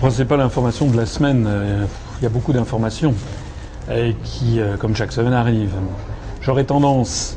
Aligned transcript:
Pas 0.00 0.36
l'information 0.38 0.86
de 0.86 0.96
la 0.96 1.04
semaine. 1.04 1.44
Euh, 1.46 1.84
il 2.18 2.24
y 2.24 2.26
a 2.26 2.30
beaucoup 2.30 2.54
d'informations 2.54 3.12
euh, 3.90 4.12
qui, 4.24 4.58
euh, 4.58 4.78
comme 4.78 4.96
chaque 4.96 5.12
semaine, 5.12 5.34
arrivent. 5.34 5.74
J'aurais 6.40 6.64
tendance 6.64 7.36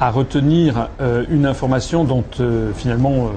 à 0.00 0.10
retenir 0.10 0.88
une 1.30 1.44
information 1.44 2.04
dont 2.04 2.24
finalement 2.74 3.30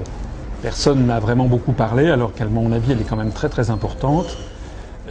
personne 0.62 1.06
n'a 1.06 1.20
vraiment 1.20 1.44
beaucoup 1.44 1.72
parlé, 1.72 2.10
alors 2.10 2.32
qu'à 2.32 2.46
mon 2.46 2.72
avis, 2.72 2.92
elle 2.92 3.02
est 3.02 3.04
quand 3.04 3.16
même 3.16 3.32
très 3.32 3.50
très 3.50 3.68
importante. 3.68 4.38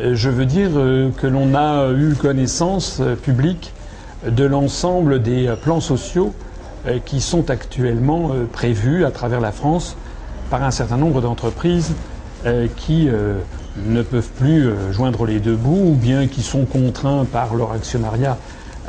Je 0.02 0.30
veux 0.30 0.48
dire 0.48 0.72
que 0.72 1.28
l'on 1.28 1.54
a 1.54 1.92
eu 1.92 2.16
connaissance 2.16 3.04
publique 3.22 3.72
de 4.28 4.44
l'ensemble 4.46 5.22
des 5.22 5.54
plans 5.62 5.80
sociaux 5.80 6.34
qui 7.06 7.22
sont 7.22 7.52
actuellement 7.52 8.32
prévus 8.52 9.06
à 9.06 9.12
travers 9.12 9.40
la 9.40 9.52
France 9.52 9.96
par 10.50 10.64
un 10.64 10.72
certain 10.72 10.98
nombre 10.98 11.22
d'entreprises 11.22 11.92
euh, 11.92 12.13
qui 12.76 13.08
euh, 13.10 13.36
ne 13.86 14.02
peuvent 14.02 14.30
plus 14.38 14.68
euh, 14.68 14.92
joindre 14.92 15.26
les 15.26 15.40
deux 15.40 15.56
bouts 15.56 15.92
ou 15.92 15.96
bien 15.96 16.28
qui 16.28 16.42
sont 16.42 16.66
contraints 16.66 17.26
par 17.26 17.56
leur 17.56 17.72
actionnariat 17.72 18.38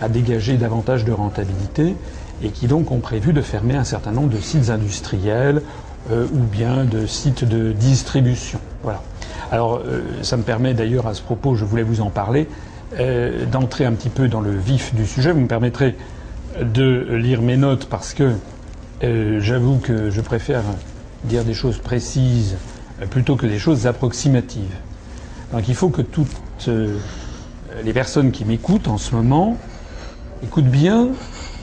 à 0.00 0.08
dégager 0.08 0.56
davantage 0.56 1.04
de 1.04 1.12
rentabilité 1.12 1.94
et 2.42 2.48
qui 2.50 2.66
donc 2.66 2.90
ont 2.90 2.98
prévu 2.98 3.32
de 3.32 3.40
fermer 3.40 3.76
un 3.76 3.84
certain 3.84 4.10
nombre 4.10 4.30
de 4.30 4.40
sites 4.40 4.70
industriels 4.70 5.62
ou 6.10 6.38
bien 6.38 6.84
de 6.84 7.06
sites 7.06 7.44
de 7.44 7.72
distribution. 7.72 8.58
Voilà. 8.82 9.00
Alors 9.52 9.80
ça 10.22 10.36
me 10.36 10.42
permet 10.42 10.74
d'ailleurs 10.74 11.06
à 11.06 11.14
ce 11.14 11.22
propos, 11.22 11.54
je 11.54 11.64
voulais 11.64 11.84
vous 11.84 12.00
en 12.00 12.10
parler, 12.10 12.48
d'entrer 13.52 13.86
un 13.86 13.92
petit 13.92 14.08
peu 14.08 14.26
dans 14.26 14.40
le 14.40 14.50
vif 14.50 14.92
du 14.96 15.06
sujet. 15.06 15.30
Vous 15.30 15.40
me 15.40 15.46
permettrez 15.46 15.96
de 16.60 17.14
lire 17.14 17.40
mes 17.40 17.56
notes 17.56 17.86
parce 17.86 18.14
que 18.14 18.32
j'avoue 19.00 19.78
que 19.78 20.10
je 20.10 20.20
préfère 20.20 20.64
dire 21.24 21.44
des 21.44 21.54
choses 21.54 21.78
précises 21.78 22.54
euh, 22.54 22.73
plutôt 23.10 23.36
que 23.36 23.46
des 23.46 23.58
choses 23.58 23.86
approximatives. 23.86 24.76
Donc 25.52 25.68
il 25.68 25.74
faut 25.74 25.88
que 25.88 26.02
toutes 26.02 26.28
euh, 26.68 26.96
les 27.84 27.92
personnes 27.92 28.30
qui 28.30 28.44
m'écoutent 28.44 28.88
en 28.88 28.98
ce 28.98 29.14
moment 29.14 29.56
écoutent 30.42 30.64
bien 30.64 31.08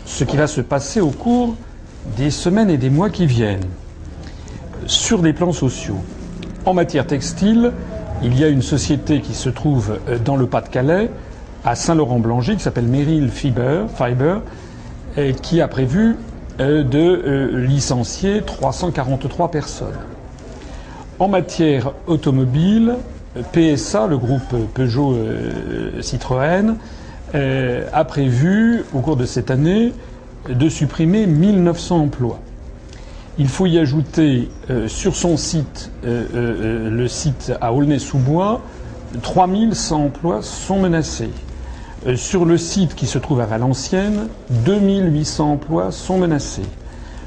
ce 0.05 0.23
qui 0.23 0.37
va 0.37 0.47
se 0.47 0.61
passer 0.61 1.01
au 1.01 1.11
cours 1.11 1.55
des 2.17 2.31
semaines 2.31 2.69
et 2.69 2.77
des 2.77 2.89
mois 2.89 3.09
qui 3.09 3.25
viennent 3.25 3.67
sur 4.87 5.21
des 5.21 5.33
plans 5.33 5.53
sociaux. 5.53 5.99
En 6.65 6.73
matière 6.73 7.07
textile, 7.07 7.71
il 8.23 8.37
y 8.37 8.43
a 8.43 8.47
une 8.47 8.61
société 8.61 9.21
qui 9.21 9.33
se 9.33 9.49
trouve 9.49 9.99
euh, 10.07 10.17
dans 10.19 10.35
le 10.35 10.47
Pas-de-Calais, 10.47 11.09
à 11.63 11.75
Saint-Laurent-Blangy, 11.75 12.55
qui 12.55 12.63
s'appelle 12.63 12.87
Merrill 12.87 13.29
Fiber, 13.29 13.85
Fiber 13.95 14.41
et 15.15 15.33
qui 15.33 15.61
a 15.61 15.67
prévu 15.67 16.15
de 16.57 17.55
licencier 17.55 18.41
343 18.45 19.51
personnes. 19.51 19.87
En 21.21 21.27
matière 21.27 21.91
automobile, 22.07 22.95
PSA, 23.51 24.07
le 24.07 24.17
groupe 24.17 24.55
Peugeot 24.73 25.13
euh, 25.13 26.01
Citroën, 26.01 26.77
euh, 27.35 27.85
a 27.93 28.05
prévu 28.05 28.83
au 28.91 29.01
cours 29.01 29.17
de 29.17 29.25
cette 29.25 29.51
année 29.51 29.93
de 30.49 30.67
supprimer 30.67 31.27
1900 31.27 31.99
emplois. 31.99 32.39
Il 33.37 33.49
faut 33.49 33.67
y 33.67 33.77
ajouter 33.77 34.49
euh, 34.71 34.87
sur 34.87 35.15
son 35.15 35.37
site, 35.37 35.91
le 36.03 37.07
site 37.07 37.53
à 37.61 37.71
Aulnay-sous-Bois, 37.71 38.61
3100 39.21 40.05
emplois 40.05 40.41
sont 40.41 40.79
menacés. 40.79 41.29
sur 42.15 42.45
le 42.45 42.57
site 42.57 42.95
qui 42.95 43.05
se 43.05 43.19
trouve 43.19 43.41
à 43.41 43.45
Valenciennes, 43.45 44.27
2800 44.49 45.51
emplois 45.51 45.91
sont 45.91 46.17
menacés. 46.17 46.65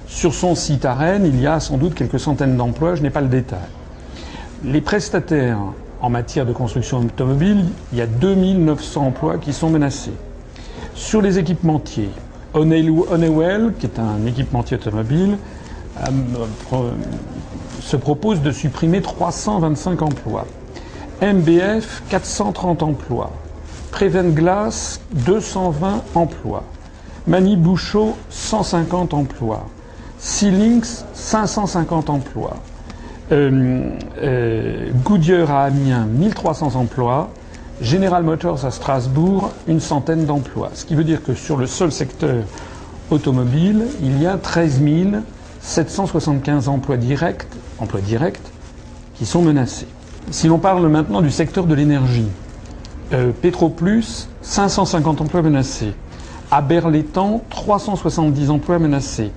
Sur 0.08 0.34
son 0.34 0.56
site 0.56 0.84
à 0.84 0.94
Rennes, 0.94 1.26
il 1.26 1.40
y 1.40 1.46
a 1.46 1.60
sans 1.60 1.76
doute 1.76 1.94
quelques 1.94 2.18
centaines 2.18 2.56
d'emplois, 2.56 2.96
je 2.96 3.02
n'ai 3.02 3.10
pas 3.10 3.20
le 3.20 3.28
détail. 3.28 3.60
Les 4.62 4.80
prestataires 4.80 5.58
en 6.00 6.10
matière 6.10 6.46
de 6.46 6.52
construction 6.52 7.00
automobile, 7.00 7.64
il 7.92 7.98
y 7.98 8.02
a 8.02 8.06
2900 8.06 9.06
emplois 9.06 9.38
qui 9.38 9.52
sont 9.52 9.70
menacés. 9.70 10.12
Sur 10.94 11.22
les 11.22 11.38
équipementiers, 11.38 12.10
Honeywell, 12.54 13.72
qui 13.78 13.86
est 13.86 13.98
un 13.98 14.24
équipementier 14.26 14.76
automobile, 14.76 15.38
euh, 16.00 16.90
se 17.80 17.96
propose 17.96 18.42
de 18.42 18.52
supprimer 18.52 19.02
325 19.02 20.02
emplois. 20.02 20.46
MBF, 21.20 22.02
430 22.08 22.82
emplois. 22.82 23.30
Prevent 23.90 24.28
Glass, 24.28 25.00
220 25.12 26.02
emplois. 26.14 26.64
Mani 27.26 27.56
Bouchot, 27.56 28.16
150 28.30 29.14
emplois. 29.14 29.66
Sealinks, 30.18 31.04
550 31.14 32.10
emplois. 32.10 32.56
Euh, 33.32 33.88
euh, 34.22 34.90
Goodyear 35.02 35.50
à 35.50 35.64
Amiens, 35.64 36.06
1300 36.06 36.74
emplois. 36.74 37.30
General 37.80 38.22
Motors 38.22 38.64
à 38.64 38.70
Strasbourg, 38.70 39.50
une 39.66 39.80
centaine 39.80 40.26
d'emplois. 40.26 40.70
Ce 40.74 40.84
qui 40.84 40.94
veut 40.94 41.04
dire 41.04 41.22
que 41.24 41.34
sur 41.34 41.56
le 41.56 41.66
seul 41.66 41.90
secteur 41.90 42.44
automobile, 43.10 43.86
il 44.00 44.22
y 44.22 44.26
a 44.26 44.36
13 44.36 44.80
775 45.60 46.68
emplois 46.68 46.96
directs, 46.96 47.46
emplois 47.78 48.00
directs 48.00 48.40
qui 49.14 49.26
sont 49.26 49.42
menacés. 49.42 49.88
Si 50.30 50.46
l'on 50.46 50.58
parle 50.58 50.86
maintenant 50.88 51.20
du 51.20 51.30
secteur 51.30 51.64
de 51.64 51.74
l'énergie, 51.74 52.28
euh, 53.12 53.32
Petroplus, 53.42 54.28
550 54.42 55.20
emplois 55.22 55.42
menacés. 55.42 55.94
À 56.50 56.62
Berlétan, 56.62 57.42
370 57.50 58.50
emplois 58.50 58.78
menacés. 58.78 59.32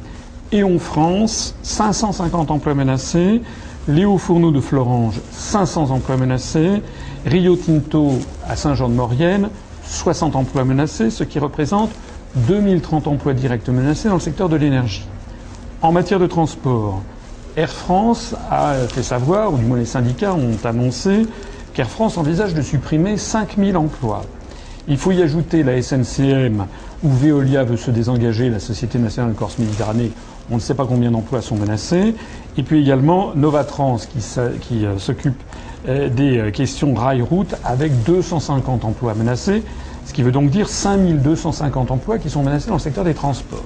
en 0.53 0.77
France, 0.77 1.55
550 1.63 2.51
emplois 2.51 2.75
menacés. 2.75 3.41
Léo 3.87 4.17
Fourneau 4.17 4.51
de 4.51 4.59
Florange, 4.59 5.21
500 5.31 5.91
emplois 5.91 6.17
menacés. 6.17 6.81
Rio 7.25 7.55
Tinto 7.55 8.19
à 8.47 8.57
Saint-Jean-de-Maurienne, 8.57 9.49
60 9.85 10.35
emplois 10.35 10.65
menacés, 10.65 11.09
ce 11.09 11.23
qui 11.23 11.39
représente 11.39 11.91
2030 12.35 13.07
emplois 13.07 13.33
directs 13.33 13.69
menacés 13.69 14.09
dans 14.09 14.15
le 14.15 14.19
secteur 14.19 14.49
de 14.49 14.57
l'énergie. 14.57 15.07
En 15.81 15.91
matière 15.91 16.19
de 16.19 16.27
transport, 16.27 17.01
Air 17.55 17.71
France 17.71 18.35
a 18.51 18.73
fait 18.89 19.03
savoir, 19.03 19.53
ou 19.53 19.57
du 19.57 19.63
moins 19.63 19.77
les 19.77 19.85
syndicats 19.85 20.33
ont 20.33 20.57
annoncé, 20.65 21.25
qu'Air 21.73 21.89
France 21.89 22.17
envisage 22.17 22.53
de 22.53 22.61
supprimer 22.61 23.17
5000 23.17 23.77
emplois. 23.77 24.23
Il 24.89 24.97
faut 24.97 25.11
y 25.11 25.21
ajouter 25.21 25.63
la 25.63 25.81
SNCM, 25.81 26.65
où 27.03 27.09
Veolia 27.09 27.63
veut 27.63 27.77
se 27.77 27.91
désengager, 27.91 28.49
la 28.49 28.59
Société 28.59 28.99
nationale 28.99 29.31
de 29.31 29.37
Corse 29.37 29.59
Méditerranée, 29.59 30.11
on 30.51 30.55
ne 30.55 30.59
sait 30.59 30.73
pas 30.73 30.85
combien 30.85 31.11
d'emplois 31.11 31.41
sont 31.41 31.55
menacés. 31.55 32.15
Et 32.57 32.63
puis 32.63 32.79
également 32.79 33.33
Novatrans 33.35 33.97
qui, 33.97 34.85
euh, 34.85 34.97
s'occupe 34.97 35.41
euh, 35.87 36.09
des 36.09 36.37
euh, 36.37 36.51
questions 36.51 36.93
rail-route 36.93 37.55
avec 37.63 38.03
250 38.03 38.85
emplois 38.85 39.13
menacés, 39.13 39.63
ce 40.05 40.13
qui 40.13 40.23
veut 40.23 40.31
donc 40.31 40.49
dire 40.49 40.69
5250 40.69 41.91
emplois 41.91 42.17
qui 42.17 42.29
sont 42.29 42.43
menacés 42.43 42.67
dans 42.67 42.75
le 42.75 42.79
secteur 42.79 43.03
des 43.03 43.13
transports. 43.13 43.63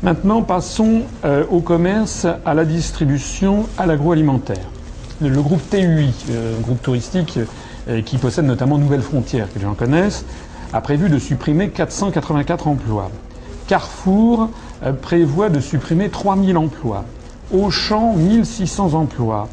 Maintenant, 0.00 0.42
passons 0.42 1.02
au 1.50 1.58
commerce, 1.58 2.24
à 2.46 2.54
la 2.54 2.64
distribution, 2.64 3.66
à 3.76 3.84
l'agroalimentaire. 3.84 4.64
Le 5.20 5.42
groupe 5.42 5.68
TUI, 5.70 6.14
groupe 6.62 6.80
touristique 6.80 7.40
qui 8.04 8.16
possède 8.18 8.44
notamment 8.44 8.78
Nouvelles 8.78 9.02
Frontières, 9.02 9.52
que 9.52 9.58
les 9.58 9.64
gens 9.64 9.74
connaissent, 9.74 10.24
a 10.72 10.80
prévu 10.80 11.08
de 11.08 11.18
supprimer 11.18 11.70
484 11.70 12.68
emplois. 12.68 13.10
Carrefour 13.66 14.50
prévoit 15.00 15.48
de 15.48 15.60
supprimer 15.60 16.08
3000 16.08 16.56
emplois. 16.56 17.04
Auchan, 17.52 18.14
1600 18.14 18.94
emplois. 18.94 19.48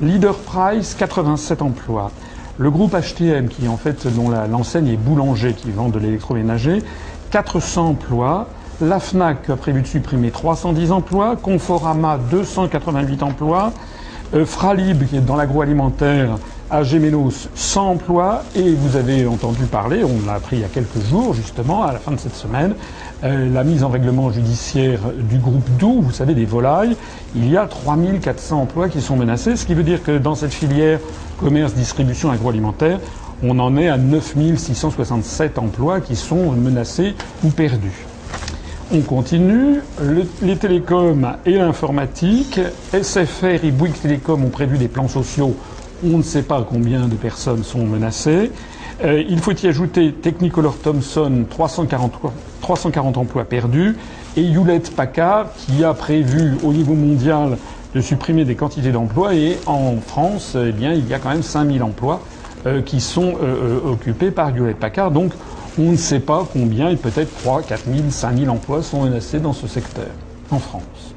Leader 0.00 0.34
Price, 0.34 0.94
87 0.94 1.62
emplois. 1.62 2.10
Le 2.58 2.70
groupe 2.70 2.94
HTM, 2.94 3.48
qui 3.48 3.68
en 3.68 3.76
fait, 3.76 4.06
dont 4.06 4.30
l'enseigne 4.30 4.88
est 4.88 4.96
boulanger, 4.96 5.54
qui 5.54 5.70
vend 5.70 5.88
de 5.88 5.98
l'électroménager, 5.98 6.82
400 7.30 7.88
emplois. 7.88 8.48
La 8.80 8.98
FNAC 8.98 9.50
a 9.50 9.56
prévu 9.56 9.82
de 9.82 9.86
supprimer 9.86 10.30
310 10.30 10.92
emplois. 10.92 11.36
Conforama, 11.36 12.18
288 12.30 13.22
emplois. 13.22 13.72
Euh, 14.34 14.46
Fralib, 14.46 15.06
qui 15.06 15.16
est 15.16 15.20
dans 15.20 15.36
l'agroalimentaire, 15.36 16.38
à 16.70 16.82
Gémenos 16.84 17.48
100 17.54 17.82
emplois 17.82 18.44
et 18.54 18.72
vous 18.74 18.96
avez 18.96 19.26
entendu 19.26 19.64
parler, 19.64 20.04
on 20.04 20.26
l'a 20.26 20.34
appris 20.34 20.56
il 20.56 20.62
y 20.62 20.64
a 20.64 20.68
quelques 20.68 21.00
jours 21.08 21.34
justement, 21.34 21.82
à 21.82 21.92
la 21.92 21.98
fin 21.98 22.12
de 22.12 22.18
cette 22.18 22.36
semaine, 22.36 22.74
euh, 23.24 23.52
la 23.52 23.64
mise 23.64 23.82
en 23.82 23.88
règlement 23.88 24.30
judiciaire 24.30 25.00
du 25.18 25.38
groupe 25.38 25.68
Doux, 25.78 26.00
vous 26.00 26.12
savez, 26.12 26.34
des 26.34 26.44
volailles. 26.44 26.96
Il 27.34 27.50
y 27.50 27.56
a 27.56 27.66
3400 27.66 28.62
emplois 28.62 28.88
qui 28.88 29.00
sont 29.00 29.16
menacés, 29.16 29.56
ce 29.56 29.66
qui 29.66 29.74
veut 29.74 29.82
dire 29.82 30.02
que 30.02 30.16
dans 30.16 30.34
cette 30.34 30.54
filière 30.54 31.00
commerce, 31.38 31.74
distribution 31.74 32.30
agroalimentaire, 32.30 33.00
on 33.42 33.58
en 33.58 33.76
est 33.76 33.88
à 33.88 33.96
9667 33.96 35.58
emplois 35.58 36.00
qui 36.00 36.14
sont 36.14 36.52
menacés 36.52 37.14
ou 37.42 37.48
perdus. 37.48 38.06
On 38.92 39.00
continue. 39.02 39.80
les 40.42 40.56
télécoms 40.56 41.36
et 41.46 41.52
l'informatique. 41.52 42.58
SFR 42.92 43.64
et 43.64 43.70
Bouygues 43.70 44.00
Télécom 44.00 44.44
ont 44.44 44.50
prévu 44.50 44.78
des 44.78 44.88
plans 44.88 45.06
sociaux 45.06 45.54
on 46.04 46.18
ne 46.18 46.22
sait 46.22 46.42
pas 46.42 46.66
combien 46.68 47.08
de 47.08 47.14
personnes 47.14 47.64
sont 47.64 47.84
menacées. 47.84 48.50
Euh, 49.02 49.22
il 49.28 49.38
faut 49.38 49.52
y 49.52 49.66
ajouter 49.66 50.12
Technicolor 50.12 50.76
Thomson, 50.78 51.44
340, 51.48 53.16
emplois 53.16 53.44
perdus, 53.44 53.96
et 54.36 54.42
Hewlett 54.42 54.94
Packard, 54.94 55.46
qui 55.56 55.84
a 55.84 55.94
prévu 55.94 56.56
au 56.62 56.72
niveau 56.72 56.94
mondial 56.94 57.56
de 57.94 58.00
supprimer 58.00 58.44
des 58.44 58.54
quantités 58.54 58.92
d'emplois. 58.92 59.34
Et 59.34 59.58
en 59.66 59.96
France, 60.06 60.56
eh 60.56 60.72
bien, 60.72 60.92
il 60.92 61.08
y 61.08 61.14
a 61.14 61.18
quand 61.18 61.30
même 61.30 61.42
5000 61.42 61.82
emplois 61.82 62.20
euh, 62.66 62.82
qui 62.82 63.00
sont 63.00 63.36
euh, 63.42 63.80
occupés 63.84 64.30
par 64.30 64.54
Hewlett 64.54 64.76
Packard. 64.76 65.10
Donc, 65.10 65.32
on 65.78 65.92
ne 65.92 65.96
sait 65.96 66.20
pas 66.20 66.46
combien, 66.52 66.90
et 66.90 66.96
peut-être 66.96 67.34
3, 67.38 67.62
4 67.62 67.84
000, 67.86 67.98
5 68.10 68.38
000 68.38 68.52
emplois 68.52 68.82
sont 68.82 69.04
menacés 69.04 69.38
dans 69.38 69.54
ce 69.54 69.66
secteur 69.66 70.08
en 70.50 70.58
France. 70.58 71.09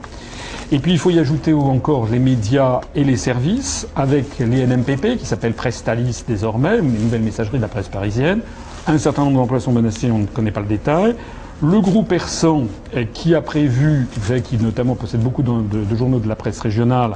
Et 0.71 0.79
puis 0.79 0.91
il 0.91 0.97
faut 0.97 1.09
y 1.09 1.19
ajouter 1.19 1.53
encore 1.53 2.07
les 2.07 2.19
médias 2.19 2.81
et 2.95 3.03
les 3.03 3.17
services, 3.17 3.87
avec 3.95 4.39
les 4.39 4.65
NMPP, 4.65 5.17
qui 5.17 5.25
s'appellent 5.25 5.53
Prestalis 5.53 6.23
désormais, 6.27 6.79
une 6.79 7.03
nouvelle 7.03 7.21
messagerie 7.21 7.57
de 7.57 7.61
la 7.61 7.67
presse 7.67 7.89
parisienne. 7.89 8.41
Un 8.87 8.97
certain 8.97 9.23
nombre 9.23 9.37
d'emplois 9.37 9.59
sont 9.59 9.71
menacés, 9.71 10.11
on 10.11 10.19
ne 10.19 10.25
connaît 10.25 10.51
pas 10.51 10.61
le 10.61 10.67
détail. 10.67 11.15
Le 11.61 11.79
groupe 11.79 12.09
Persan, 12.09 12.65
qui 13.13 13.35
a 13.35 13.41
prévu, 13.41 14.07
qui 14.43 14.57
notamment 14.57 14.95
possède 14.95 15.21
beaucoup 15.21 15.43
de, 15.43 15.95
journaux 15.95 16.19
de 16.19 16.27
la 16.27 16.35
presse 16.35 16.59
régionale, 16.59 17.13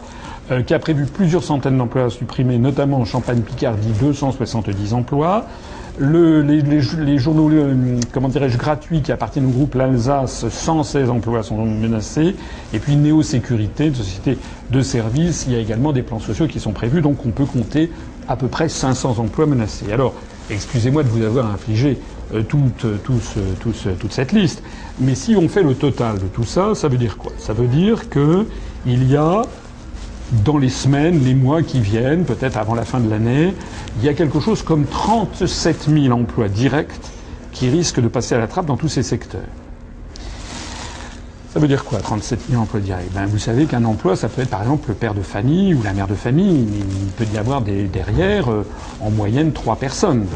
euh, 0.51 0.61
qui 0.61 0.73
a 0.73 0.79
prévu 0.79 1.05
plusieurs 1.05 1.44
centaines 1.44 1.77
d'emplois 1.77 2.05
à 2.05 2.09
supprimer, 2.09 2.57
notamment 2.57 2.99
en 2.99 3.05
Champagne-Picardie, 3.05 3.91
270 3.99 4.94
emplois 4.94 5.45
le, 5.99 6.41
les, 6.41 6.61
les, 6.61 7.17
journaux, 7.17 7.49
euh, 7.49 7.99
comment 8.11 8.29
dirais-je, 8.29 8.57
gratuits 8.57 9.01
qui 9.01 9.11
appartiennent 9.11 9.47
au 9.47 9.51
groupe 9.51 9.75
L'Alsace, 9.75 10.47
116 10.47 11.09
emplois 11.09 11.44
sont 11.44 11.65
menacés. 11.65 12.35
Et 12.73 12.79
puis 12.79 12.95
Néo 12.95 13.23
Sécurité, 13.23 13.88
une 13.88 13.95
société 13.95 14.38
de 14.69 14.81
services, 14.81 15.45
il 15.47 15.53
y 15.53 15.55
a 15.55 15.59
également 15.59 15.94
des 15.94 16.03
plans 16.03 16.19
sociaux 16.19 16.47
qui 16.47 16.59
sont 16.59 16.71
prévus. 16.71 17.01
Donc 17.01 17.25
on 17.25 17.31
peut 17.31 17.45
compter 17.45 17.91
à 18.27 18.35
peu 18.35 18.47
près 18.47 18.69
500 18.69 19.19
emplois 19.19 19.45
menacés. 19.45 19.91
Alors, 19.91 20.13
excusez-moi 20.49 21.03
de 21.03 21.09
vous 21.09 21.23
avoir 21.23 21.51
infligé 21.51 21.97
euh, 22.33 22.44
toute, 22.44 22.85
euh, 22.85 22.97
toute 23.03 24.11
cette 24.11 24.31
liste. 24.33 24.61
Mais 24.99 25.15
si 25.15 25.35
on 25.35 25.49
fait 25.49 25.63
le 25.63 25.73
total 25.73 26.19
de 26.19 26.27
tout 26.27 26.44
ça, 26.44 26.75
ça 26.75 26.88
veut 26.88 26.97
dire 26.97 27.17
quoi? 27.17 27.31
Ça 27.38 27.53
veut 27.53 27.67
dire 27.67 28.09
qu'il 28.09 29.11
y 29.11 29.15
a 29.15 29.41
dans 30.31 30.57
les 30.57 30.69
semaines, 30.69 31.24
les 31.24 31.33
mois 31.33 31.63
qui 31.63 31.79
viennent, 31.79 32.25
peut-être 32.25 32.57
avant 32.57 32.75
la 32.75 32.85
fin 32.85 33.00
de 33.00 33.09
l'année, 33.09 33.53
il 34.00 34.06
y 34.06 34.09
a 34.09 34.13
quelque 34.13 34.39
chose 34.39 34.62
comme 34.62 34.85
37 34.85 35.88
000 35.89 36.13
emplois 36.13 36.50
directs 36.50 37.00
qui 37.51 37.69
risquent 37.69 38.01
de 38.01 38.07
passer 38.07 38.35
à 38.35 38.38
la 38.38 38.47
trappe 38.47 38.65
dans 38.65 38.77
tous 38.77 38.89
ces 38.89 39.03
secteurs. 39.03 39.41
Ça 41.53 41.59
veut 41.59 41.68
dire 41.68 41.85
quoi, 41.85 42.00
37 42.00 42.41
000 42.50 42.62
emplois 42.62 42.81
directs? 42.81 43.12
Ben, 43.13 43.25
Vous 43.25 43.39
savez 43.39 43.65
qu'un 43.65 43.83
emploi, 43.85 44.15
ça 44.15 44.27
peut 44.27 44.41
être 44.41 44.50
par 44.50 44.62
exemple 44.62 44.89
le 44.89 44.95
père 44.95 45.13
de 45.13 45.21
famille 45.21 45.74
ou 45.74 45.81
la 45.81 45.94
mère 45.94 46.07
de 46.07 46.13
famille. 46.13 46.68
Il 47.01 47.07
peut 47.13 47.25
y 47.33 47.38
avoir 47.38 47.62
derrière, 47.62 48.51
euh, 48.51 48.65
en 49.01 49.09
moyenne, 49.09 49.53
trois 49.53 49.77
personnes. 49.77 50.27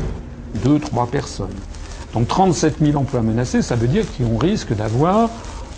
Deux, 0.63 0.79
trois 0.79 1.07
personnes. 1.07 1.49
Donc 2.13 2.27
37 2.27 2.77
000 2.81 2.97
emplois 2.97 3.21
menacés, 3.21 3.61
ça 3.61 3.75
veut 3.75 3.87
dire 3.87 4.05
qu'on 4.17 4.37
risque 4.37 4.73
d'avoir 4.75 5.29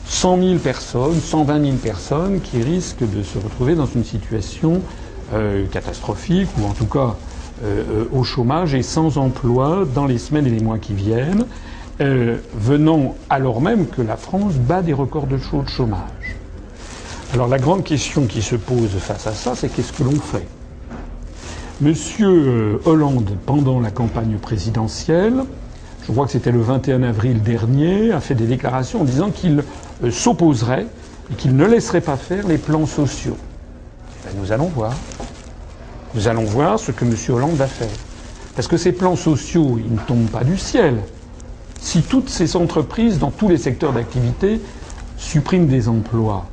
100 0.05 0.37
000 0.41 0.59
personnes, 0.59 1.19
120 1.19 1.65
000 1.65 1.77
personnes 1.77 2.41
qui 2.41 2.61
risquent 2.61 3.09
de 3.09 3.23
se 3.23 3.37
retrouver 3.37 3.75
dans 3.75 3.85
une 3.85 4.03
situation 4.03 4.81
euh, 5.33 5.65
catastrophique 5.67 6.49
ou 6.59 6.65
en 6.65 6.73
tout 6.73 6.85
cas 6.85 7.15
euh, 7.63 7.83
euh, 7.89 8.05
au 8.11 8.23
chômage 8.23 8.75
et 8.75 8.83
sans 8.83 9.17
emploi 9.17 9.85
dans 9.95 10.05
les 10.05 10.17
semaines 10.17 10.45
et 10.45 10.49
les 10.49 10.59
mois 10.59 10.77
qui 10.79 10.93
viennent, 10.93 11.45
venant 11.99 13.15
alors 13.29 13.61
même 13.61 13.87
que 13.87 14.01
la 14.01 14.17
France 14.17 14.55
bat 14.55 14.81
des 14.81 14.91
records 14.91 15.27
de 15.27 15.37
chômage. 15.67 16.35
Alors 17.33 17.47
la 17.47 17.59
grande 17.59 17.83
question 17.83 18.25
qui 18.25 18.41
se 18.41 18.55
pose 18.55 18.89
face 18.99 19.25
à 19.27 19.31
ça, 19.31 19.55
c'est 19.55 19.69
qu'est-ce 19.69 19.93
que 19.93 20.03
l'on 20.03 20.19
fait? 20.19 20.45
Monsieur 21.79 22.81
Hollande, 22.83 23.37
pendant 23.45 23.79
la 23.79 23.89
campagne 23.89 24.37
présidentielle, 24.37 25.43
je 26.07 26.11
crois 26.11 26.25
que 26.25 26.31
c'était 26.33 26.51
le 26.51 26.61
21 26.61 27.03
avril 27.03 27.41
dernier, 27.41 28.11
a 28.11 28.19
fait 28.19 28.35
des 28.35 28.45
déclarations 28.45 29.01
en 29.01 29.05
disant 29.05 29.29
qu'il 29.29 29.63
euh, 30.03 30.11
s'opposerait 30.11 30.85
et 31.31 31.35
qu'il 31.35 31.55
ne 31.55 31.65
laisserait 31.65 32.01
pas 32.01 32.17
faire 32.17 32.45
les 32.47 32.57
plans 32.57 32.85
sociaux. 32.85 33.37
Ben, 34.25 34.31
nous 34.37 34.51
allons 34.51 34.67
voir. 34.67 34.93
Nous 36.13 36.27
allons 36.27 36.43
voir 36.43 36.77
ce 36.77 36.91
que 36.91 37.05
M. 37.05 37.15
Hollande 37.29 37.55
va 37.55 37.67
faire. 37.67 37.87
Parce 38.55 38.67
que 38.67 38.77
ces 38.77 38.91
plans 38.91 39.15
sociaux, 39.15 39.79
ils 39.83 39.93
ne 39.93 39.99
tombent 39.99 40.29
pas 40.29 40.43
du 40.43 40.57
ciel. 40.57 40.97
Si 41.79 42.01
toutes 42.01 42.29
ces 42.29 42.55
entreprises, 42.55 43.17
dans 43.17 43.31
tous 43.31 43.47
les 43.47 43.57
secteurs 43.57 43.93
d'activité, 43.93 44.59
suppriment 45.17 45.67
des 45.67 45.87
emplois, 45.87 46.45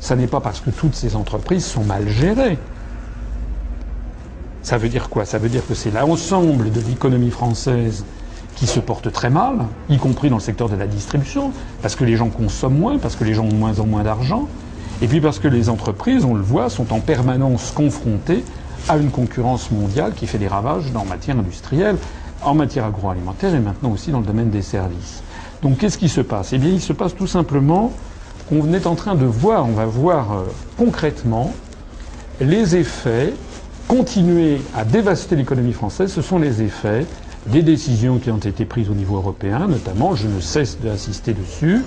ça 0.00 0.16
n'est 0.16 0.26
pas 0.26 0.40
parce 0.40 0.60
que 0.60 0.70
toutes 0.70 0.94
ces 0.94 1.16
entreprises 1.16 1.64
sont 1.64 1.82
mal 1.82 2.08
gérées. 2.08 2.58
Ça 4.62 4.76
veut 4.76 4.88
dire 4.88 5.08
quoi? 5.08 5.24
Ça 5.24 5.38
veut 5.38 5.48
dire 5.48 5.66
que 5.66 5.74
c'est 5.74 5.90
l'ensemble 5.90 6.70
de 6.70 6.80
l'économie 6.80 7.30
française 7.30 8.04
qui 8.56 8.66
se 8.66 8.80
portent 8.80 9.12
très 9.12 9.30
mal, 9.30 9.66
y 9.88 9.98
compris 9.98 10.30
dans 10.30 10.36
le 10.36 10.42
secteur 10.42 10.68
de 10.68 10.76
la 10.76 10.86
distribution, 10.86 11.52
parce 11.82 11.94
que 11.94 12.04
les 12.04 12.16
gens 12.16 12.30
consomment 12.30 12.78
moins, 12.78 12.98
parce 12.98 13.14
que 13.14 13.22
les 13.22 13.34
gens 13.34 13.44
ont 13.44 13.54
moins 13.54 13.78
en 13.78 13.86
moins 13.86 14.02
d'argent, 14.02 14.48
et 15.02 15.06
puis 15.06 15.20
parce 15.20 15.38
que 15.38 15.46
les 15.46 15.68
entreprises, 15.68 16.24
on 16.24 16.34
le 16.34 16.42
voit, 16.42 16.70
sont 16.70 16.92
en 16.92 17.00
permanence 17.00 17.70
confrontées 17.70 18.44
à 18.88 18.96
une 18.96 19.10
concurrence 19.10 19.70
mondiale 19.70 20.14
qui 20.14 20.26
fait 20.26 20.38
des 20.38 20.48
ravages 20.48 20.84
en 20.94 21.04
matière 21.04 21.38
industrielle, 21.38 21.96
en 22.42 22.54
matière 22.54 22.86
agroalimentaire 22.86 23.54
et 23.54 23.60
maintenant 23.60 23.90
aussi 23.90 24.10
dans 24.10 24.20
le 24.20 24.26
domaine 24.26 24.50
des 24.50 24.62
services. 24.62 25.22
Donc 25.62 25.78
qu'est-ce 25.78 25.98
qui 25.98 26.08
se 26.08 26.20
passe? 26.20 26.52
Eh 26.52 26.58
bien, 26.58 26.70
il 26.70 26.80
se 26.80 26.92
passe 26.92 27.14
tout 27.14 27.26
simplement 27.26 27.92
qu'on 28.48 28.72
est 28.72 28.86
en 28.86 28.94
train 28.94 29.14
de 29.14 29.24
voir, 29.24 29.66
on 29.66 29.72
va 29.72 29.86
voir 29.86 30.32
euh, 30.32 30.44
concrètement 30.78 31.52
les 32.40 32.76
effets, 32.76 33.34
continuer 33.88 34.60
à 34.74 34.84
dévaster 34.84 35.36
l'économie 35.36 35.72
française, 35.72 36.12
ce 36.12 36.22
sont 36.22 36.38
les 36.38 36.62
effets 36.62 37.06
des 37.46 37.62
décisions 37.62 38.18
qui 38.18 38.30
ont 38.30 38.38
été 38.38 38.64
prises 38.64 38.90
au 38.90 38.94
niveau 38.94 39.16
européen, 39.16 39.68
notamment, 39.68 40.14
je 40.14 40.26
ne 40.26 40.40
cesse 40.40 40.78
d'insister 40.80 41.32
dessus, 41.32 41.84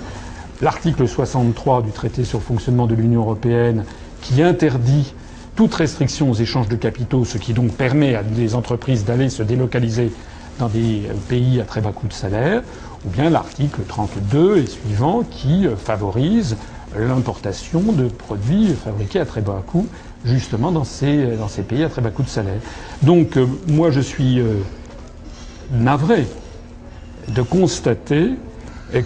l'article 0.60 1.06
63 1.06 1.82
du 1.82 1.90
traité 1.90 2.24
sur 2.24 2.38
le 2.38 2.44
fonctionnement 2.44 2.86
de 2.86 2.94
l'Union 2.94 3.20
européenne 3.20 3.84
qui 4.22 4.42
interdit 4.42 5.14
toute 5.56 5.74
restriction 5.74 6.30
aux 6.30 6.34
échanges 6.34 6.68
de 6.68 6.76
capitaux, 6.76 7.24
ce 7.24 7.38
qui 7.38 7.52
donc 7.52 7.72
permet 7.72 8.14
à 8.14 8.22
des 8.22 8.54
entreprises 8.54 9.04
d'aller 9.04 9.28
se 9.28 9.42
délocaliser 9.42 10.12
dans 10.58 10.68
des 10.68 11.02
pays 11.28 11.60
à 11.60 11.64
très 11.64 11.80
bas 11.80 11.92
coût 11.92 12.06
de 12.06 12.12
salaire, 12.12 12.62
ou 13.04 13.10
bien 13.10 13.30
l'article 13.30 13.80
32 13.86 14.58
et 14.58 14.66
suivant 14.66 15.22
qui 15.22 15.66
favorise 15.76 16.56
l'importation 16.96 17.80
de 17.80 18.08
produits 18.08 18.74
fabriqués 18.74 19.20
à 19.20 19.26
très 19.26 19.40
bas 19.40 19.62
coût, 19.66 19.86
justement 20.24 20.70
dans 20.72 20.84
ces, 20.84 21.36
dans 21.36 21.48
ces 21.48 21.62
pays 21.62 21.84
à 21.84 21.88
très 21.88 22.02
bas 22.02 22.10
coût 22.10 22.22
de 22.22 22.28
salaire. 22.28 22.60
Donc 23.02 23.36
euh, 23.36 23.46
moi 23.68 23.90
je 23.90 24.00
suis 24.00 24.40
euh, 24.40 24.54
navré 25.72 26.26
de 27.28 27.42
constater 27.42 28.34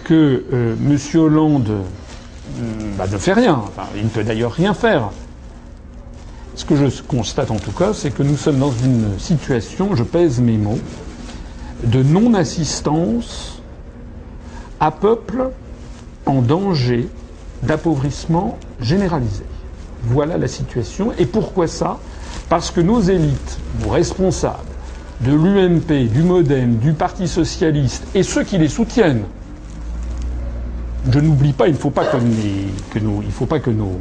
que 0.03 0.43
euh, 0.51 0.75
M. 0.75 0.97
Hollande 1.19 1.69
euh, 1.69 1.81
bah, 2.97 3.05
ne 3.11 3.17
fait 3.17 3.33
rien. 3.33 3.63
il 3.95 4.03
ne 4.03 4.09
peut 4.09 4.23
d'ailleurs 4.23 4.51
rien 4.51 4.73
faire. 4.73 5.09
Ce 6.55 6.65
que 6.65 6.75
je 6.75 7.01
constate 7.01 7.51
en 7.51 7.57
tout 7.57 7.71
cas, 7.71 7.93
c'est 7.93 8.11
que 8.11 8.23
nous 8.23 8.37
sommes 8.37 8.59
dans 8.59 8.71
une 8.71 9.19
situation, 9.19 9.95
je 9.95 10.03
pèse 10.03 10.39
mes 10.39 10.57
mots, 10.57 10.79
de 11.83 12.01
non-assistance 12.01 13.61
à 14.79 14.91
peuple 14.91 15.49
en 16.25 16.41
danger 16.41 17.07
d'appauvrissement 17.63 18.57
généralisé. 18.79 19.43
Voilà 20.03 20.37
la 20.37 20.47
situation. 20.47 21.11
Et 21.17 21.25
pourquoi 21.25 21.67
ça? 21.67 21.99
Parce 22.49 22.71
que 22.71 22.81
nos 22.81 23.01
élites, 23.01 23.59
nos 23.83 23.89
responsables, 23.89 24.74
de 25.21 25.31
l'UMP, 25.31 26.09
du 26.11 26.23
Modem, 26.23 26.77
du 26.77 26.93
Parti 26.93 27.27
socialiste 27.27 28.05
et 28.13 28.23
ceux 28.23 28.43
qui 28.43 28.57
les 28.57 28.67
soutiennent. 28.67 29.23
Je 31.11 31.19
n'oublie 31.19 31.53
pas, 31.53 31.67
il 31.67 31.73
ne 31.73 31.77
faut 31.77 31.91
pas 31.91 32.05
que, 32.05 32.17
faut 33.31 33.45
pas 33.45 33.59
que 33.59 33.69
nos, 33.69 33.99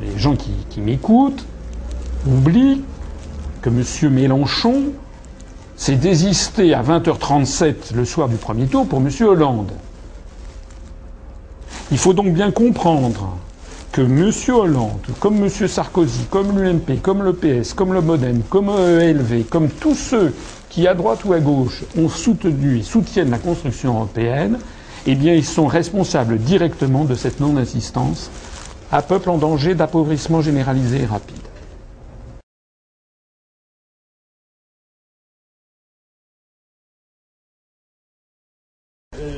les 0.00 0.18
gens 0.18 0.34
qui, 0.34 0.52
qui 0.70 0.80
m'écoutent 0.80 1.44
oublient 2.26 2.82
que 3.62 3.68
M. 3.68 4.12
Mélenchon 4.12 4.84
s'est 5.76 5.96
désisté 5.96 6.74
à 6.74 6.82
20h37 6.82 7.94
le 7.94 8.04
soir 8.04 8.28
du 8.28 8.36
premier 8.36 8.66
tour 8.66 8.86
pour 8.86 8.98
M. 9.00 9.08
Hollande. 9.20 9.72
Il 11.90 11.98
faut 11.98 12.12
donc 12.12 12.32
bien 12.32 12.50
comprendre 12.50 13.36
que 13.98 14.02
M. 14.04 14.30
Hollande, 14.56 15.00
comme 15.18 15.42
M. 15.42 15.48
Sarkozy, 15.48 16.26
comme 16.30 16.56
l'UMP, 16.56 17.02
comme 17.02 17.24
le 17.24 17.32
PS, 17.32 17.74
comme 17.74 17.92
le 17.92 18.00
Modem, 18.00 18.42
comme 18.48 18.68
ELV, 18.68 19.42
comme 19.50 19.68
tous 19.68 19.96
ceux 19.96 20.32
qui, 20.68 20.86
à 20.86 20.94
droite 20.94 21.24
ou 21.24 21.32
à 21.32 21.40
gauche, 21.40 21.82
ont 21.98 22.08
soutenu 22.08 22.78
et 22.78 22.82
soutiennent 22.84 23.30
la 23.30 23.38
construction 23.38 23.94
européenne, 23.96 24.60
eh 25.04 25.16
bien, 25.16 25.34
ils 25.34 25.44
sont 25.44 25.66
responsables 25.66 26.38
directement 26.38 27.04
de 27.04 27.16
cette 27.16 27.40
non-assistance 27.40 28.30
à 28.92 29.02
peuple 29.02 29.30
en 29.30 29.36
danger 29.36 29.74
d'appauvrissement 29.74 30.42
généralisé 30.42 31.02
et 31.02 31.06
rapide. 31.06 31.36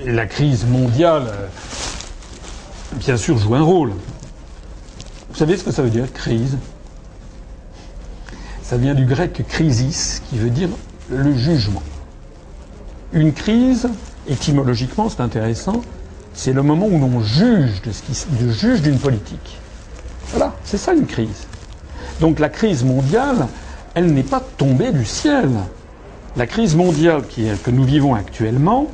La 0.05 0.26
crise 0.26 0.67
mondiale, 0.67 1.29
euh, 1.29 1.47
bien 2.99 3.17
sûr, 3.17 3.38
joue 3.38 3.55
un 3.55 3.62
rôle. 3.62 3.93
Vous 5.30 5.37
savez 5.37 5.56
ce 5.56 5.64
que 5.64 5.70
ça 5.70 5.82
veut 5.82 5.90
dire, 5.90 6.12
crise? 6.12 6.58
Ça 8.62 8.76
vient 8.76 8.94
du 8.94 9.04
grec 9.04 9.44
crisis, 9.49 10.22
qui 10.28 10.38
veut 10.38 10.50
dire 10.50 10.68
le 11.08 11.34
jugement. 11.37 11.82
Une 13.12 13.32
crise, 13.32 13.88
étymologiquement, 14.28 15.08
c'est 15.08 15.20
intéressant, 15.20 15.82
c'est 16.34 16.52
le 16.52 16.62
moment 16.62 16.87
où 16.87 16.99
l'on 16.99 17.22
juge 17.22 17.82
de 17.82 17.92
ce 17.92 18.02
qui, 18.02 18.14
juge 18.50 18.82
d'une 18.82 18.99
politique. 18.99 19.58
Voilà, 20.30 20.54
c'est 20.64 20.78
ça 20.78 20.92
une 20.92 21.06
crise. 21.06 21.46
Donc 22.20 22.38
la 22.38 22.49
crise 22.49 22.84
mondiale, 22.84 23.49
elle 23.94 24.12
n'est 24.12 24.22
pas 24.22 24.42
tombée 24.56 24.92
du 24.92 25.04
ciel. 25.04 25.49
La 26.37 26.46
crise 26.46 26.76
mondiale 26.76 27.22
que 27.64 27.70
nous 27.70 27.84
vivons 27.84 28.14
actuellement, 28.14 28.87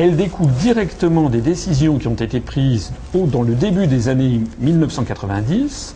elle 0.00 0.16
découle 0.16 0.50
directement 0.52 1.28
des 1.28 1.42
décisions 1.42 1.98
qui 1.98 2.08
ont 2.08 2.14
été 2.14 2.40
prises 2.40 2.90
dans 3.12 3.42
le 3.42 3.54
début 3.54 3.86
des 3.86 4.08
années 4.08 4.40
1990 4.58 5.94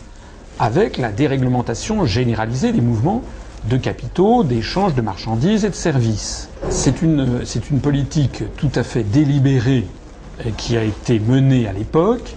avec 0.59 0.99
la 0.99 1.11
déréglementation 1.11 2.05
généralisée 2.05 2.71
des 2.71 2.81
mouvements 2.81 3.23
de 3.67 3.77
capitaux, 3.77 4.43
d'échanges 4.43 4.93
de 4.93 5.01
marchandises 5.01 5.65
et 5.65 5.69
de 5.69 5.75
services. 5.75 6.49
C'est 6.69 7.01
une, 7.01 7.43
c'est 7.45 7.71
une 7.71 7.79
politique 7.79 8.43
tout 8.57 8.69
à 8.75 8.83
fait 8.83 9.01
délibérée 9.01 9.87
euh, 10.45 10.51
qui 10.55 10.77
a 10.77 10.83
été 10.83 11.19
menée 11.19 11.67
à 11.67 11.73
l'époque 11.73 12.35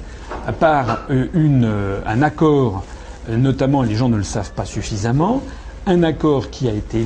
par 0.59 1.01
euh, 1.11 1.27
une, 1.35 1.67
euh, 1.67 2.01
un 2.07 2.23
accord, 2.23 2.83
notamment 3.29 3.83
les 3.83 3.95
gens 3.95 4.09
ne 4.09 4.17
le 4.17 4.23
savent 4.23 4.53
pas 4.53 4.65
suffisamment, 4.65 5.43
un 5.85 6.03
accord 6.03 6.49
qui 6.49 6.67
a 6.67 6.73
été 6.73 7.03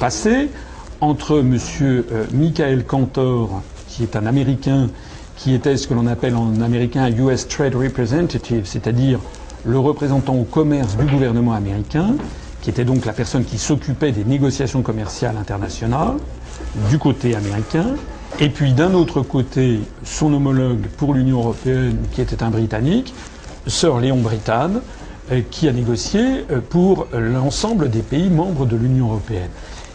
passé 0.00 0.50
entre 1.00 1.38
M. 1.38 1.58
Michael 2.32 2.84
Cantor, 2.84 3.62
qui 3.90 4.02
est 4.04 4.16
un 4.16 4.26
Américain, 4.26 4.88
qui 5.36 5.54
était 5.54 5.76
ce 5.76 5.86
que 5.86 5.94
l'on 5.94 6.06
appelle 6.06 6.36
en 6.36 6.60
américain 6.60 7.04
un 7.04 7.10
US 7.10 7.48
Trade 7.48 7.74
Representative, 7.74 8.62
c'est-à-dire 8.64 9.18
le 9.64 9.78
représentant 9.78 10.34
au 10.34 10.44
commerce 10.44 10.96
du 10.96 11.04
gouvernement 11.04 11.52
américain, 11.52 12.14
qui 12.62 12.70
était 12.70 12.84
donc 12.84 13.04
la 13.04 13.12
personne 13.12 13.44
qui 13.44 13.58
s'occupait 13.58 14.12
des 14.12 14.24
négociations 14.24 14.82
commerciales 14.82 15.36
internationales 15.36 16.16
du 16.88 16.98
côté 16.98 17.34
américain, 17.34 17.86
et 18.38 18.48
puis 18.48 18.72
d'un 18.72 18.94
autre 18.94 19.22
côté 19.22 19.80
son 20.04 20.32
homologue 20.32 20.86
pour 20.96 21.14
l'Union 21.14 21.38
européenne, 21.38 21.98
qui 22.12 22.20
était 22.20 22.42
un 22.42 22.50
Britannique, 22.50 23.14
Sir 23.66 23.98
Léon 23.98 24.18
Brittan, 24.20 24.70
euh, 25.32 25.40
qui 25.50 25.68
a 25.68 25.72
négocié 25.72 26.44
euh, 26.50 26.60
pour 26.60 27.06
l'ensemble 27.12 27.90
des 27.90 28.02
pays 28.02 28.30
membres 28.30 28.66
de 28.66 28.76
l'Union 28.76 29.08
européenne. 29.08 29.50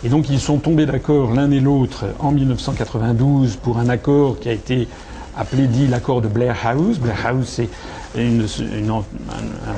Et 0.05 0.09
donc 0.09 0.29
ils 0.29 0.39
sont 0.39 0.59
tombés 0.59 0.85
d'accord 0.85 1.33
l'un 1.33 1.49
et 1.49 1.59
l'autre 1.59 2.05
en 2.19 2.31
1992 2.31 3.55
pour 3.55 3.79
un 3.79 3.89
accord 3.89 4.39
qui 4.39 4.49
a 4.49 4.51
été 4.51 4.87
appelé 5.35 5.65
dit 5.65 5.87
l'accord 5.87 6.21
de 6.21 6.27
Blair 6.27 6.55
House. 6.63 6.99
Blair 6.99 7.17
House, 7.25 7.47
c'est 7.47 7.69
un, 8.15 9.03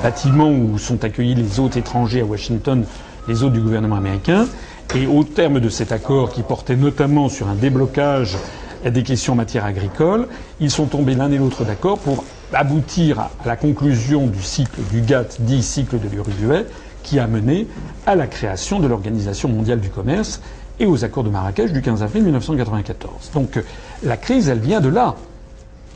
bâtiment 0.02 0.50
où 0.50 0.76
sont 0.78 1.02
accueillis 1.02 1.34
les 1.34 1.58
hôtes 1.60 1.78
étrangers 1.78 2.20
à 2.20 2.26
Washington, 2.26 2.84
les 3.26 3.42
hôtes 3.42 3.54
du 3.54 3.62
gouvernement 3.62 3.96
américain. 3.96 4.46
Et 4.94 5.06
au 5.06 5.24
terme 5.24 5.60
de 5.60 5.70
cet 5.70 5.92
accord, 5.92 6.30
qui 6.30 6.42
portait 6.42 6.76
notamment 6.76 7.30
sur 7.30 7.48
un 7.48 7.54
déblocage 7.54 8.36
des 8.84 9.02
questions 9.02 9.32
en 9.32 9.36
matière 9.36 9.64
agricole, 9.64 10.28
ils 10.60 10.70
sont 10.70 10.86
tombés 10.86 11.14
l'un 11.14 11.32
et 11.32 11.38
l'autre 11.38 11.64
d'accord 11.64 11.98
pour 11.98 12.24
aboutir 12.52 13.18
à 13.18 13.30
la 13.46 13.56
conclusion 13.56 14.26
du 14.26 14.42
cycle 14.42 14.82
du 14.92 15.00
GATT, 15.00 15.38
dit 15.40 15.62
cycle 15.62 15.98
de 15.98 16.08
l'Uruguay, 16.08 16.66
qui 17.08 17.18
a 17.18 17.26
mené 17.26 17.66
à 18.06 18.14
la 18.14 18.26
création 18.26 18.80
de 18.80 18.86
l'Organisation 18.86 19.48
mondiale 19.48 19.80
du 19.80 19.88
commerce 19.88 20.40
et 20.78 20.86
aux 20.86 21.04
accords 21.04 21.24
de 21.24 21.30
Marrakech 21.30 21.72
du 21.72 21.80
15 21.80 22.02
avril 22.02 22.24
1994. 22.24 23.30
Donc 23.32 23.58
la 24.02 24.16
crise, 24.16 24.48
elle 24.48 24.60
vient 24.60 24.80
de 24.80 24.88
là 24.88 25.16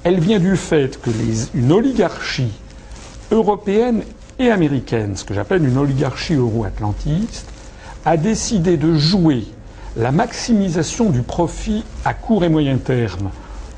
elle 0.04 0.18
vient 0.18 0.40
du 0.40 0.56
fait 0.56 1.00
que 1.00 1.10
une 1.54 1.70
oligarchie 1.70 2.52
européenne 3.30 4.02
et 4.38 4.50
américaine, 4.50 5.16
ce 5.16 5.24
que 5.24 5.32
j'appelle 5.32 5.64
une 5.64 5.78
oligarchie 5.78 6.34
euro-atlantiste, 6.34 7.46
a 8.04 8.16
décidé 8.16 8.76
de 8.76 8.94
jouer 8.94 9.44
la 9.96 10.10
maximisation 10.10 11.10
du 11.10 11.22
profit 11.22 11.84
à 12.04 12.14
court 12.14 12.42
et 12.42 12.48
moyen 12.48 12.78
terme 12.78 13.30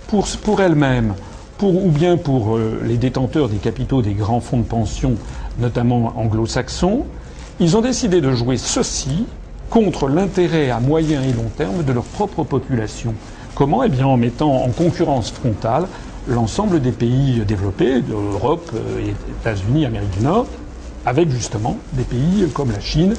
pour, 0.07 0.27
pour 0.43 0.63
elle-même, 0.63 1.15
pour, 1.59 1.85
ou 1.85 1.91
bien 1.91 2.17
pour 2.17 2.57
euh, 2.57 2.81
les 2.85 2.97
détenteurs 2.97 3.51
des 3.51 3.59
capitaux 3.59 4.01
des 4.01 4.15
grands 4.15 4.41
fonds 4.41 4.61
de 4.61 4.65
pension, 4.65 5.17
notamment 5.59 6.15
anglo-saxons, 6.17 7.05
ils 7.61 7.77
ont 7.77 7.81
décidé 7.81 8.21
de 8.21 8.33
jouer 8.33 8.57
ceci 8.57 9.27
contre 9.71 10.09
l'intérêt 10.09 10.71
à 10.71 10.81
moyen 10.81 11.23
et 11.23 11.33
long 11.33 11.51
terme 11.57 11.83
de 11.83 11.93
leur 11.93 12.05
propre 12.05 12.45
population. 12.45 13.15
Comment? 13.55 13.85
Eh 13.85 13.89
bien 13.89 14.07
en 14.07 14.17
mettant 14.17 14.63
en 14.65 14.69
concurrence 14.71 15.31
frontale 15.31 15.87
l'ensemble 16.29 16.81
des 16.81 16.93
pays 16.93 17.43
développés, 17.47 18.01
d'Europe, 18.01 18.71
euh, 18.75 19.13
États-Unis, 19.41 19.85
Amérique 19.87 20.11
du 20.19 20.25
Nord, 20.25 20.47
avec 21.05 21.31
justement 21.31 21.77
des 21.93 22.05
pays 22.05 22.49
comme 22.55 22.71
la 22.73 22.81
Chine 22.81 23.15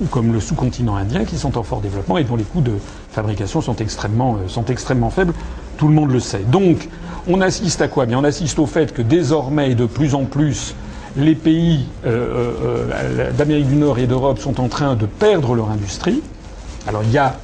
ou 0.00 0.06
comme 0.06 0.32
le 0.32 0.40
sous-continent 0.40 0.96
indien 0.96 1.24
qui 1.24 1.36
sont 1.36 1.56
en 1.56 1.62
fort 1.62 1.80
développement 1.80 2.18
et 2.18 2.24
dont 2.24 2.36
les 2.36 2.44
coûts 2.44 2.60
de 2.60 2.72
fabrication 3.12 3.60
sont 3.60 3.76
extrêmement, 3.76 4.34
euh, 4.34 4.48
sont 4.48 4.64
extrêmement 4.64 5.10
faibles. 5.10 5.32
Tout 5.78 5.88
le 5.88 5.94
monde 5.94 6.10
le 6.10 6.20
sait. 6.20 6.44
Donc, 6.50 6.88
on 7.28 7.40
assiste 7.40 7.80
à 7.80 7.88
quoi? 7.88 8.06
Bien, 8.06 8.18
on 8.18 8.24
assiste 8.24 8.58
au 8.58 8.66
fait 8.66 8.92
que 8.92 9.02
désormais, 9.02 9.74
de 9.74 9.86
plus 9.86 10.14
en 10.14 10.24
plus, 10.24 10.74
les 11.16 11.34
pays 11.34 11.86
euh, 12.06 13.30
d'Amérique 13.32 13.68
du 13.68 13.76
Nord 13.76 13.98
et 13.98 14.06
d'Europe 14.06 14.38
sont 14.38 14.60
en 14.60 14.68
train 14.68 14.94
de 14.94 15.06
perdre 15.06 15.54
leur 15.54 15.70
industrie. 15.70 16.22
Alors, 16.86 17.02
il 17.02 17.10
y 17.10 17.18
a 17.18 17.36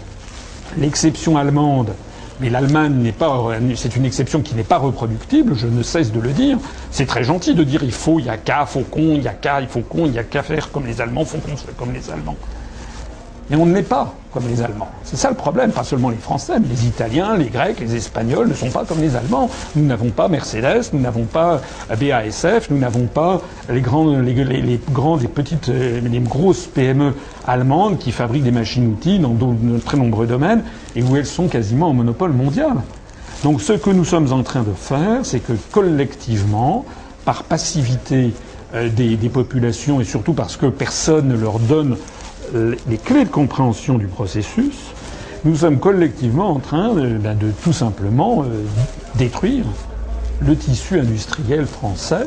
l'exception 0.79 1.37
allemande 1.37 1.93
mais 2.41 2.51
l'Allemagne 2.51 2.95
n'est 2.95 3.13
pas, 3.13 3.49
c'est 3.77 3.97
une 3.97 4.05
exception 4.05 4.43
qui 4.43 4.55
n'est 4.55 4.65
pas 4.65 4.79
reproductible, 4.79 5.55
je 5.55 5.67
ne 5.67 5.83
cesse 5.83 6.13
de 6.13 6.21
le 6.21 6.33
dire. 6.33 6.59
C'est 6.91 7.07
très 7.07 7.25
gentil 7.25 7.55
de 7.55 7.65
dire 7.65 7.83
il 7.83 7.93
faut, 7.93 8.19
il 8.19 8.27
y 8.27 8.29
a 8.29 8.37
qu'à, 8.37 8.67
faut 8.67 8.81
qu'on, 8.81 9.15
il 9.15 9.23
y 9.23 9.29
a 9.29 9.33
qu'à, 9.33 9.61
il 9.61 9.69
faut 9.69 9.81
qu'on, 9.81 10.07
il 10.07 10.13
y 10.13 10.19
a 10.19 10.25
qu'à 10.25 10.43
faire 10.43 10.71
comme 10.71 10.87
les 10.87 11.01
Allemands, 11.01 11.25
faut 11.25 11.39
qu'on 11.39 11.55
comme 11.79 11.95
les 11.95 12.11
Allemands. 12.11 12.37
Mais 13.51 13.57
on 13.57 13.67
ne 13.67 13.75
l'est 13.75 13.83
pas 13.83 14.13
comme 14.33 14.49
les 14.49 14.61
Allemands. 14.61 14.89
C'est 15.03 15.17
ça 15.17 15.31
le 15.31 15.37
problème, 15.37 15.71
pas 15.71 15.85
seulement 15.85 16.11
les 16.11 16.17
Français, 16.17 16.55
mais 16.61 16.69
les 16.69 16.87
Italiens, 16.87 17.37
les 17.37 17.47
Grecs, 17.47 17.81
les 17.81 17.95
Espagnols 17.95 18.49
ne 18.49 18.55
sont 18.55 18.71
pas 18.71 18.85
comme 18.85 19.01
les 19.01 19.17
Allemands. 19.17 19.49
Nous 19.75 19.87
n'avons 19.87 20.11
pas 20.11 20.29
Mercedes, 20.29 20.91
nous 20.93 21.01
n'avons 21.01 21.25
pas 21.25 21.63
BASF, 21.89 22.69
nous 22.71 22.79
n'avons 22.79 23.07
pas 23.07 23.41
les 23.71 23.81
grandes, 23.81 24.23
les, 24.27 24.35
les, 24.35 24.81
grandes 24.91 25.23
et 25.23 25.29
petites, 25.29 25.71
euh, 25.71 26.01
les 26.01 26.19
grosses 26.19 26.67
PME 26.67 27.15
allemandes 27.47 27.99
qui 27.99 28.13
fabriquent 28.13 28.45
des 28.45 28.51
machines-outils 28.51 29.21
dans 29.21 29.31
de 29.31 29.79
très 29.79 29.97
nombreux 29.97 30.27
domaines 30.27 30.63
et 30.95 31.03
où 31.03 31.17
elles 31.17 31.25
sont 31.25 31.49
quasiment 31.49 31.89
en 31.89 31.95
monopole 31.95 32.33
mondial. 32.33 32.75
Donc 33.43 33.63
ce 33.63 33.73
que 33.73 33.91
nous 33.91 34.05
sommes 34.05 34.33
en 34.33 34.43
train 34.43 34.65
de 34.65 34.73
faire, 34.73 35.25
c'est 35.25 35.41
que 35.41 35.53
collectivement, 35.71 36.85
par 37.25 37.45
passivité 37.45 38.35
euh, 38.75 38.91
des 38.91 39.17
populations 39.31 40.01
et 40.01 40.05
surtout 40.05 40.35
parce 40.35 40.57
que 40.57 40.67
personne 40.67 41.29
ne 41.29 41.37
leur 41.37 41.59
donne 41.59 41.97
les 42.55 42.99
clés 42.99 43.25
de 43.25 43.31
compréhension 43.31 43.99
du 43.99 44.07
processus, 44.07 44.93
nous 45.47 45.55
sommes 45.55 45.79
collectivement 45.79 46.51
en 46.51 46.59
train 46.59 46.93
de, 46.95 47.19
ben, 47.19 47.39
tout 47.63 47.73
simplement 47.73 48.43
euh, 48.43 48.65
détruire 49.15 49.65
le 50.41 50.57
tissu 50.57 50.99
industriel 50.99 51.67
français, 51.67 52.27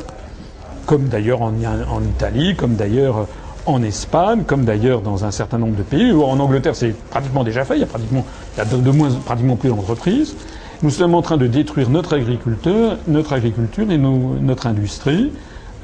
comme 0.85 1.09
d'ailleurs 1.09 1.41
en, 1.41 1.53
Italie, 2.01 2.55
comme 2.55 2.75
d'ailleurs 2.75 3.27
en 3.65 3.83
Espagne, 3.83 4.43
comme 4.47 4.63
d'ailleurs 4.63 5.01
dans 5.01 5.25
un 5.25 5.31
certain 5.31 5.57
nombre 5.57 5.75
de 5.75 5.83
pays. 5.83 6.11
En 6.13 6.39
Angleterre, 6.39 6.75
c'est 6.75 6.95
pratiquement 7.09 7.43
déjà 7.43 7.65
fait. 7.65 7.75
Il 7.75 7.81
y 7.81 7.83
a 7.83 7.87
pratiquement, 7.87 8.25
de, 8.57 8.91
moins, 8.91 9.11
pratiquement 9.25 9.57
plus 9.57 9.69
d'entreprises. 9.69 10.35
Nous 10.81 10.89
sommes 10.89 11.13
en 11.13 11.21
train 11.21 11.37
de 11.37 11.47
détruire 11.47 11.89
notre 11.89 12.15
agriculteur, 12.15 12.97
notre 13.07 13.33
agriculture 13.33 13.91
et 13.91 13.97
notre 13.97 14.65
industrie, 14.65 15.31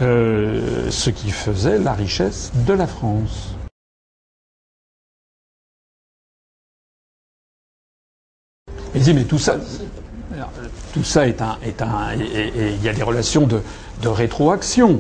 euh, 0.02 0.88
ce 0.90 1.10
qui 1.10 1.32
faisait 1.32 1.80
la 1.80 1.94
richesse 1.94 2.52
de 2.66 2.74
la 2.74 2.88
France. 2.88 3.56
Il 8.96 9.14
mais 9.14 9.24
tout 9.24 9.38
ça, 9.38 9.58
est 11.28 11.42
un, 11.42 11.58
est 11.64 11.82
un, 11.82 12.14
il 12.16 12.84
y 12.84 12.90
a 12.90 12.94
des 12.94 13.04
relations 13.04 13.48
de 13.48 14.08
rétroaction. 14.08 15.00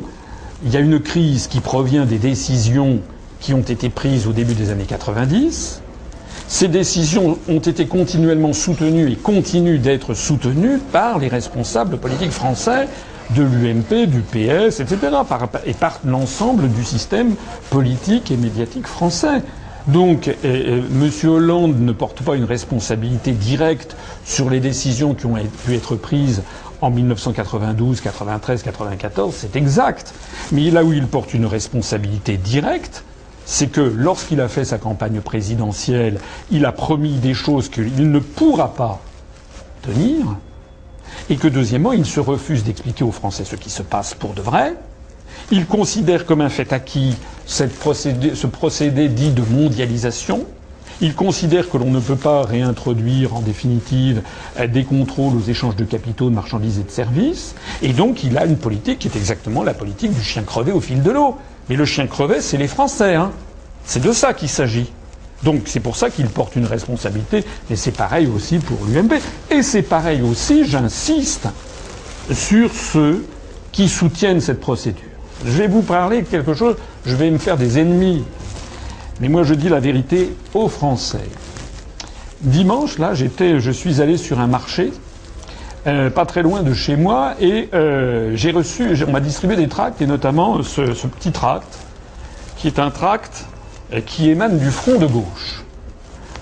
Il 0.65 0.71
y 0.71 0.77
a 0.77 0.79
une 0.79 0.99
crise 0.99 1.47
qui 1.47 1.59
provient 1.61 2.05
des 2.05 2.17
décisions 2.17 2.99
qui 3.39 3.53
ont 3.53 3.61
été 3.61 3.89
prises 3.89 4.27
au 4.27 4.33
début 4.33 4.53
des 4.53 4.69
années 4.69 4.85
90. 4.85 5.81
Ces 6.47 6.67
décisions 6.67 7.39
ont 7.49 7.59
été 7.59 7.87
continuellement 7.87 8.53
soutenues 8.53 9.11
et 9.11 9.15
continuent 9.15 9.79
d'être 9.79 10.13
soutenues 10.13 10.79
par 10.91 11.17
les 11.19 11.27
responsables 11.27 11.97
politiques 11.97 12.31
français 12.31 12.87
de 13.31 13.41
l'UMP, 13.41 14.05
du 14.07 14.21
PS, 14.21 14.79
etc., 14.79 14.97
et 15.65 15.73
par 15.73 15.99
l'ensemble 16.05 16.69
du 16.69 16.83
système 16.83 17.35
politique 17.71 18.29
et 18.29 18.37
médiatique 18.37 18.85
français. 18.85 19.41
Donc, 19.87 20.35
M. 20.43 21.09
Hollande 21.25 21.79
ne 21.79 21.91
porte 21.91 22.23
pas 22.23 22.35
une 22.35 22.45
responsabilité 22.45 23.31
directe 23.31 23.95
sur 24.25 24.49
les 24.49 24.59
décisions 24.59 25.13
qui 25.13 25.27
ont 25.27 25.35
pu 25.65 25.75
être 25.75 25.95
prises 25.95 26.41
en 26.81 26.89
1992, 26.89 28.01
93, 28.01 28.63
94, 28.63 29.33
c'est 29.35 29.55
exact. 29.55 30.13
Mais 30.51 30.71
là 30.71 30.83
où 30.83 30.91
il 30.91 31.07
porte 31.07 31.33
une 31.33 31.45
responsabilité 31.45 32.37
directe, 32.37 33.03
c'est 33.45 33.67
que 33.67 33.81
lorsqu'il 33.81 34.41
a 34.41 34.47
fait 34.47 34.65
sa 34.65 34.79
campagne 34.79 35.21
présidentielle, 35.21 36.19
il 36.51 36.65
a 36.65 36.71
promis 36.71 37.17
des 37.17 37.35
choses 37.35 37.69
qu'il 37.69 38.11
ne 38.11 38.19
pourra 38.19 38.73
pas 38.73 39.01
tenir, 39.83 40.35
et 41.29 41.37
que 41.37 41.47
deuxièmement, 41.47 41.93
il 41.93 42.05
se 42.05 42.19
refuse 42.19 42.63
d'expliquer 42.63 43.03
aux 43.03 43.11
Français 43.11 43.45
ce 43.45 43.55
qui 43.55 43.69
se 43.69 43.83
passe 43.83 44.15
pour 44.15 44.33
de 44.33 44.41
vrai, 44.41 44.75
il 45.51 45.65
considère 45.65 46.25
comme 46.25 46.41
un 46.41 46.49
fait 46.49 46.73
acquis 46.73 47.15
ce 47.45 47.63
procédé 48.47 49.07
dit 49.07 49.31
de 49.31 49.43
mondialisation, 49.43 50.45
Il 51.01 51.13
considère 51.13 51.69
que 51.69 51.77
l'on 51.77 51.91
ne 51.91 51.99
peut 51.99 52.15
pas 52.15 52.43
réintroduire 52.43 53.35
en 53.35 53.41
définitive 53.41 54.21
des 54.69 54.85
contrôles 54.85 55.35
aux 55.35 55.41
échanges 55.41 55.75
de 55.75 55.83
capitaux, 55.83 56.29
de 56.29 56.35
marchandises 56.35 56.79
et 56.79 56.83
de 56.83 56.89
services. 56.89 57.55
Et 57.81 57.91
donc 57.91 58.23
il 58.23 58.37
a 58.37 58.45
une 58.45 58.57
politique 58.57 58.99
qui 58.99 59.07
est 59.09 59.15
exactement 59.17 59.63
la 59.63 59.73
politique 59.73 60.13
du 60.13 60.23
chien 60.23 60.43
crevé 60.43 60.71
au 60.71 60.79
fil 60.79 61.03
de 61.03 61.11
l'eau. 61.11 61.37
Mais 61.67 61.75
le 61.75 61.83
chien 61.83 62.07
crevé, 62.07 62.39
c'est 62.39 62.57
les 62.57 62.67
Français. 62.69 63.15
Hein. 63.15 63.31
C'est 63.83 64.01
de 64.01 64.13
ça 64.13 64.33
qu'il 64.33 64.47
s'agit. 64.47 64.91
Donc 65.43 65.63
c'est 65.65 65.81
pour 65.81 65.97
ça 65.97 66.09
qu'il 66.09 66.27
porte 66.27 66.55
une 66.55 66.65
responsabilité, 66.65 67.43
mais 67.69 67.75
c'est 67.75 67.91
pareil 67.91 68.27
aussi 68.27 68.59
pour 68.59 68.77
l'UMP. 68.85 69.19
Et 69.51 69.63
c'est 69.63 69.81
pareil 69.81 70.21
aussi, 70.21 70.65
j'insiste, 70.65 71.49
sur 72.31 72.73
ceux 72.73 73.25
qui 73.73 73.89
soutiennent 73.89 74.39
cette 74.39 74.61
procédure. 74.61 75.14
Je 75.43 75.51
vais 75.51 75.67
vous 75.67 75.81
parler 75.81 76.21
de 76.21 76.27
quelque 76.27 76.53
chose, 76.53 76.75
je 77.05 77.15
vais 77.15 77.29
me 77.29 77.37
faire 77.37 77.57
des 77.57 77.79
ennemis. 77.79 78.23
Mais 79.19 79.27
moi 79.27 79.43
je 79.43 79.53
dis 79.53 79.69
la 79.69 79.79
vérité 79.79 80.33
aux 80.53 80.67
Français. 80.67 81.29
Dimanche, 82.41 82.99
là, 82.99 83.13
j'étais, 83.13 83.59
je 83.59 83.71
suis 83.71 84.01
allé 84.01 84.17
sur 84.17 84.39
un 84.39 84.47
marché, 84.47 84.91
euh, 85.87 86.09
pas 86.09 86.25
très 86.25 86.43
loin 86.43 86.63
de 86.63 86.73
chez 86.73 86.95
moi, 86.95 87.33
et 87.39 87.69
euh, 87.73 88.35
j'ai 88.35 88.51
reçu, 88.51 88.95
on 89.07 89.11
m'a 89.11 89.19
distribué 89.19 89.55
des 89.55 89.67
tracts, 89.67 90.01
et 90.01 90.07
notamment 90.07 90.61
ce, 90.61 90.93
ce 90.93 91.07
petit 91.07 91.31
tract, 91.31 91.79
qui 92.57 92.67
est 92.67 92.79
un 92.79 92.91
tract 92.91 93.45
euh, 93.93 94.01
qui 94.01 94.29
émane 94.29 94.57
du 94.57 94.71
front 94.71 94.97
de 94.97 95.05
gauche, 95.05 95.63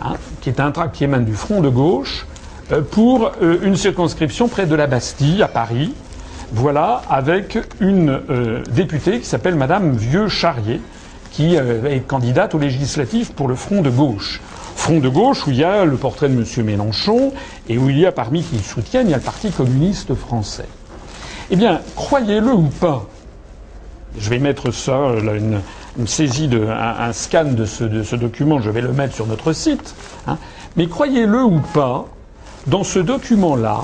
hein, 0.01 0.13
qui 0.41 0.49
est 0.49 0.59
un 0.59 0.71
tract 0.71 0.95
qui 0.95 1.03
émane 1.03 1.25
du 1.25 1.35
front 1.35 1.61
de 1.61 1.69
gauche 1.69 2.25
euh, 2.71 2.81
pour 2.81 3.31
euh, 3.41 3.59
une 3.63 3.75
circonscription 3.75 4.47
près 4.47 4.65
de 4.65 4.75
la 4.75 4.87
Bastille, 4.87 5.43
à 5.43 5.47
Paris. 5.47 5.93
Voilà, 6.55 7.01
avec 7.09 7.57
une 7.79 8.21
députée 8.69 9.19
qui 9.19 9.25
s'appelle 9.25 9.55
Madame 9.55 9.93
Vieux-Charrier, 9.93 10.81
qui 11.31 11.55
est 11.55 12.07
candidate 12.07 12.53
aux 12.53 12.59
législatives 12.59 13.33
pour 13.33 13.47
le 13.47 13.55
front 13.55 13.81
de 13.81 13.89
gauche. 13.89 14.39
Front 14.75 14.99
de 14.99 15.09
gauche 15.09 15.47
où 15.47 15.49
il 15.49 15.57
y 15.57 15.63
a 15.63 15.83
le 15.83 15.97
portrait 15.97 16.29
de 16.29 16.35
M. 16.35 16.65
Mélenchon 16.65 17.33
et 17.67 17.79
où 17.79 17.89
il 17.89 17.97
y 17.97 18.05
a 18.05 18.11
parmi 18.11 18.43
qui 18.43 18.59
soutiennent, 18.59 19.07
il 19.07 19.11
y 19.11 19.15
a 19.15 19.17
le 19.17 19.23
Parti 19.23 19.49
communiste 19.49 20.13
français. 20.13 20.67
Eh 21.49 21.55
bien, 21.55 21.81
croyez-le 21.95 22.53
ou 22.53 22.67
pas, 22.67 23.07
je 24.19 24.29
vais 24.29 24.39
mettre 24.39 24.71
ça, 24.71 24.95
une, 24.95 25.59
une 25.97 26.07
saisie, 26.07 26.47
de, 26.47 26.67
un, 26.67 27.13
scan 27.13 27.45
de 27.45 27.65
ce, 27.65 28.15
document, 28.15 28.61
je 28.61 28.69
vais 28.69 28.81
le 28.81 28.93
mettre 28.93 29.15
sur 29.15 29.27
notre 29.27 29.53
site. 29.53 29.95
Hein. 30.27 30.37
Mais 30.75 30.87
croyez-le 30.87 31.43
ou 31.43 31.61
pas, 31.73 32.05
dans 32.67 32.83
ce 32.83 32.99
document-là, 32.99 33.81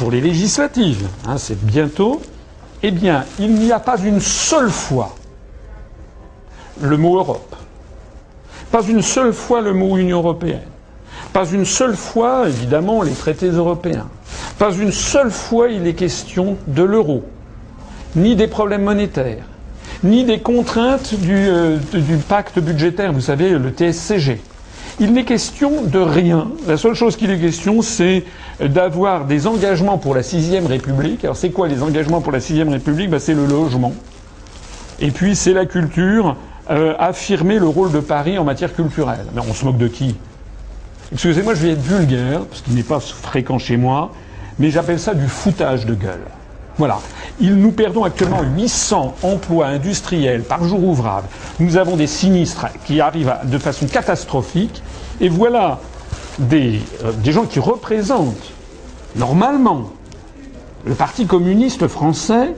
pour 0.00 0.10
les 0.10 0.22
législatives, 0.22 1.06
hein, 1.28 1.36
c'est 1.36 1.62
bientôt, 1.62 2.22
eh 2.82 2.90
bien, 2.90 3.26
il 3.38 3.52
n'y 3.52 3.70
a 3.70 3.78
pas 3.78 3.98
une 3.98 4.18
seule 4.18 4.70
fois 4.70 5.14
le 6.80 6.96
mot 6.96 7.16
Europe, 7.18 7.54
pas 8.70 8.82
une 8.82 9.02
seule 9.02 9.34
fois 9.34 9.60
le 9.60 9.74
mot 9.74 9.98
Union 9.98 10.20
européenne, 10.20 10.62
pas 11.34 11.44
une 11.44 11.66
seule 11.66 11.94
fois, 11.96 12.48
évidemment, 12.48 13.02
les 13.02 13.12
traités 13.12 13.48
européens, 13.50 14.08
pas 14.58 14.72
une 14.72 14.90
seule 14.90 15.30
fois 15.30 15.68
il 15.68 15.86
est 15.86 15.92
question 15.92 16.56
de 16.66 16.82
l'euro, 16.82 17.22
ni 18.16 18.36
des 18.36 18.48
problèmes 18.48 18.84
monétaires, 18.84 19.44
ni 20.02 20.24
des 20.24 20.40
contraintes 20.40 21.12
euh, 21.28 21.76
du, 21.92 22.16
pacte 22.16 22.58
budgétaire, 22.58 23.12
vous 23.12 23.20
savez, 23.20 23.50
le 23.50 23.68
TSCG. 23.70 24.40
Il 24.98 25.12
n'est 25.12 25.24
question 25.24 25.82
de 25.82 25.98
rien. 25.98 26.48
La 26.66 26.78
seule 26.78 26.94
chose 26.94 27.16
qu'il 27.16 27.30
est 27.30 27.38
question, 27.38 27.82
c'est 27.82 28.24
d'avoir 28.60 29.24
des 29.24 29.46
engagements 29.46 29.98
pour 29.98 30.14
la 30.14 30.22
sixième 30.22 30.66
République. 30.66 31.24
Alors 31.24 31.36
c'est 31.36 31.50
quoi 31.50 31.68
les 31.68 31.82
engagements 31.82 32.20
pour 32.20 32.32
la 32.32 32.40
sixième 32.40 32.68
République? 32.68 33.10
Ben, 33.10 33.18
C'est 33.18 33.34
le 33.34 33.46
logement. 33.46 33.92
Et 35.00 35.10
puis 35.10 35.34
c'est 35.34 35.54
la 35.54 35.64
culture, 35.64 36.36
euh, 36.70 36.94
affirmer 36.98 37.58
le 37.58 37.66
rôle 37.66 37.90
de 37.90 38.00
Paris 38.00 38.38
en 38.38 38.44
matière 38.44 38.74
culturelle. 38.74 39.26
Mais 39.34 39.40
on 39.48 39.54
se 39.54 39.64
moque 39.64 39.78
de 39.78 39.88
qui? 39.88 40.14
Excusez-moi, 41.12 41.54
je 41.54 41.62
vais 41.62 41.70
être 41.70 41.82
vulgaire, 41.82 42.44
parce 42.44 42.60
qu'il 42.60 42.74
n'est 42.74 42.82
pas 42.82 43.00
fréquent 43.00 43.58
chez 43.58 43.76
moi, 43.76 44.12
mais 44.58 44.70
j'appelle 44.70 45.00
ça 45.00 45.14
du 45.14 45.26
foutage 45.26 45.86
de 45.86 45.94
gueule. 45.94 46.22
Voilà. 46.78 46.98
nous 47.40 47.72
perdons 47.72 48.04
actuellement 48.04 48.42
800 48.56 49.16
emplois 49.22 49.66
industriels 49.66 50.42
par 50.42 50.64
jour 50.64 50.82
ouvrable. 50.84 51.26
Nous 51.58 51.76
avons 51.76 51.96
des 51.96 52.06
sinistres 52.06 52.66
qui 52.86 53.00
arrivent 53.00 53.34
de 53.44 53.58
façon 53.58 53.86
catastrophique. 53.86 54.82
Et 55.20 55.28
voilà 55.28 55.80
des, 56.40 56.80
euh, 57.04 57.12
des 57.12 57.32
gens 57.32 57.44
qui 57.44 57.60
représentent 57.60 58.52
normalement 59.16 59.90
le 60.84 60.94
Parti 60.94 61.26
communiste 61.26 61.86
français 61.88 62.54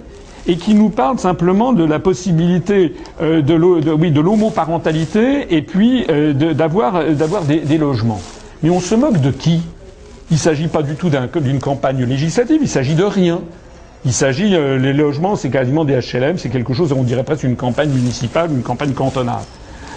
et 0.47 0.57
qui 0.57 0.75
nous 0.75 0.91
parlent 0.91 1.19
simplement 1.19 1.73
de 1.73 1.85
la 1.85 1.99
possibilité 1.99 2.95
euh, 3.21 3.43
de, 3.43 3.55
l'homoparentalité 4.21 5.55
et 5.55 5.63
puis 5.63 6.05
euh, 6.09 6.33
d'avoir 6.55 7.03
des, 7.45 7.79
logements. 7.79 8.21
Mais 8.63 8.71
on 8.71 8.81
se 8.81 8.95
moque 8.95 9.21
de 9.21 9.31
qui? 9.31 9.61
Il 10.31 10.35
ne 10.35 10.39
s'agit 10.39 10.69
pas 10.69 10.83
du 10.83 10.95
tout 10.95 11.11
d'une 11.11 11.59
campagne 11.59 12.05
législative, 12.05 12.61
il 12.63 12.69
s'agit 12.69 12.95
de 12.95 13.05
rien. 13.05 13.41
Il 14.05 14.13
s'agit, 14.13 14.49
les 14.49 14.93
logements, 14.93 15.37
c'est 15.37 15.51
quasiment 15.51 15.85
des 15.85 15.95
HLM, 15.95 16.39
c'est 16.39 16.49
quelque 16.49 16.73
chose, 16.73 16.93
on 16.93 17.03
dirait 17.03 17.23
presque 17.23 17.45
une 17.45 17.55
campagne 17.55 17.91
municipale, 17.91 18.51
une 18.51 18.63
campagne 18.63 18.93
cantonale. 18.95 19.45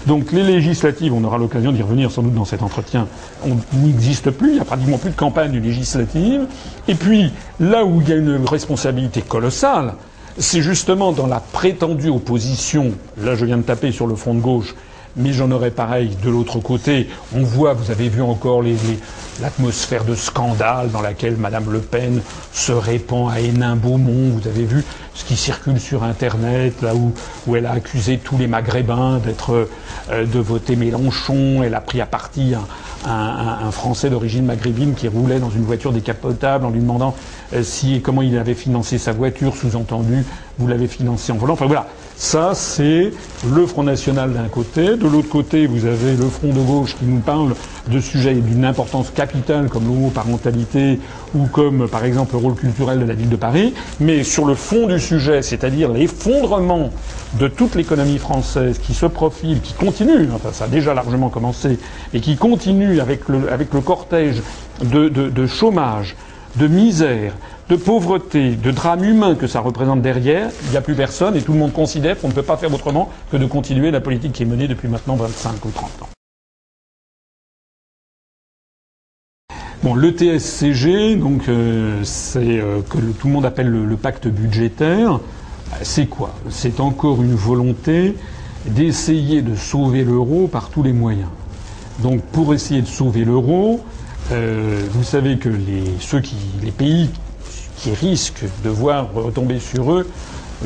Donc 0.08 0.32
les 0.32 0.44
législatives, 0.44 1.14
on 1.14 1.24
aura 1.24 1.38
l'occasion 1.38 1.72
d'y 1.72 1.82
revenir 1.82 2.12
sans 2.12 2.22
doute 2.22 2.36
dans 2.36 2.46
cet 2.46 2.62
entretien, 2.62 3.08
on 3.44 3.58
n'existe 3.78 4.30
plus, 4.30 4.50
il 4.50 4.54
n'y 4.56 4.60
a 4.60 4.66
pratiquement 4.66 4.98
plus 4.98 5.10
de 5.10 5.16
campagne 5.16 5.60
législative. 5.60 6.48
Et 6.88 6.96
puis, 6.96 7.32
là 7.60 7.86
où 7.86 8.02
il 8.02 8.10
y 8.10 8.14
a 8.14 8.16
une 8.16 8.46
responsabilité 8.46 9.22
colossale, 9.22 9.96
c'est 10.38 10.62
justement 10.62 11.12
dans 11.12 11.28
la 11.28 11.40
prétendue 11.40 12.10
opposition, 12.10 12.92
là 13.18 13.36
je 13.36 13.46
viens 13.46 13.58
de 13.58 13.64
taper 13.64 13.92
sur 13.92 14.06
le 14.06 14.16
front 14.16 14.34
de 14.34 14.42
gauche, 14.42 14.76
mais 15.18 15.34
j'en 15.34 15.52
aurais 15.52 15.72
pareil 15.72 16.18
de 16.24 16.30
l'autre 16.30 16.60
côté. 16.60 17.10
On 17.34 17.44
voit, 17.44 17.74
vous 17.74 17.92
avez 17.92 18.10
vu 18.10 18.22
encore 18.22 18.64
l'atmosphère 19.42 20.04
de 20.06 20.16
scandale 20.16 20.92
dans 20.92 21.02
laquelle 21.02 21.38
Madame 21.38 21.72
Le 21.72 21.80
Pen 21.80 22.22
se 22.54 22.72
répand 22.72 23.32
à 23.32 23.40
Hénin-Beaumont. 23.40 24.32
Vous 24.32 24.48
avez 24.48 24.66
vu 24.66 24.84
ce 25.14 25.24
qui 25.24 25.38
circule 25.38 25.80
sur 25.80 26.04
Internet, 26.04 26.82
là 26.82 26.94
où, 26.96 27.56
elle 27.56 27.66
a 27.66 27.72
accusé 27.72 28.18
tous 28.18 28.38
les 28.38 28.48
Maghrébins 28.48 29.20
d'être, 29.20 29.68
euh, 30.12 30.26
de 30.26 30.40
voter 30.40 30.76
Mélenchon. 30.76 31.64
Elle 31.64 31.76
a 31.76 31.82
pris 31.82 32.02
à 32.02 32.06
partie 32.06 32.54
un, 33.06 33.72
Français 33.72 34.10
d'origine 34.10 34.46
maghrébine 34.46 34.96
qui 34.96 35.08
roulait 35.08 35.40
dans 35.40 35.50
une 35.50 35.64
voiture 35.64 35.92
décapotable 35.92 36.66
en 36.66 36.70
lui 36.70 36.80
demandant 36.80 37.16
euh, 37.54 37.64
si 37.64 38.02
comment 38.02 38.22
il 38.22 38.38
avait 38.38 38.56
financé 38.56 38.98
sa 38.98 39.12
voiture, 39.12 39.56
sous-entendu, 39.56 40.26
vous 40.58 40.68
l'avez 40.68 40.88
financé 40.88 41.32
en 41.32 41.36
volant. 41.36 41.54
Enfin 41.54 41.68
voilà, 41.68 41.88
ça, 42.18 42.54
c'est 42.54 43.12
le 43.46 43.66
Front 43.66 43.84
National 43.84 44.32
d'un 44.32 44.48
côté. 44.48 44.96
De 44.96 45.08
l'autre 45.08 45.30
côté, 45.30 45.68
vous 45.68 45.86
avez 45.86 46.16
le 46.16 46.30
Front 46.30 46.54
de 46.54 46.62
gauche 46.62 46.96
qui 46.98 47.04
nous 47.06 47.20
parle 47.20 47.56
de 47.90 48.00
sujets 48.00 48.36
d'une 48.36 48.64
importance 48.64 49.12
capitale 49.12 49.68
comme 49.68 49.86
l'homoparentalité 49.86 51.00
ou 51.36 51.48
comme, 51.48 51.90
par 51.90 52.06
exemple, 52.06 52.34
le 52.34 52.40
rôle 52.40 52.56
culturel 52.56 53.00
de 53.00 53.06
la 53.06 53.14
ville 53.14 53.28
de 53.28 53.36
Paris. 53.36 53.74
Mais 54.00 54.24
sur 54.24 54.46
le 54.46 54.56
fond 54.56 54.88
du 54.88 55.00
sujet, 55.00 55.42
c'est-à-dire 55.42 55.92
l'effondrement 55.92 56.90
de 57.38 57.50
toute 57.50 57.76
l'économie 57.76 58.18
française 58.18 58.80
qui 58.80 58.94
se 58.94 59.06
profile, 59.06 59.60
qui 59.60 59.74
continue, 59.74 60.30
enfin 60.34 60.54
ça 60.54 60.66
a 60.66 60.68
déjà 60.68 60.94
largement 60.94 61.28
commencé, 61.28 61.78
et 62.14 62.22
qui 62.22 62.38
continue 62.38 63.02
avec 63.02 63.28
le, 63.28 63.82
cortège 63.82 64.42
de 64.82 65.46
chômage, 65.48 66.16
de 66.56 66.68
misère, 66.68 67.34
de 67.70 67.76
pauvreté, 67.76 68.52
de 68.52 68.72
drame 68.72 69.04
humain 69.04 69.36
que 69.36 69.48
ça 69.48 69.60
représente 69.60 70.02
derrière, 70.02 70.50
il 70.66 70.72
n'y 70.72 70.78
a 70.78 70.82
plus 70.82 70.96
personne 70.96 71.36
et 71.36 71.42
tout 71.42 71.54
le 71.54 71.60
monde 71.60 71.74
considère 71.74 72.20
qu'on 72.20 72.28
ne 72.28 72.34
peut 72.34 72.44
pas 72.44 72.58
faire 72.58 72.74
autrement 72.74 73.10
que 73.32 73.38
de 73.38 73.46
continuer 73.46 73.92
la 73.92 74.02
politique 74.02 74.34
qui 74.34 74.44
est 74.44 74.48
menée 74.48 74.68
depuis 74.68 74.88
maintenant 74.88 75.16
25 75.16 75.66
ou 75.66 75.72
30 75.72 76.04
ans. 76.04 76.10
Bon, 79.84 79.94
le 79.94 80.10
TSCG, 80.10 81.16
donc 81.16 81.48
euh, 81.48 82.00
c'est 82.04 82.60
euh, 82.60 82.82
que 82.82 82.98
tout 82.98 83.28
le 83.28 83.34
monde 83.34 83.46
appelle 83.46 83.70
le, 83.70 83.96
pacte 83.98 84.28
budgétaire. 84.28 85.20
C'est 85.84 86.08
quoi? 86.08 86.34
C'est 86.50 86.80
encore 86.80 87.22
une 87.22 87.36
volonté 87.36 88.16
d'essayer 88.66 89.44
de 89.44 89.56
sauver 89.56 90.04
l'euro 90.04 90.48
par 90.48 90.70
tous 90.70 90.82
les 90.82 90.94
moyens. 90.94 91.30
Donc, 92.00 92.22
pour 92.22 92.54
essayer 92.54 92.82
de 92.82 92.88
sauver 92.88 93.26
l'euro, 93.26 93.80
euh, 94.32 94.82
vous 94.92 95.04
savez 95.04 95.38
que 95.38 95.50
ceux 96.00 96.20
qui, 96.20 96.36
les 96.64 96.72
pays 96.72 97.10
qui 97.78 97.94
risquent 97.94 98.46
de 98.64 98.70
voir 98.70 99.14
retomber 99.14 99.60
sur 99.60 99.92
eux 99.92 100.08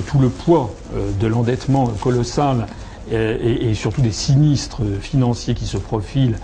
tout 0.07 0.19
le 0.19 0.29
poids 0.29 0.73
euh, 0.95 1.11
de 1.19 1.27
l'endettement 1.27 1.87
colossal 1.87 2.67
et, 3.11 3.73
surtout 3.73 4.01
des 4.01 4.11
sinistres 4.11 4.83
financiers 5.01 5.55
qui 5.55 5.65
se 5.65 5.77
profilent 5.77 6.35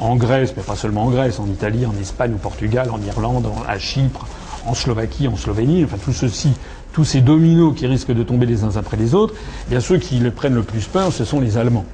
en 0.00 0.16
Grèce, 0.16 0.54
mais 0.56 0.62
pas 0.62 0.74
seulement 0.74 1.04
en 1.04 1.10
Grèce, 1.10 1.38
en 1.38 1.46
Italie, 1.46 1.84
en 1.84 1.94
Espagne, 2.00 2.32
au 2.34 2.38
Portugal, 2.38 2.88
en 2.90 2.98
Irlande, 3.02 3.46
à 3.68 3.78
Chypre, 3.78 4.26
en 4.66 4.72
Slovaquie, 4.72 5.28
en 5.28 5.36
Slovénie, 5.36 5.84
enfin 5.84 5.98
tous 6.92 7.04
ces 7.04 7.20
dominos 7.20 7.74
qui 7.76 7.86
risquent 7.86 8.14
de 8.14 8.22
tomber 8.22 8.46
les 8.46 8.64
uns 8.64 8.76
après 8.76 8.96
les 8.96 9.14
autres, 9.14 9.34
bien 9.68 9.80
ceux 9.80 9.98
qui 9.98 10.18
le 10.18 10.30
prennent 10.30 10.54
le 10.54 10.62
plus 10.62 10.86
peur, 10.86 11.12
ce 11.12 11.24
sont 11.24 11.40
les 11.40 11.58
Allemands. 11.58 11.84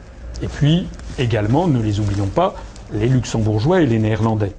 Et 0.42 0.46
puis 0.46 0.86
également, 1.18 1.66
ne 1.66 1.82
les 1.82 2.00
oublions 2.00 2.26
pas, 2.26 2.54
les 2.92 3.08
Luxembourgeois 3.08 3.82
et 3.82 3.86
les 3.86 3.98
Néerlandais 3.98 4.52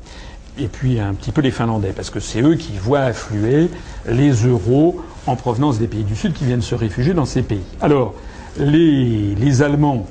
et 0.61 0.67
puis 0.67 0.99
un 0.99 1.13
petit 1.13 1.31
peu 1.31 1.41
les 1.41 1.51
Finlandais, 1.51 1.93
parce 1.95 2.09
que 2.09 2.19
c'est 2.19 2.41
eux 2.41 2.55
qui 2.55 2.73
voient 2.77 3.01
affluer 3.01 3.69
les 4.09 4.31
euros 4.31 5.01
en 5.27 5.35
provenance 5.35 5.79
des 5.79 5.87
pays 5.87 6.03
du 6.03 6.15
Sud 6.15 6.33
qui 6.33 6.45
viennent 6.45 6.61
se 6.61 6.75
réfugier 6.75 7.13
dans 7.13 7.25
ces 7.25 7.41
pays. 7.41 7.63
Alors, 7.81 8.13
les, 8.57 9.35
les 9.35 9.61
Allemands 9.61 10.07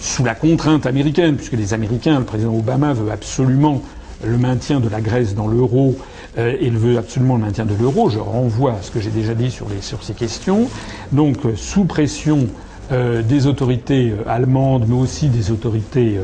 sous 0.00 0.24
la 0.24 0.34
contrainte 0.34 0.86
américaine, 0.86 1.36
puisque 1.36 1.52
les 1.52 1.74
Américains, 1.74 2.18
le 2.18 2.24
président 2.24 2.54
Obama 2.54 2.92
veut 2.92 3.10
absolument 3.10 3.82
le 4.24 4.36
maintien 4.38 4.80
de 4.80 4.88
la 4.88 5.00
Grèce 5.00 5.34
dans 5.34 5.46
l'euro 5.46 5.96
euh, 6.38 6.56
et 6.60 6.70
veut 6.70 6.98
absolument 6.98 7.36
le 7.36 7.42
maintien 7.42 7.64
de 7.66 7.74
l'euro. 7.74 8.10
Je 8.10 8.18
renvoie 8.18 8.72
à 8.72 8.82
ce 8.82 8.90
que 8.90 9.00
j'ai 9.00 9.10
déjà 9.10 9.34
dit 9.34 9.50
sur, 9.50 9.68
les, 9.68 9.80
sur 9.80 10.02
ces 10.02 10.14
questions. 10.14 10.68
Donc, 11.12 11.38
sous 11.56 11.84
pression 11.84 12.48
euh, 12.90 13.22
des 13.22 13.46
autorités 13.46 14.12
allemandes, 14.26 14.86
mais 14.88 14.96
aussi 14.96 15.28
des 15.28 15.50
autorités 15.50 16.18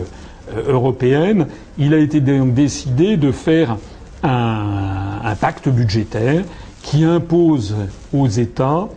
européennes, 0.66 1.46
il 1.78 1.94
a 1.94 1.98
été 1.98 2.20
donc 2.20 2.54
décidé 2.54 3.16
de 3.16 3.32
faire 3.32 3.76
un, 4.22 5.34
pacte 5.40 5.68
budgétaire 5.68 6.42
qui 6.82 7.04
impose 7.04 7.76
aux 8.12 8.26
États 8.26 8.88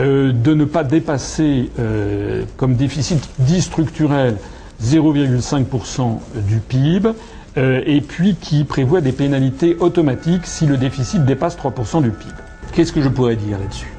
euh, 0.00 0.32
de 0.32 0.54
ne 0.54 0.64
pas 0.64 0.82
dépasser 0.82 1.70
euh, 1.78 2.44
comme 2.56 2.74
déficit 2.74 3.28
dit 3.38 3.62
structurel 3.62 4.36
0,5% 4.82 6.18
du 6.48 6.58
PIB 6.58 7.10
euh, 7.56 7.80
et 7.86 8.00
puis 8.00 8.34
qui 8.34 8.64
prévoit 8.64 9.00
des 9.00 9.12
pénalités 9.12 9.76
automatiques 9.78 10.46
si 10.46 10.66
le 10.66 10.76
déficit 10.76 11.24
dépasse 11.24 11.56
3% 11.56 12.02
du 12.02 12.10
PIB. 12.10 12.32
Qu'est-ce 12.72 12.92
que 12.92 13.02
je 13.02 13.08
pourrais 13.08 13.36
dire 13.36 13.58
là-dessus? 13.58 13.92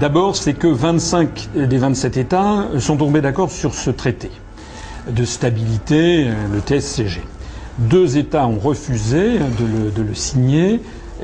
D'abord, 0.00 0.36
c'est 0.36 0.54
que 0.54 0.68
25 0.68 1.48
des 1.56 1.76
27 1.76 2.16
États 2.16 2.68
sont 2.78 2.96
tombés 2.96 3.20
d'accord 3.20 3.50
sur 3.50 3.74
ce 3.74 3.90
traité 3.90 4.30
de 5.10 5.24
stabilité, 5.24 6.24
le 6.24 6.60
TSCG. 6.60 7.22
Deux 7.78 8.18
États 8.18 8.46
ont 8.46 8.58
refusé 8.58 9.38
de 9.38 10.02
le, 10.02 10.14
signer, 10.14 10.80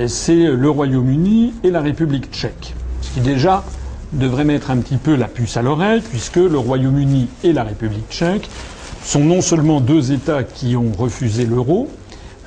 c'est 0.06 0.46
le 0.46 0.70
Royaume-Uni 0.70 1.54
et 1.62 1.70
la 1.70 1.80
République 1.80 2.30
tchèque. 2.32 2.74
Ce 3.02 3.10
qui 3.12 3.20
déjà 3.20 3.64
devrait 4.12 4.44
mettre 4.44 4.70
un 4.70 4.78
petit 4.78 4.96
peu 4.96 5.14
la 5.14 5.28
puce 5.28 5.56
à 5.56 5.62
l'oreille, 5.62 6.00
puisque 6.00 6.36
le 6.36 6.58
Royaume-Uni 6.58 7.28
et 7.44 7.52
la 7.52 7.64
République 7.64 8.08
tchèque 8.10 8.48
sont 9.04 9.24
non 9.24 9.40
seulement 9.40 9.80
deux 9.80 10.12
États 10.12 10.42
qui 10.42 10.76
ont 10.76 10.92
refusé 10.96 11.46
l'euro, 11.46 11.88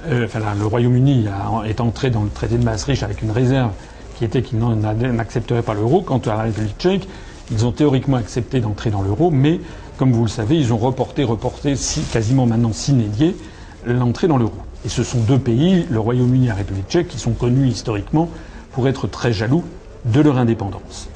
euh, 0.08 0.28
le 0.60 0.66
Royaume-Uni 0.66 1.28
est 1.66 1.80
entré 1.80 2.10
dans 2.10 2.24
le 2.24 2.30
traité 2.30 2.58
de 2.58 2.64
Maastricht 2.64 3.04
avec 3.04 3.22
une 3.22 3.32
réserve 3.32 3.72
qui 4.18 4.26
était 4.26 4.42
qu'il 4.42 4.60
n'accepterait 4.60 5.62
pas 5.62 5.74
l'euro. 5.74 6.02
Quant 6.02 6.20
à 6.20 6.30
la 6.30 6.44
République 6.44 6.78
tchèque, 6.78 7.08
ils 7.52 7.66
ont 7.66 7.72
théoriquement 7.72 8.18
accepté 8.18 8.60
d'entrer 8.60 8.90
dans 8.90 9.02
l'euro, 9.02 9.30
mais 9.32 9.60
comme 10.02 10.14
vous 10.14 10.24
le 10.24 10.30
savez, 10.30 10.58
ils 10.58 10.74
ont 10.74 10.80
reporté, 10.80 11.24
reporté, 11.24 11.76
si, 11.76 12.02
quasiment 12.02 12.48
maintenant 12.48 12.74
sinédié 12.74 13.38
l'entrée 13.86 14.28
dans 14.28 14.40
l'euro. 14.40 14.56
Et 14.84 14.90
ce 14.90 15.04
sont 15.04 15.20
deux 15.20 15.38
pays, 15.38 15.86
le 15.92 16.00
Royaume-Uni 16.00 16.46
et 16.46 16.48
la 16.48 16.56
République 16.56 16.90
tchèque, 16.90 17.08
qui 17.08 17.20
sont 17.20 17.34
connus 17.34 17.68
historiquement 17.68 18.28
pour 18.72 18.88
être 18.88 19.06
très 19.06 19.32
jaloux 19.32 19.64
de 20.06 20.20
leur 20.20 20.40
indépendance. 20.40 21.08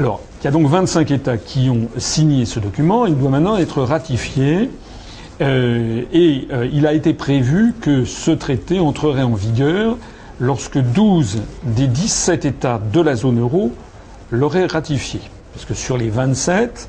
Alors, 0.00 0.20
il 0.40 0.44
y 0.46 0.48
a 0.48 0.50
donc 0.50 0.66
25 0.66 1.08
États 1.12 1.36
qui 1.36 1.70
ont 1.70 1.86
signé 1.98 2.46
ce 2.46 2.58
document. 2.58 3.06
Il 3.06 3.16
doit 3.16 3.30
maintenant 3.30 3.58
être 3.58 3.80
ratifié. 3.84 4.70
Euh, 5.40 6.02
et 6.12 6.48
euh, 6.50 6.68
il 6.72 6.84
a 6.88 6.94
été 6.94 7.14
prévu 7.14 7.76
que 7.80 8.04
ce 8.04 8.32
traité 8.32 8.80
entrerait 8.80 9.22
en 9.22 9.34
vigueur 9.34 9.98
lorsque 10.40 10.78
12 10.78 11.42
des 11.62 11.86
17 11.86 12.44
États 12.44 12.80
de 12.92 13.00
la 13.00 13.14
zone 13.14 13.38
euro 13.38 13.70
l'auraient 14.32 14.66
ratifié. 14.66 15.20
Parce 15.52 15.64
que 15.64 15.74
sur 15.74 15.96
les 15.96 16.10
27 16.10 16.88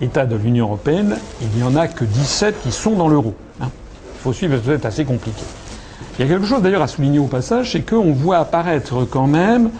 États 0.00 0.26
de 0.26 0.36
l'Union 0.36 0.66
européenne, 0.66 1.16
il 1.40 1.48
n'y 1.48 1.62
en 1.62 1.76
a 1.76 1.88
que 1.88 2.04
17 2.04 2.62
qui 2.62 2.72
sont 2.72 2.92
dans 2.92 3.08
l'euro. 3.08 3.34
Hein. 3.60 3.68
Il 4.16 4.22
faut 4.22 4.32
suivre, 4.32 4.58
c'est 4.64 4.84
assez 4.84 5.04
compliqué. 5.04 5.42
Il 6.18 6.24
y 6.24 6.28
a 6.28 6.32
quelque 6.32 6.46
chose 6.46 6.62
d'ailleurs 6.62 6.82
à 6.82 6.88
souligner 6.88 7.18
au 7.18 7.26
passage, 7.26 7.72
c'est 7.72 7.82
qu'on 7.82 8.12
voit 8.12 8.38
apparaître 8.38 9.04
quand 9.04 9.26
même 9.26 9.70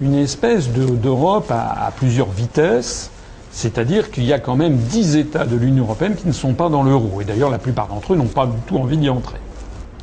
une 0.00 0.14
espèce 0.14 0.68
d'Europe 0.70 1.50
à, 1.50 1.90
plusieurs 1.96 2.30
vitesses, 2.30 3.10
c'est-à-dire 3.50 4.10
qu'il 4.10 4.24
y 4.24 4.32
a 4.32 4.38
quand 4.38 4.56
même 4.56 4.76
dix 4.76 5.16
États 5.16 5.46
de 5.46 5.56
l'Union 5.56 5.84
européenne 5.84 6.16
qui 6.16 6.26
ne 6.26 6.32
sont 6.32 6.54
pas 6.54 6.68
dans 6.68 6.82
l'euro. 6.82 7.20
Et 7.20 7.24
d'ailleurs, 7.24 7.50
la 7.50 7.58
plupart 7.58 7.88
d'entre 7.88 8.12
eux 8.12 8.16
n'ont 8.16 8.24
pas 8.24 8.46
du 8.46 8.58
tout 8.66 8.76
envie 8.76 8.96
d'y 8.96 9.08
entrer. 9.08 9.38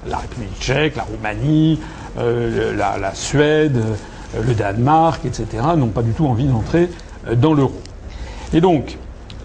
La 0.08 0.18
République 0.18 0.58
tchèque, 0.60 0.96
la 0.96 1.04
Roumanie, 1.04 1.80
euh, 2.18 2.76
la, 2.76 2.98
la, 2.98 3.14
Suède, 3.14 3.78
euh, 3.78 4.42
le 4.44 4.54
Danemark, 4.54 5.26
etc., 5.26 5.46
n'ont 5.78 5.88
pas 5.88 6.02
du 6.02 6.12
tout 6.12 6.26
envie 6.26 6.46
d'entrer 6.46 6.90
euh, 7.28 7.36
dans 7.36 7.54
l'euro. 7.54 7.80
Et 8.54 8.62
donc, 8.62 8.98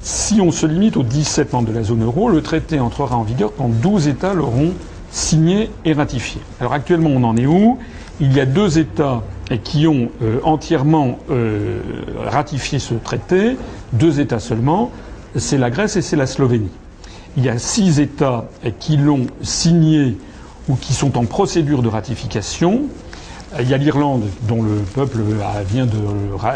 si 0.06 0.40
on 0.40 0.52
se 0.52 0.66
limite 0.66 0.96
aux 0.96 1.02
17 1.02 1.52
membres 1.52 1.66
de 1.66 1.74
la 1.74 1.82
zone 1.82 2.04
euro, 2.04 2.28
le 2.28 2.40
traité 2.40 2.78
entrera 2.78 3.16
en 3.16 3.24
vigueur 3.24 3.50
quand 3.58 3.68
12 3.68 4.06
États 4.06 4.34
l'auront 4.34 4.72
signé 5.10 5.68
et 5.84 5.94
ratifié. 5.94 6.40
Alors 6.60 6.74
actuellement, 6.74 7.10
on 7.10 7.24
en 7.24 7.36
est 7.36 7.46
où? 7.46 7.78
Il 8.20 8.32
y 8.32 8.38
a 8.38 8.46
deux 8.46 8.78
États 8.78 9.24
qui 9.64 9.88
ont 9.88 10.10
euh, 10.22 10.38
entièrement 10.44 11.18
euh, 11.32 11.80
ratifié 12.24 12.78
ce 12.78 12.94
traité, 12.94 13.56
deux 13.94 14.20
États 14.20 14.38
seulement, 14.38 14.92
c'est 15.34 15.58
la 15.58 15.70
Grèce 15.70 15.96
et 15.96 16.02
c'est 16.02 16.14
la 16.14 16.28
Slovénie. 16.28 16.70
Il 17.36 17.44
y 17.44 17.48
a 17.48 17.58
six 17.58 17.98
États 17.98 18.44
qui 18.78 18.96
l'ont 18.98 19.26
signé 19.42 20.16
ou 20.68 20.76
qui 20.76 20.92
sont 20.92 21.18
en 21.18 21.24
procédure 21.24 21.82
de 21.82 21.88
ratification. 21.88 22.82
Il 23.58 23.68
y 23.68 23.74
a 23.74 23.76
l'Irlande, 23.76 24.22
dont 24.42 24.62
le 24.62 24.76
peuple 24.94 25.18
vient 25.68 25.88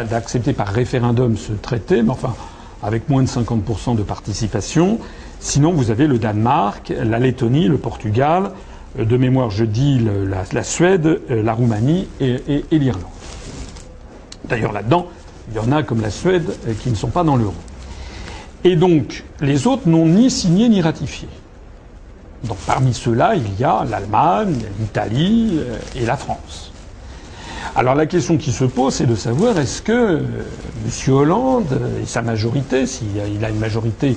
d'accepter 0.08 0.52
par 0.52 0.68
référendum 0.68 1.36
ce 1.36 1.52
traité, 1.52 2.02
mais 2.02 2.10
enfin 2.10 2.34
avec 2.82 3.08
moins 3.08 3.22
de 3.22 3.28
50% 3.28 3.96
de 3.96 4.02
participation. 4.02 4.98
Sinon, 5.38 5.72
vous 5.72 5.90
avez 5.90 6.06
le 6.06 6.18
Danemark, 6.18 6.92
la 6.96 7.18
Lettonie, 7.18 7.68
le 7.68 7.78
Portugal, 7.78 8.52
euh, 8.98 9.04
de 9.04 9.16
mémoire, 9.16 9.50
je 9.50 9.64
dis 9.64 10.00
la, 10.52 10.62
Suède, 10.64 11.20
euh, 11.30 11.42
la 11.42 11.52
Roumanie 11.52 12.08
et, 12.20 12.64
l'Irlande. 12.70 13.04
D'ailleurs, 14.48 14.72
là-dedans, 14.72 15.06
il 15.50 15.56
y 15.56 15.58
en 15.58 15.72
a 15.72 15.82
comme 15.82 16.00
la 16.00 16.10
Suède 16.10 16.50
euh, 16.66 16.72
qui 16.80 16.90
ne 16.90 16.94
sont 16.94 17.10
pas 17.10 17.24
dans 17.24 17.36
l'euro. 17.36 17.54
Et 18.64 18.76
donc, 18.76 19.24
les 19.40 19.66
autres 19.66 19.88
n'ont 19.88 20.06
ni 20.06 20.30
signé 20.30 20.68
ni 20.68 20.82
ratifié. 20.82 21.28
Donc, 22.44 22.58
parmi 22.66 22.94
ceux-là, 22.94 23.34
il 23.36 23.58
y 23.58 23.64
a 23.64 23.84
l'Allemagne, 23.88 24.56
l'Italie 24.78 25.60
et 25.94 26.06
la 26.06 26.16
France. 26.16 26.69
Alors, 27.76 27.94
la 27.94 28.06
question 28.06 28.36
qui 28.36 28.52
se 28.52 28.64
pose, 28.64 28.94
c'est 28.94 29.06
de 29.06 29.14
savoir 29.14 29.58
est-ce 29.58 29.80
que 29.82 30.18
M. 30.18 31.14
Hollande 31.14 31.80
et 32.02 32.06
sa 32.06 32.22
majorité, 32.22 32.86
s'il 32.86 33.18
a 33.44 33.48
une 33.48 33.58
majorité 33.58 34.16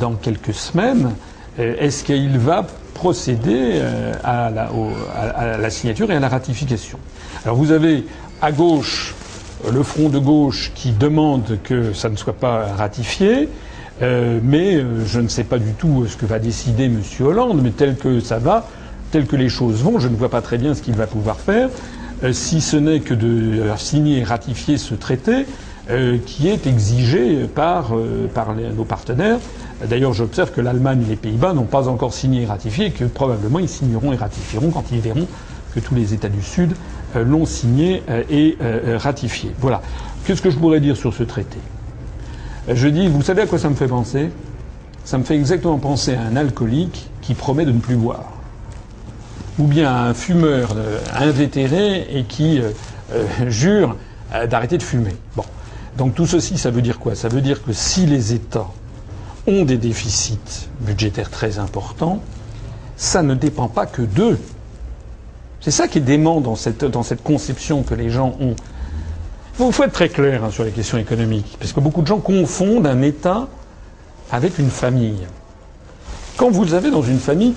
dans 0.00 0.14
quelques 0.14 0.54
semaines, 0.54 1.12
est-ce 1.58 2.04
qu'il 2.04 2.38
va 2.38 2.66
procéder 2.94 3.72
euh, 3.74 4.12
à 4.24 4.50
la, 4.50 5.70
signature 5.70 6.10
et 6.10 6.16
à 6.16 6.20
la 6.20 6.28
ratification? 6.28 6.98
Alors 7.44 7.56
vous 7.56 7.72
avez 7.72 8.06
à 8.40 8.52
gauche 8.52 9.14
le 9.70 9.82
front 9.82 10.08
de 10.08 10.18
gauche 10.18 10.72
qui 10.74 10.92
demande 10.92 11.58
que 11.62 11.92
ça 11.92 12.08
ne 12.08 12.16
soit 12.16 12.32
pas 12.32 12.66
ratifié, 12.76 13.48
euh, 14.02 14.40
mais 14.42 14.76
euh, 14.76 15.04
je 15.06 15.20
ne 15.20 15.28
sais 15.28 15.44
pas 15.44 15.58
du 15.58 15.72
tout 15.72 16.06
ce 16.06 16.16
que 16.16 16.26
va 16.26 16.38
décider 16.38 16.84
M. 16.84 17.00
Hollande, 17.20 17.60
mais 17.62 17.70
tel 17.70 17.96
que 17.96 18.20
ça 18.20 18.38
va, 18.38 18.68
tel 19.10 19.26
que 19.26 19.36
les 19.36 19.48
choses 19.48 19.82
vont, 19.82 19.98
je 19.98 20.08
ne 20.08 20.16
vois 20.16 20.30
pas 20.30 20.40
très 20.40 20.58
bien 20.58 20.74
ce 20.74 20.82
qu'il 20.82 20.94
va 20.94 21.06
pouvoir 21.06 21.38
faire, 21.38 21.68
si 22.30 22.60
ce 22.60 22.76
n'est 22.76 23.00
que 23.00 23.14
de 23.14 23.62
signer 23.76 24.18
et 24.18 24.24
ratifier 24.24 24.78
ce 24.78 24.94
traité 24.94 25.46
qui 26.26 26.48
est 26.48 26.66
exigé 26.66 27.46
par, 27.52 27.92
nos 28.76 28.84
partenaires 28.84 29.38
D'ailleurs, 29.88 30.12
j'observe 30.12 30.52
que 30.52 30.60
l'Allemagne 30.60 31.02
et 31.02 31.10
les 31.10 31.16
Pays-Bas 31.16 31.54
n'ont 31.54 31.64
pas 31.64 31.88
encore 31.88 32.14
signé 32.14 32.42
et 32.42 32.46
ratifié, 32.46 32.90
que 32.90 33.04
probablement 33.04 33.58
ils 33.58 33.68
signeront 33.68 34.12
et 34.12 34.16
ratifieront 34.16 34.70
quand 34.70 34.84
ils 34.92 35.00
verront 35.00 35.26
que 35.74 35.80
tous 35.80 35.94
les 35.94 36.14
États 36.14 36.28
du 36.28 36.42
Sud 36.42 36.74
euh, 37.16 37.24
l'ont 37.24 37.46
signé 37.46 38.02
euh, 38.08 38.22
et 38.30 38.56
euh, 38.60 38.96
ratifié. 38.98 39.52
Voilà. 39.58 39.82
Qu'est-ce 40.24 40.42
que 40.42 40.50
je 40.50 40.58
pourrais 40.58 40.80
dire 40.80 40.96
sur 40.96 41.12
ce 41.14 41.24
traité? 41.24 41.58
Je 42.68 42.86
dis, 42.88 43.08
vous 43.08 43.22
savez 43.22 43.42
à 43.42 43.46
quoi 43.46 43.58
ça 43.58 43.68
me 43.68 43.74
fait 43.74 43.88
penser? 43.88 44.30
Ça 45.04 45.18
me 45.18 45.24
fait 45.24 45.34
exactement 45.34 45.78
penser 45.78 46.14
à 46.14 46.22
un 46.22 46.36
alcoolique 46.36 47.08
qui 47.22 47.34
promet 47.34 47.64
de 47.64 47.72
ne 47.72 47.80
plus 47.80 47.96
boire, 47.96 48.30
ou 49.58 49.64
bien 49.64 49.94
un 49.94 50.14
fumeur 50.14 50.74
invétéré 51.14 52.06
et 52.10 52.24
qui 52.24 52.60
jure 53.46 53.96
d'arrêter 54.48 54.78
de 54.78 54.82
fumer. 54.82 55.14
Bon. 55.36 55.44
Donc 55.96 56.14
tout 56.14 56.26
ceci, 56.26 56.56
ça 56.56 56.70
veut 56.70 56.82
dire 56.82 56.98
quoi? 56.98 57.14
Ça 57.14 57.28
veut 57.28 57.42
dire 57.42 57.62
que 57.62 57.72
si 57.72 58.06
les 58.06 58.32
États 58.32 58.68
ont 59.46 59.64
des 59.64 59.76
déficits 59.76 60.68
budgétaires 60.80 61.30
très 61.30 61.58
importants, 61.58 62.22
ça 62.96 63.22
ne 63.22 63.34
dépend 63.34 63.68
pas 63.68 63.86
que 63.86 64.02
d'eux. 64.02 64.38
C'est 65.60 65.70
ça 65.70 65.88
qui 65.88 65.98
est 65.98 66.02
dément 66.02 66.40
dans 66.40 66.56
cette, 66.56 66.84
dans 66.84 67.02
cette 67.02 67.22
conception 67.22 67.82
que 67.82 67.94
les 67.94 68.10
gens 68.10 68.36
ont. 68.40 68.56
Il 69.60 69.72
faut 69.72 69.84
être 69.84 69.92
très 69.92 70.08
clair 70.08 70.44
hein, 70.44 70.50
sur 70.50 70.64
les 70.64 70.70
questions 70.70 70.98
économiques, 70.98 71.56
parce 71.60 71.72
que 71.72 71.80
beaucoup 71.80 72.02
de 72.02 72.06
gens 72.06 72.18
confondent 72.20 72.86
un 72.86 73.02
État 73.02 73.48
avec 74.30 74.58
une 74.58 74.70
famille. 74.70 75.26
Quand 76.36 76.50
vous 76.50 76.72
avez 76.72 76.90
dans 76.90 77.02
une 77.02 77.18
famille 77.18 77.54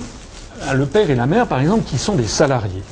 le 0.73 0.85
père 0.85 1.09
et 1.09 1.15
la 1.15 1.25
mère, 1.25 1.47
par 1.47 1.59
exemple, 1.59 1.83
qui 1.83 1.97
sont 1.97 2.15
des 2.15 2.27
salariés, 2.27 2.83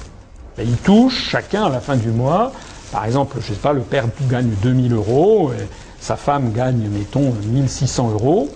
ben, 0.57 0.67
ils 0.67 0.77
touchent 0.77 1.29
chacun 1.29 1.65
à 1.65 1.69
la 1.69 1.79
fin 1.79 1.95
du 1.95 2.09
mois, 2.09 2.51
par 2.91 3.05
exemple, 3.05 3.37
je 3.41 3.53
sais 3.53 3.59
pas, 3.59 3.73
le 3.73 3.81
père 3.81 4.05
gagne 4.29 4.51
2000 4.61 4.93
euros, 4.93 5.51
et 5.51 5.67
sa 5.99 6.15
femme 6.15 6.51
gagne, 6.51 6.87
mettons, 6.89 7.33
1600 7.45 8.11
euros. 8.11 8.49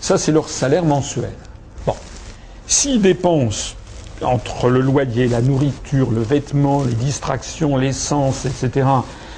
Ça, 0.00 0.16
c'est 0.16 0.32
leur 0.32 0.48
salaire 0.48 0.84
mensuel. 0.84 1.32
Bon. 1.86 1.94
S'ils 2.66 3.02
dépensent 3.02 3.74
entre 4.22 4.70
le 4.70 4.80
loyer, 4.80 5.28
la 5.28 5.42
nourriture, 5.42 6.10
le 6.10 6.22
vêtement, 6.22 6.82
les 6.84 6.94
distractions, 6.94 7.76
l'essence, 7.76 8.46
etc., 8.46 8.86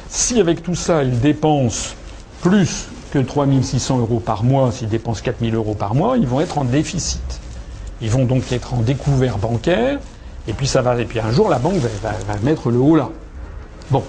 si 0.09 0.39
avec 0.39 0.63
tout 0.63 0.77
ça, 0.77 1.03
ils 1.03 1.19
dépensent 1.19 1.95
plus 2.41 2.87
que 3.11 3.19
3600 3.19 3.99
euros 3.99 4.21
par 4.21 4.45
mois, 4.45 4.71
s'ils 4.71 4.89
dépensent 4.89 5.23
4000 5.23 5.55
euros 5.55 5.75
par 5.75 5.95
mois, 5.95 6.17
ils 6.17 6.27
vont 6.27 6.41
être 6.41 6.59
en 6.59 6.65
déficit. 6.65 7.41
Ils 8.01 8.11
vont 8.11 8.25
donc 8.25 8.51
être 8.53 8.75
en 8.75 8.79
découvert 8.79 9.39
bancaire, 9.39 9.99
et 10.49 10.53
puis 10.53 10.67
ça 10.67 10.83
va, 10.83 11.01
et 11.01 11.05
puis 11.05 11.21
un 11.21 11.31
jour 11.31 11.49
la 11.49 11.59
banque 11.59 11.77
va, 11.77 12.11
mettre 12.43 12.71
le 12.71 12.79
haut 12.79 12.97
là. 12.97 13.09
Bon, 13.91 14.03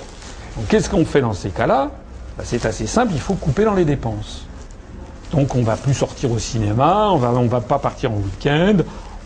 qu'est-ce 0.67 0.89
qu'on 0.89 1.06
fait 1.06 1.21
dans 1.21 1.34
ces 1.34 1.50
cas-là? 1.50 1.91
Ben, 2.38 2.43
C'est 2.45 2.65
assez 2.65 2.88
simple, 2.88 3.13
il 3.13 3.21
faut 3.21 3.36
couper 3.36 3.63
dans 3.63 3.76
les 3.76 3.86
dépenses. 3.86 4.45
Donc 5.32 5.56
on 5.56 5.63
va 5.63 5.76
plus 5.76 5.93
sortir 5.93 6.32
au 6.32 6.39
cinéma, 6.39 7.10
on 7.12 7.17
va, 7.17 7.32
on 7.32 7.47
va 7.47 7.62
pas 7.62 7.80
partir 7.80 8.12
en 8.12 8.15
week-end, 8.15 8.78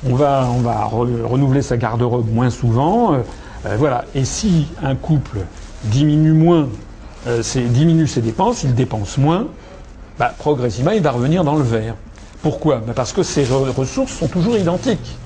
on 0.07 0.15
va, 0.15 0.45
renouveler 0.85 1.61
sa 1.61 1.77
garde-robe 1.77 2.31
moins 2.31 2.49
souvent. 2.49 3.13
Euh, 3.13 3.17
euh, 3.65 3.75
voilà. 3.77 4.05
Et 4.15 4.25
si 4.25 4.67
un 4.81 4.95
couple 4.95 5.39
diminue 5.85 6.33
moins, 6.33 6.69
euh, 7.27 7.43
ses 7.43 7.61
dépenses, 8.21 8.63
il 8.63 8.73
dépense 8.73 9.17
moins, 9.17 9.47
bah, 10.17 10.33
progressivement 10.37 10.91
il 10.91 11.01
va 11.01 11.11
revenir 11.11 11.43
dans 11.43 11.55
le 11.55 11.63
vert. 11.63 11.95
Pourquoi? 12.41 12.77
Bah, 12.85 12.93
Parce 12.95 13.13
que 13.13 13.23
ses 13.23 13.45
ressources 13.45 14.13
sont 14.13 14.27
toujours 14.27 14.57
identiques. 14.57 15.17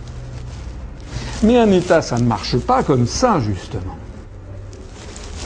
Mais 1.43 1.57
un 1.57 1.71
État, 1.71 2.01
ça 2.01 2.17
ne 2.17 2.25
marche 2.25 2.57
pas 2.57 2.83
comme 2.83 3.07
ça, 3.07 3.39
justement. 3.39 3.97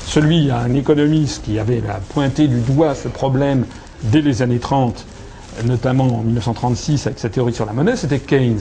Celui, 0.06 0.50
un 0.50 0.74
économiste 0.74 1.44
qui 1.44 1.60
avait 1.60 1.84
pointé 2.10 2.48
du 2.48 2.60
doigt 2.62 2.96
ce 2.96 3.08
problème 3.08 3.66
dès 4.04 4.22
les 4.22 4.42
années 4.42 4.60
30, 4.60 5.06
notamment 5.66 6.06
en 6.06 6.22
1936 6.22 7.08
avec 7.08 7.20
sa 7.20 7.30
théorie 7.30 7.54
sur 7.54 7.66
la 7.66 7.74
monnaie, 7.74 7.96
c'était 7.96 8.20
Keynes. 8.20 8.60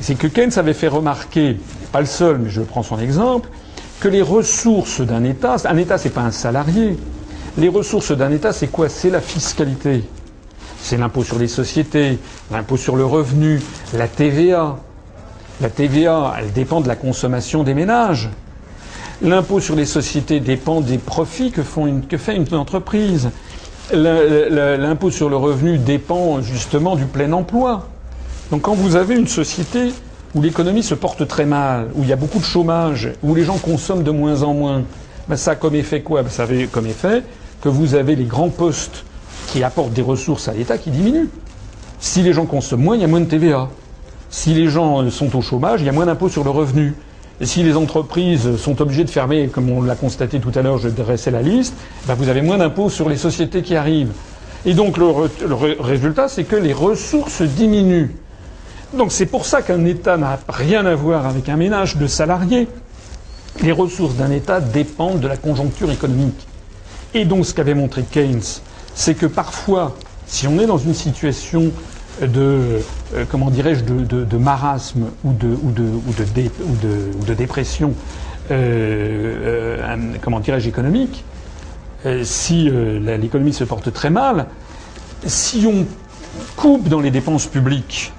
C'est 0.00 0.14
que 0.14 0.26
Keynes 0.26 0.52
avait 0.56 0.74
fait 0.74 0.88
remarquer, 0.88 1.58
pas 1.92 2.00
le 2.00 2.06
seul, 2.06 2.38
mais 2.38 2.50
je 2.50 2.62
prends 2.62 2.82
son 2.82 2.98
exemple, 2.98 3.48
que 4.00 4.08
les 4.08 4.22
ressources 4.22 5.00
d'un 5.00 5.24
État, 5.24 5.56
un 5.64 5.76
État 5.76 5.98
c'est 5.98 6.10
pas 6.10 6.22
un 6.22 6.30
salarié, 6.30 6.96
les 7.58 7.68
ressources 7.68 8.12
d'un 8.12 8.30
État 8.30 8.52
c'est 8.52 8.68
quoi? 8.68 8.88
C'est 8.88 9.10
la 9.10 9.20
fiscalité. 9.20 10.04
C'est 10.86 10.98
l'impôt 10.98 11.24
sur 11.24 11.40
les 11.40 11.48
sociétés, 11.48 12.16
l'impôt 12.52 12.76
sur 12.76 12.94
le 12.94 13.04
revenu, 13.04 13.60
la 13.92 14.06
TVA. 14.06 14.76
La 15.60 15.68
TVA, 15.68 16.34
elle 16.38 16.52
dépend 16.52 16.80
de 16.80 16.86
la 16.86 16.94
consommation 16.94 17.64
des 17.64 17.74
ménages. 17.74 18.30
L'impôt 19.20 19.58
sur 19.58 19.74
les 19.74 19.84
sociétés 19.84 20.38
dépend 20.38 20.80
des 20.80 20.98
profits 20.98 21.50
que, 21.50 21.62
fait 21.64 22.36
une 22.36 22.54
entreprise. 22.54 23.30
L'impôt 23.92 25.10
sur 25.10 25.28
le 25.28 25.36
revenu 25.36 25.78
dépend 25.78 26.40
justement 26.40 26.94
du 26.94 27.06
plein 27.06 27.32
emploi. 27.32 27.88
Donc 28.52 28.62
quand 28.62 28.74
vous 28.74 28.94
avez 28.94 29.16
une 29.16 29.26
société 29.26 29.92
où 30.36 30.40
l'économie 30.40 30.84
se 30.84 30.94
porte 30.94 31.26
très 31.26 31.46
mal, 31.46 31.88
où 31.96 32.04
il 32.04 32.08
y 32.08 32.12
a 32.12 32.16
beaucoup 32.16 32.38
de 32.38 32.44
chômage, 32.44 33.10
où 33.24 33.34
les 33.34 33.42
gens 33.42 33.58
consomment 33.58 34.04
de 34.04 34.12
moins 34.12 34.44
en 34.44 34.54
moins, 34.54 34.84
ben 35.28 35.36
ça 35.36 35.50
a 35.50 35.54
comme 35.56 35.74
effet 35.74 36.02
quoi? 36.02 36.22
Ben 36.22 36.30
Ça 36.30 36.44
a 36.44 36.66
comme 36.70 36.86
effet 36.86 37.24
que 37.60 37.68
vous 37.68 37.96
avez 37.96 38.14
les 38.14 38.26
grands 38.26 38.50
postes 38.50 39.04
qui 39.46 39.62
apportent 39.62 39.92
des 39.92 40.02
ressources 40.02 40.48
à 40.48 40.52
l'État 40.52 40.78
qui 40.78 40.90
diminuent. 40.90 41.28
Si 41.98 42.22
les 42.22 42.32
gens 42.32 42.46
consomment 42.46 42.82
moins, 42.82 42.96
il 42.96 43.02
y 43.02 43.04
a 43.04 43.08
moins 43.08 43.20
de 43.20 43.26
TVA. 43.26 43.68
Si 44.30 44.52
les 44.54 44.68
gens 44.68 45.08
sont 45.10 45.34
au 45.36 45.40
chômage, 45.40 45.80
il 45.80 45.86
y 45.86 45.88
a 45.88 45.92
moins 45.92 46.06
d'impôts 46.06 46.28
sur 46.28 46.44
le 46.44 46.50
revenu. 46.50 46.94
Et 47.40 47.46
si 47.46 47.62
les 47.62 47.76
entreprises 47.76 48.56
sont 48.56 48.80
obligées 48.80 49.04
de 49.04 49.10
fermer, 49.10 49.48
comme 49.48 49.70
on 49.70 49.82
l'a 49.82 49.94
constaté 49.94 50.40
tout 50.40 50.52
à 50.54 50.62
l'heure, 50.62 50.78
je 50.78 50.88
dressais 50.88 51.30
la 51.30 51.42
liste, 51.42 51.74
ben 52.06 52.14
vous 52.14 52.28
avez 52.28 52.40
moins 52.40 52.58
d'impôts 52.58 52.88
sur 52.88 53.08
les 53.08 53.16
sociétés 53.16 53.62
qui 53.62 53.76
arrivent. 53.76 54.12
Et 54.64 54.74
donc 54.74 54.96
le, 54.96 55.06
résultat, 55.80 56.28
c'est 56.28 56.44
que 56.44 56.56
les 56.56 56.72
ressources 56.72 57.42
diminuent. 57.42 58.10
Donc 58.94 59.12
c'est 59.12 59.26
pour 59.26 59.44
ça 59.44 59.62
qu'un 59.62 59.84
État 59.84 60.16
n'a 60.16 60.38
rien 60.48 60.86
à 60.86 60.94
voir 60.94 61.26
avec 61.26 61.48
un 61.48 61.56
ménage 61.56 61.96
de 61.96 62.06
salariés. 62.06 62.68
Les 63.62 63.72
ressources 63.72 64.14
d'un 64.14 64.30
État 64.30 64.60
dépendent 64.60 65.20
de 65.20 65.28
la 65.28 65.36
conjoncture 65.36 65.90
économique. 65.90 66.46
Et 67.14 67.24
donc 67.24 67.46
ce 67.46 67.54
qu'avait 67.54 67.74
montré 67.74 68.02
Keynes, 68.02 68.42
c'est 68.96 69.14
que 69.14 69.26
parfois, 69.26 69.94
si 70.26 70.48
on 70.48 70.58
est 70.58 70.66
dans 70.66 70.78
une 70.78 70.94
situation 70.94 71.70
de 72.20 72.80
euh, 73.14 73.24
comment 73.30 73.50
dirais-je 73.50 73.84
de, 73.84 74.36
marasme 74.38 75.10
ou 75.22 75.32
de 75.34 77.34
dépression 77.34 77.92
euh, 78.50 79.84
euh, 79.84 79.96
comment 80.22 80.40
dirais-je 80.40 80.68
économique 80.68 81.24
si 82.22 82.70
l'économie 82.70 83.52
se 83.52 83.64
porte 83.64 83.92
très 83.92 84.10
mal 84.10 84.46
si 85.26 85.66
on 85.66 85.84
coupe 86.56 86.88
dans 86.88 87.00
les 87.00 87.10
dépenses 87.10 87.46
publiques 87.46 88.12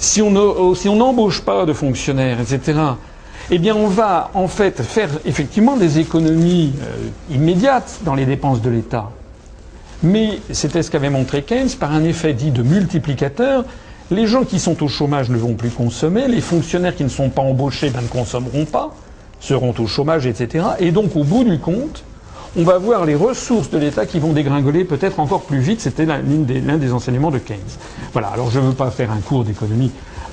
si 0.00 0.20
on 0.20 0.74
si 0.74 0.88
on 0.88 0.96
n'embauche 0.96 1.42
pas 1.42 1.66
de 1.66 1.72
fonctionnaires 1.72 2.40
etc 2.40 2.80
eh 3.50 3.58
bien 3.58 3.76
on 3.76 3.86
va 3.86 4.30
en 4.34 4.48
fait 4.48 4.82
faire 4.82 5.10
effectivement 5.24 5.76
des 5.76 6.00
économies 6.00 6.72
immédiates 7.30 8.00
dans 8.04 8.14
les 8.14 8.24
dépenses 8.24 8.62
de 8.62 8.70
l'État 8.70 9.10
mais 10.02 10.40
c'était 10.52 10.82
ce 10.82 10.90
qu'avait 10.90 11.10
montré 11.10 11.42
Keynes 11.42 11.70
par 11.78 11.92
un 11.92 12.04
effet 12.04 12.32
dit 12.32 12.50
de 12.50 12.62
multiplicateur. 12.62 13.64
Les 14.10 14.26
gens 14.26 14.44
qui 14.44 14.58
sont 14.58 14.82
au 14.82 14.88
chômage 14.88 15.28
ne 15.28 15.36
vont 15.36 15.54
plus 15.54 15.70
consommer, 15.70 16.28
les 16.28 16.40
fonctionnaires 16.40 16.94
qui 16.94 17.04
ne 17.04 17.08
sont 17.08 17.28
pas 17.28 17.42
embauchés 17.42 17.90
ben, 17.90 18.00
ne 18.02 18.06
consommeront 18.06 18.64
pas, 18.64 18.94
seront 19.40 19.74
au 19.78 19.86
chômage, 19.86 20.26
etc. 20.26 20.64
Et 20.78 20.92
donc, 20.92 21.14
au 21.16 21.24
bout 21.24 21.44
du 21.44 21.58
compte, 21.58 22.04
on 22.56 22.62
va 22.62 22.78
voir 22.78 23.04
les 23.04 23.14
ressources 23.14 23.70
de 23.70 23.76
l'État 23.76 24.06
qui 24.06 24.18
vont 24.18 24.32
dégringoler 24.32 24.84
peut-être 24.84 25.20
encore 25.20 25.42
plus 25.42 25.58
vite. 25.58 25.80
C'était 25.80 26.06
l'un 26.06 26.22
des, 26.22 26.92
enseignements 26.92 27.30
de 27.30 27.38
Keynes. 27.38 27.58
Voilà. 28.12 28.28
Alors, 28.28 28.50
je 28.50 28.60
ne 28.60 28.66
veux 28.66 28.74
pas 28.74 28.90
faire 28.90 29.10
un 29.10 29.20
cours 29.20 29.44
d'économie 29.44 29.90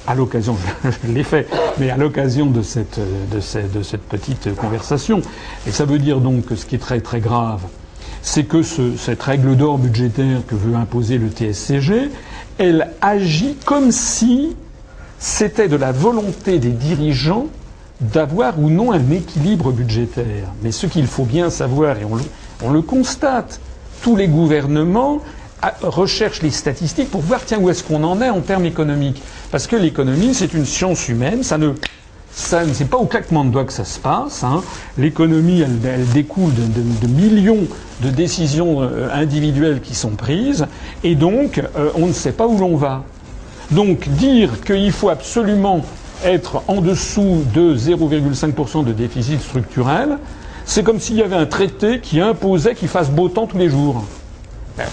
à 0.07 0.15
l'occasion, 0.15 0.55
je, 0.83 1.11
l'ai 1.11 1.23
fait, 1.23 1.47
mais 1.79 1.89
à 1.89 1.97
l'occasion 1.97 2.45
de 2.45 2.61
cette 2.61 2.99
petite 4.07 4.55
conversation. 4.55 5.21
Et 5.67 5.71
ça 5.71 5.83
veut 5.83 5.99
dire 5.99 6.21
donc 6.21 6.45
que 6.45 6.55
ce 6.55 6.65
qui 6.65 6.75
est 6.75 6.79
très 6.79 7.01
très 7.01 7.19
grave, 7.19 7.61
c'est 8.25 8.43
que 8.43 8.63
cette 8.63 9.21
règle 9.21 9.55
d'or 9.55 9.77
budgétaire 9.77 10.41
que 10.47 10.55
veut 10.55 10.75
imposer 10.75 11.19
le 11.19 11.29
TSCG, 11.29 12.09
elle 12.57 12.89
agit 12.99 13.55
comme 13.65 13.91
si 13.91 14.55
c'était 15.19 15.67
de 15.67 15.75
la 15.75 15.91
volonté 15.91 16.57
des 16.57 16.71
dirigeants 16.71 17.45
d'avoir 18.01 18.59
ou 18.59 18.71
non 18.71 18.91
un 18.91 19.11
équilibre 19.11 19.71
budgétaire. 19.71 20.51
Mais 20.63 20.71
ce 20.71 20.87
qu'il 20.87 21.05
faut 21.05 21.23
bien 21.23 21.51
savoir, 21.51 21.97
et 21.99 22.05
on 22.63 22.71
le, 22.71 22.81
constate, 22.81 23.61
tous 24.01 24.15
les 24.15 24.27
gouvernements 24.27 25.21
recherchent 25.83 26.41
les 26.41 26.49
statistiques 26.49 27.11
pour 27.11 27.21
voir 27.21 27.45
tiens 27.45 27.59
où 27.59 27.69
est-ce 27.69 27.83
qu'on 27.83 28.03
en 28.03 28.21
est 28.23 28.29
en 28.31 28.41
termes 28.41 28.65
économiques. 28.65 29.21
Parce 29.51 29.67
que 29.67 29.75
l'économie, 29.75 30.33
c'est 30.33 30.55
une 30.55 30.65
science 30.65 31.07
humaine, 31.09 31.43
ça 31.43 31.59
ne 31.59 31.73
ça, 32.35 32.61
c'est 32.73 32.89
pas 32.89 32.97
au 32.97 33.05
claquement 33.05 33.45
de 33.45 33.49
doigts 33.49 33.63
que 33.63 33.71
ça 33.71 33.85
se 33.85 33.97
passe. 33.97 34.43
Hein. 34.43 34.61
L'économie, 34.97 35.61
elle, 35.61 36.05
découle 36.09 36.51
de, 36.53 37.07
millions 37.07 37.65
de 38.01 38.09
décisions 38.09 38.81
euh, 38.81 39.07
individuelles 39.13 39.79
qui 39.79 39.95
sont 39.95 40.11
prises, 40.11 40.67
et 41.05 41.15
donc 41.15 41.59
euh, 41.59 41.91
on 41.95 42.07
ne 42.07 42.11
sait 42.11 42.33
pas 42.33 42.45
où 42.45 42.57
l'on 42.57 42.75
va. 42.75 43.03
Donc 43.71 44.09
dire 44.09 44.61
qu'il 44.65 44.91
faut 44.91 45.09
absolument 45.09 45.81
être 46.25 46.61
en 46.67 46.81
dessous 46.81 47.45
de 47.53 47.73
0,5% 47.73 48.83
de 48.83 48.91
déficit 48.91 49.41
structurel, 49.41 50.17
c'est 50.65 50.83
comme 50.83 50.99
s'il 50.99 51.15
y 51.15 51.23
avait 51.23 51.37
un 51.37 51.45
traité 51.45 52.01
qui 52.01 52.19
imposait 52.19 52.75
qu'il 52.75 52.89
fasse 52.89 53.09
beau 53.09 53.29
temps 53.29 53.47
tous 53.47 53.57
les 53.57 53.69
jours. 53.69 54.03
Ben, 54.77 54.87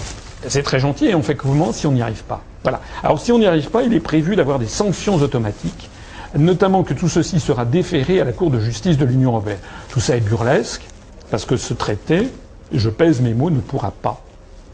c'est 0.47 0.63
très 0.63 0.79
gentil 0.79 1.07
et 1.07 1.15
on 1.15 1.21
fait 1.21 1.35
comment 1.35 1.73
si 1.73 1.87
on 1.87 1.91
n'y 1.91 2.01
arrive 2.01 2.23
pas. 2.23 2.41
Voilà. 2.63 2.79
Alors 3.03 3.19
si 3.19 3.33
on 3.33 3.39
n'y 3.39 3.47
arrive 3.47 3.69
pas, 3.69 3.83
il 3.83 3.93
est 3.93 3.99
prévu 3.99 4.37
d'avoir 4.37 4.59
des 4.59 4.67
sanctions 4.67 5.15
automatiques 5.15 5.89
notamment 6.37 6.83
que 6.83 6.93
tout 6.93 7.09
ceci 7.09 7.39
sera 7.39 7.65
déféré 7.65 8.21
à 8.21 8.25
la 8.25 8.31
Cour 8.31 8.51
de 8.51 8.59
justice 8.59 8.97
de 8.97 9.05
l'Union 9.05 9.31
européenne. 9.31 9.59
Tout 9.89 9.99
ça 9.99 10.15
est 10.17 10.21
burlesque, 10.21 10.83
parce 11.29 11.45
que 11.45 11.57
ce 11.57 11.73
traité, 11.73 12.29
je 12.71 12.89
pèse 12.89 13.21
mes 13.21 13.33
mots, 13.33 13.49
ne 13.49 13.59
pourra 13.59 13.91
pas 13.91 14.21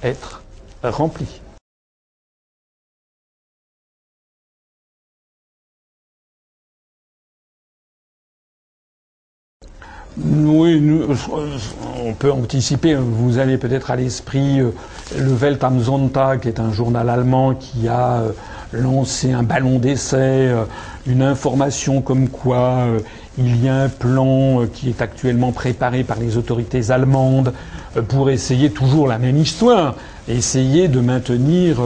être 0.03 0.43
rempli. 0.83 1.41
Oui, 10.21 10.81
on 12.03 12.13
peut 12.13 12.31
anticiper. 12.31 12.95
Vous 12.95 13.37
avez 13.37 13.57
peut-être 13.57 13.91
à 13.91 13.95
l'esprit 13.95 14.59
euh, 14.59 14.71
le 15.17 15.31
Welt 15.33 15.63
am 15.63 15.81
Sonntag, 15.81 16.41
qui 16.41 16.47
est 16.49 16.59
un 16.59 16.73
journal 16.73 17.09
allemand 17.09 17.53
qui 17.55 17.87
a 17.87 18.21
euh, 18.21 18.31
lancé 18.73 19.31
un 19.31 19.43
ballon 19.43 19.79
d'essai, 19.79 20.17
euh, 20.49 20.65
une 21.09 21.21
information 21.21 22.01
comme 22.01 22.29
quoi 22.29 22.85
il 23.37 23.63
y 23.63 23.67
a 23.67 23.75
un 23.75 23.89
plan 23.89 24.65
qui 24.73 24.89
est 24.89 25.01
actuellement 25.01 25.51
préparé 25.51 26.03
par 26.03 26.19
les 26.19 26.37
autorités 26.37 26.91
allemandes 26.91 27.53
pour 28.07 28.29
essayer 28.29 28.69
toujours 28.69 29.07
la 29.07 29.17
même 29.17 29.37
histoire, 29.37 29.95
essayer 30.27 30.87
de 30.87 30.99
maintenir 30.99 31.77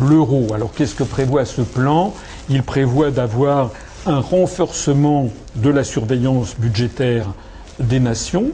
l'euro. 0.00 0.46
Alors 0.54 0.72
qu'est-ce 0.72 0.94
que 0.94 1.04
prévoit 1.04 1.44
ce 1.44 1.62
plan? 1.62 2.14
Il 2.48 2.62
prévoit 2.62 3.10
d'avoir 3.10 3.72
un 4.06 4.20
renforcement 4.20 5.28
de 5.56 5.70
la 5.70 5.84
surveillance 5.84 6.54
budgétaire 6.58 7.26
des 7.80 8.00
nations, 8.00 8.50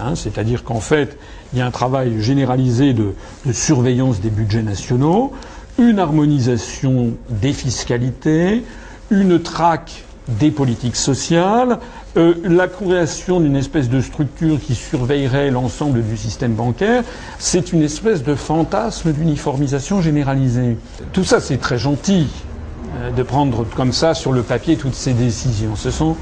hein, 0.00 0.14
c'est-à-dire 0.14 0.64
qu'en 0.64 0.80
fait, 0.80 1.16
il 1.52 1.58
y 1.58 1.62
a 1.62 1.66
un 1.66 1.70
travail 1.70 2.20
généralisé 2.20 2.92
de, 2.92 3.14
surveillance 3.52 4.20
des 4.20 4.30
budgets 4.30 4.62
nationaux, 4.62 5.32
une 5.78 5.98
harmonisation 5.98 7.12
des 7.30 7.52
fiscalités, 7.52 8.64
une 9.10 9.40
traque 9.40 10.04
des 10.28 10.50
politiques 10.50 10.96
sociales, 10.96 11.78
euh, 12.16 12.34
la 12.44 12.68
création 12.68 13.40
d'une 13.40 13.56
espèce 13.56 13.88
de 13.88 14.00
structure 14.00 14.58
qui 14.60 14.74
surveillerait 14.74 15.50
l'ensemble 15.50 16.02
du 16.02 16.16
système 16.16 16.52
bancaire, 16.52 17.02
c'est 17.38 17.72
une 17.72 17.82
espèce 17.82 18.22
de 18.22 18.34
fantasme 18.34 19.12
d'uniformisation 19.12 20.02
généralisée. 20.02 20.76
Tout 21.12 21.24
ça, 21.24 21.40
c'est 21.40 21.56
très 21.56 21.78
gentil 21.78 22.28
euh, 22.98 23.10
de 23.10 23.22
prendre 23.22 23.64
comme 23.76 23.92
ça 23.92 24.12
sur 24.12 24.32
le 24.32 24.42
papier 24.42 24.76
toutes 24.76 24.94
ces 24.94 25.14
décisions. 25.14 25.76
Ce 25.76 25.90
sont 25.90 26.16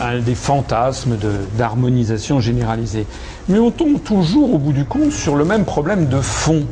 euh, 0.00 0.20
des 0.22 0.34
fantasmes 0.34 1.18
d'harmonisation 1.58 2.40
généralisée. 2.40 3.06
Mais 3.48 3.58
on 3.58 3.70
tombe 3.70 4.02
toujours, 4.02 4.54
au 4.54 4.58
bout 4.58 4.72
du 4.72 4.86
compte, 4.86 5.12
sur 5.12 5.36
le 5.36 5.44
même 5.44 5.66
problème 5.66 6.06
de 6.06 6.20
fond. 6.22 6.64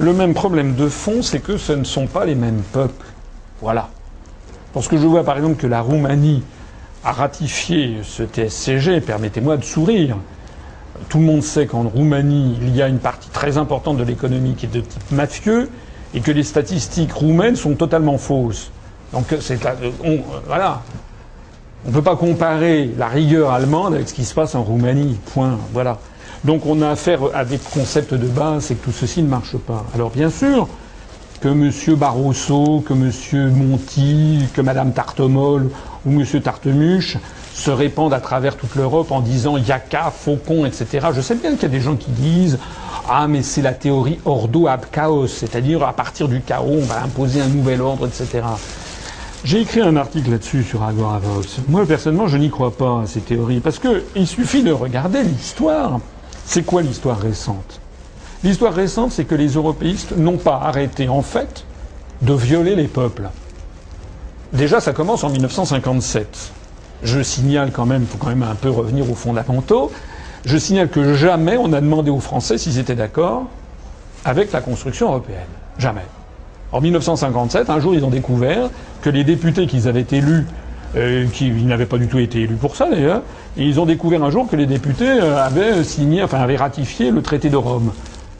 Le 0.00 0.12
même 0.12 0.34
problème 0.34 0.74
de 0.74 0.88
fond, 0.88 1.22
c'est 1.22 1.40
que 1.40 1.56
ce 1.56 1.72
ne 1.72 1.84
sont 1.84 2.08
pas 2.08 2.24
les 2.24 2.34
mêmes 2.34 2.62
peuples. 2.72 3.06
Voilà. 3.60 3.90
Lorsque 4.74 4.96
je 4.96 5.06
vois 5.06 5.24
par 5.24 5.36
exemple 5.36 5.56
que 5.56 5.66
la 5.66 5.80
Roumanie 5.80 6.42
a 7.04 7.12
ratifié 7.12 7.98
ce 8.02 8.22
TSCG, 8.24 9.00
permettez-moi 9.00 9.56
de 9.56 9.64
sourire. 9.64 10.16
Tout 11.08 11.18
le 11.18 11.24
monde 11.24 11.42
sait 11.42 11.66
qu'en 11.66 11.82
Roumanie, 11.82 12.58
il 12.60 12.74
y 12.74 12.82
a 12.82 12.88
une 12.88 12.98
partie 12.98 13.30
très 13.30 13.56
importante 13.56 13.96
de 13.96 14.04
l'économie 14.04 14.54
qui 14.54 14.66
est 14.66 14.68
de 14.72 14.80
type 14.80 15.10
mafieux 15.10 15.70
et 16.14 16.20
que 16.20 16.30
les 16.30 16.42
statistiques 16.42 17.12
roumaines 17.12 17.56
sont 17.56 17.74
totalement 17.74 18.18
fausses. 18.18 18.70
Donc 19.12 19.34
c'est 19.40 19.58
on, 20.04 20.18
voilà. 20.46 20.82
On 21.86 21.90
ne 21.90 21.94
peut 21.94 22.02
pas 22.02 22.16
comparer 22.16 22.90
la 22.98 23.06
rigueur 23.06 23.52
allemande 23.52 23.94
avec 23.94 24.08
ce 24.08 24.14
qui 24.14 24.24
se 24.24 24.34
passe 24.34 24.54
en 24.54 24.62
Roumanie. 24.62 25.18
Point. 25.32 25.58
Voilà. 25.72 25.98
Donc 26.44 26.66
on 26.66 26.82
a 26.82 26.90
affaire 26.90 27.20
à 27.34 27.44
des 27.44 27.58
concepts 27.58 28.14
de 28.14 28.26
base 28.26 28.70
et 28.70 28.74
que 28.74 28.84
tout 28.84 28.92
ceci 28.92 29.22
ne 29.22 29.28
marche 29.28 29.56
pas. 29.56 29.84
Alors 29.94 30.10
bien 30.10 30.30
sûr, 30.30 30.68
que 31.40 31.48
M. 31.48 31.70
Barroso, 31.96 32.82
que 32.86 32.92
M. 32.92 33.50
Monti, 33.52 34.44
que 34.54 34.60
Mme 34.60 34.92
Tartemol 34.92 35.70
ou 36.04 36.10
M. 36.10 36.24
Tartemuche 36.40 37.16
se 37.54 37.70
répandent 37.70 38.14
à 38.14 38.20
travers 38.20 38.56
toute 38.56 38.74
l'Europe 38.76 39.10
en 39.10 39.20
disant 39.20 39.56
Yaka, 39.56 40.12
Faucon, 40.16 40.64
etc. 40.64 41.08
Je 41.12 41.20
sais 41.20 41.34
bien 41.34 41.52
qu'il 41.52 41.62
y 41.62 41.66
a 41.66 41.68
des 41.68 41.80
gens 41.80 41.96
qui 41.96 42.10
disent 42.10 42.58
Ah, 43.08 43.26
mais 43.28 43.42
c'est 43.42 43.62
la 43.62 43.72
théorie 43.72 44.18
ordo 44.24 44.68
ab 44.68 44.86
chaos, 44.90 45.26
c'est-à-dire 45.26 45.82
à 45.82 45.92
partir 45.92 46.28
du 46.28 46.40
chaos, 46.40 46.78
on 46.80 46.84
va 46.84 47.02
imposer 47.02 47.40
un 47.40 47.48
nouvel 47.48 47.82
ordre, 47.82 48.06
etc. 48.06 48.44
J'ai 49.44 49.60
écrit 49.60 49.80
un 49.80 49.96
article 49.96 50.32
là-dessus 50.32 50.64
sur 50.64 50.82
Agoravox. 50.82 51.58
Moi, 51.68 51.86
personnellement, 51.86 52.26
je 52.26 52.36
n'y 52.36 52.50
crois 52.50 52.72
pas 52.72 53.02
à 53.02 53.06
ces 53.06 53.20
théories, 53.20 53.60
parce 53.60 53.78
qu'il 53.78 54.26
suffit 54.26 54.62
de 54.62 54.72
regarder 54.72 55.22
l'histoire. 55.22 56.00
C'est 56.44 56.64
quoi 56.64 56.82
l'histoire 56.82 57.20
récente? 57.20 57.77
L'histoire 58.44 58.72
récente, 58.72 59.12
c'est 59.12 59.24
que 59.24 59.34
les 59.34 59.54
européistes 59.54 60.16
n'ont 60.16 60.36
pas 60.36 60.60
arrêté, 60.62 61.08
en 61.08 61.22
fait, 61.22 61.64
de 62.22 62.34
violer 62.34 62.76
les 62.76 62.86
peuples. 62.86 63.28
Déjà, 64.52 64.80
ça 64.80 64.92
commence 64.92 65.24
en 65.24 65.30
1957. 65.30 66.52
Je 67.02 67.20
signale 67.22 67.70
quand 67.72 67.86
même, 67.86 68.02
il 68.02 68.08
faut 68.08 68.18
quand 68.18 68.28
même 68.28 68.44
un 68.44 68.54
peu 68.54 68.70
revenir 68.70 69.10
aux 69.10 69.14
fondamentaux, 69.14 69.90
je 70.44 70.56
signale 70.56 70.88
que 70.88 71.14
jamais 71.14 71.56
on 71.56 71.72
a 71.72 71.80
demandé 71.80 72.10
aux 72.10 72.20
Français 72.20 72.58
s'ils 72.58 72.78
étaient 72.78 72.94
d'accord 72.94 73.46
avec 74.24 74.52
la 74.52 74.60
construction 74.60 75.08
européenne. 75.08 75.38
Jamais. 75.78 76.06
En 76.72 76.80
1957, 76.80 77.70
un 77.70 77.80
jour, 77.80 77.94
ils 77.94 78.04
ont 78.04 78.10
découvert 78.10 78.70
que 79.02 79.10
les 79.10 79.24
députés 79.24 79.66
qu'ils 79.66 79.88
avaient 79.88 80.06
élus, 80.12 80.46
euh, 80.96 81.26
qui 81.32 81.50
n'avaient 81.50 81.86
pas 81.86 81.98
du 81.98 82.08
tout 82.08 82.18
été 82.18 82.42
élus 82.42 82.56
pour 82.56 82.76
ça 82.76 82.88
d'ailleurs, 82.88 83.22
ils 83.56 83.78
ont 83.80 83.86
découvert 83.86 84.22
un 84.22 84.30
jour 84.30 84.48
que 84.48 84.56
les 84.56 84.66
députés 84.66 85.08
euh, 85.08 85.42
avaient 85.42 85.82
signé, 85.84 86.22
enfin 86.22 86.38
avaient 86.38 86.56
ratifié 86.56 87.10
le 87.10 87.20
traité 87.22 87.48
de 87.50 87.56
Rome. 87.56 87.92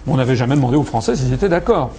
On 0.07 0.17
n'avait 0.17 0.37
jamais 0.37 0.55
demandé 0.55 0.77
aux 0.77 0.85
Français 0.85 1.17
s'ils 1.17 1.33
étaient 1.33 1.49
d'accord. 1.49 1.91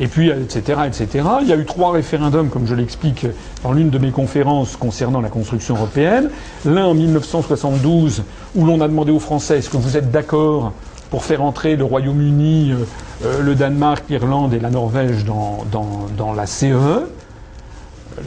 Et 0.00 0.06
puis, 0.06 0.30
etc., 0.30 0.82
etc. 0.86 1.28
Il 1.42 1.48
y 1.48 1.52
a 1.52 1.56
eu 1.56 1.64
trois 1.64 1.90
référendums, 1.90 2.50
comme 2.50 2.66
je 2.66 2.74
l'explique 2.74 3.26
dans 3.64 3.72
l'une 3.72 3.90
de 3.90 3.98
mes 3.98 4.12
conférences 4.12 4.76
concernant 4.76 5.20
la 5.20 5.28
construction 5.28 5.74
européenne. 5.74 6.30
L'un 6.64 6.86
en 6.86 6.94
1972, 6.94 8.22
où 8.54 8.64
l'on 8.64 8.80
a 8.80 8.86
demandé 8.86 9.10
aux 9.10 9.18
Français 9.18 9.58
est-ce 9.58 9.70
que 9.70 9.76
vous 9.76 9.96
êtes 9.96 10.10
d'accord 10.10 10.72
pour 11.10 11.24
faire 11.24 11.42
entrer 11.42 11.74
le 11.76 11.84
Royaume-Uni, 11.84 12.72
euh, 12.72 12.84
euh, 13.24 13.42
le 13.42 13.54
Danemark, 13.54 14.04
l'Irlande 14.08 14.54
et 14.54 14.60
la 14.60 14.70
Norvège 14.70 15.24
dans, 15.24 16.34
la 16.34 16.46
CE. 16.46 17.06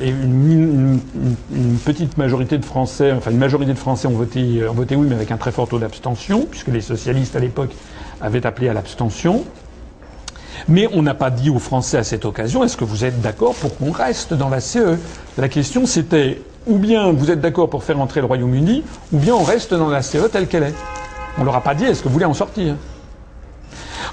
Une, 0.02 1.00
petite 1.86 2.18
majorité 2.18 2.58
de 2.58 2.66
Français, 2.66 3.12
enfin 3.12 3.32
une 3.32 3.38
majorité 3.38 3.74
de 3.74 3.78
Français 3.78 4.08
ont 4.08 4.12
voté 4.12 4.96
oui, 4.96 5.08
mais 5.08 5.16
avec 5.16 5.32
un 5.32 5.38
très 5.38 5.52
fort 5.52 5.68
taux 5.68 5.80
d'abstention, 5.80 6.48
puisque 6.50 6.70
les 6.70 6.82
socialistes 6.82 7.36
à 7.36 7.40
l'époque 7.40 7.76
avait 8.22 8.46
appelé 8.46 8.70
à 8.70 8.74
l'abstention. 8.74 9.44
Mais 10.68 10.88
on 10.94 11.02
n'a 11.02 11.16
pas 11.16 11.32
dit 11.32 11.50
aux 11.50 11.60
Français 11.60 11.98
à 11.98 12.04
cette 12.04 12.26
occasion 12.26 12.64
est-ce 12.64 12.78
que 12.78 12.84
vous 12.84 13.04
êtes 13.04 13.20
d'accord 13.22 13.56
pour 13.56 13.76
qu'on 13.78 13.92
reste 13.92 14.34
dans 14.34 14.50
la 14.50 14.60
CE 14.60 14.98
La 15.38 15.50
question 15.50 15.86
c'était 15.86 16.42
ou 16.68 16.78
bien 16.78 17.12
vous 17.12 17.32
êtes 17.32 17.42
d'accord 17.42 17.70
pour 17.70 17.84
faire 17.84 18.00
entrer 18.00 18.20
le 18.22 18.28
Royaume-Uni, 18.28 18.84
ou 19.12 19.18
bien 19.18 19.34
on 19.34 19.44
reste 19.44 19.74
dans 19.74 19.90
la 19.90 20.02
CE 20.02 20.28
telle 20.32 20.48
qu'elle 20.48 20.64
est. 20.64 20.76
On 21.40 21.44
leur 21.44 21.56
a 21.56 21.62
pas 21.62 21.74
dit 21.74 21.86
est-ce 21.86 22.04
que 22.04 22.08
vous 22.08 22.14
voulez 22.14 22.26
en 22.26 22.34
sortir? 22.34 22.76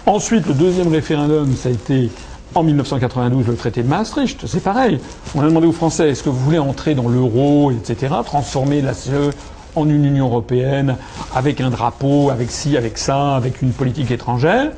Ensuite, 0.07 0.47
le 0.47 0.55
deuxième 0.55 0.89
référendum, 0.89 1.55
ça 1.55 1.69
a 1.69 1.73
été 1.73 2.11
en 2.55 2.63
1992 2.63 3.47
le 3.47 3.57
traité 3.57 3.83
de 3.83 3.89
Maastricht. 3.89 4.47
C'est 4.47 4.63
pareil. 4.63 4.99
On 5.35 5.41
a 5.43 5.45
demandé 5.45 5.67
aux 5.67 5.73
Français 5.73 6.09
est-ce 6.11 6.23
que 6.23 6.31
vous 6.31 6.39
voulez 6.39 6.59
entrer 6.59 6.95
dans 6.95 7.09
l'euro, 7.09 7.71
etc., 7.71 8.15
transformer 8.25 8.81
la 8.81 8.95
CE 8.95 9.31
en 9.79 9.89
une 9.89 10.05
Union 10.05 10.27
européenne, 10.27 10.97
avec 11.35 11.61
un 11.61 11.71
drapeau, 11.71 12.31
avec 12.31 12.51
ci, 12.51 12.77
avec 12.77 12.99
ça, 12.99 13.37
avec 13.37 13.63
une 13.63 13.73
politique 13.73 14.11
étrangère. 14.11 14.73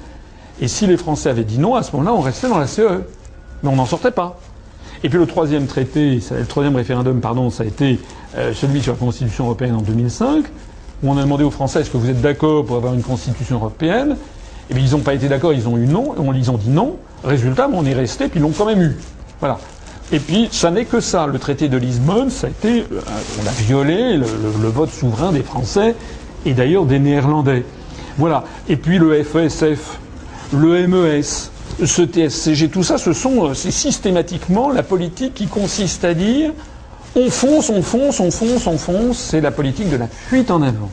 Et 0.60 0.68
si 0.68 0.86
les 0.86 0.96
Français 0.96 1.30
avaient 1.30 1.44
dit 1.44 1.58
non, 1.58 1.74
à 1.74 1.82
ce 1.82 1.92
moment-là, 1.96 2.14
on 2.14 2.20
restait 2.20 2.48
dans 2.48 2.58
la 2.58 2.66
CE. 2.66 3.02
Mais 3.62 3.68
on 3.68 3.76
n'en 3.76 3.86
sortait 3.86 4.10
pas. 4.10 4.38
Et 5.02 5.08
puis 5.08 5.18
le 5.18 5.26
troisième 5.26 5.66
traité, 5.66 6.20
le 6.30 6.46
troisième 6.46 6.76
référendum, 6.76 7.20
pardon, 7.20 7.50
ça 7.50 7.62
a 7.62 7.66
été 7.66 7.98
euh, 8.36 8.52
celui 8.52 8.82
sur 8.82 8.92
la 8.92 8.98
Constitution 8.98 9.44
européenne 9.46 9.74
en 9.74 9.82
2005, 9.82 10.44
où 11.02 11.10
on 11.10 11.16
a 11.16 11.22
demandé 11.22 11.44
aux 11.44 11.50
Français 11.50 11.80
est-ce 11.80 11.90
que 11.90 11.96
vous 11.96 12.10
êtes 12.10 12.20
d'accord 12.20 12.66
pour 12.66 12.76
avoir 12.76 12.92
une 12.92 13.02
Constitution 13.02 13.56
européenne? 13.56 14.16
Et 14.68 14.74
bien 14.74 14.84
ils 14.84 14.92
n'ont 14.92 15.00
pas 15.00 15.14
été 15.14 15.28
d'accord, 15.28 15.52
ils 15.52 15.66
ont 15.68 15.78
eu 15.78 15.86
non, 15.86 16.14
ils 16.34 16.50
ont 16.50 16.58
dit 16.58 16.68
non. 16.68 16.96
Résultat, 17.24 17.68
on 17.72 17.84
est 17.84 17.94
resté, 17.94 18.28
puis 18.28 18.40
ils 18.40 18.42
l'ont 18.42 18.52
quand 18.56 18.66
même 18.66 18.82
eu. 18.82 18.96
Voilà. 19.40 19.58
Et 20.12 20.18
puis, 20.18 20.48
ça 20.50 20.70
n'est 20.70 20.86
que 20.86 21.00
ça. 21.00 21.26
Le 21.26 21.38
traité 21.38 21.68
de 21.68 21.76
Lisbonne, 21.76 22.30
ça 22.30 22.48
a 22.48 22.50
été, 22.50 22.80
euh, 22.80 23.00
on 23.42 23.46
a 23.46 23.52
violé 23.52 24.16
le, 24.16 24.68
vote 24.68 24.90
souverain 24.90 25.30
des 25.32 25.42
Français 25.42 25.94
et 26.44 26.52
d'ailleurs 26.52 26.84
des 26.84 26.98
Néerlandais. 26.98 27.64
Voilà. 28.18 28.44
Et 28.68 28.76
puis 28.76 28.98
le 28.98 29.22
FESF, 29.22 29.98
le 30.52 30.86
MES, 30.88 31.22
ce 31.84 32.02
TSCG, 32.02 32.68
tout 32.68 32.82
ça, 32.82 32.98
ce 32.98 33.12
sont, 33.12 33.50
euh, 33.50 33.54
c'est 33.54 33.70
systématiquement 33.70 34.70
la 34.70 34.82
politique 34.82 35.34
qui 35.34 35.46
consiste 35.46 36.04
à 36.04 36.14
dire 36.14 36.52
on 37.14 37.30
fonce, 37.30 37.70
on 37.70 37.82
fonce, 37.82 38.18
on 38.20 38.30
fonce, 38.30 38.66
on 38.66 38.78
fonce. 38.78 39.18
C'est 39.18 39.40
la 39.40 39.52
politique 39.52 39.90
de 39.90 39.96
la 39.96 40.08
fuite 40.08 40.50
en 40.50 40.62
avant. 40.62 40.90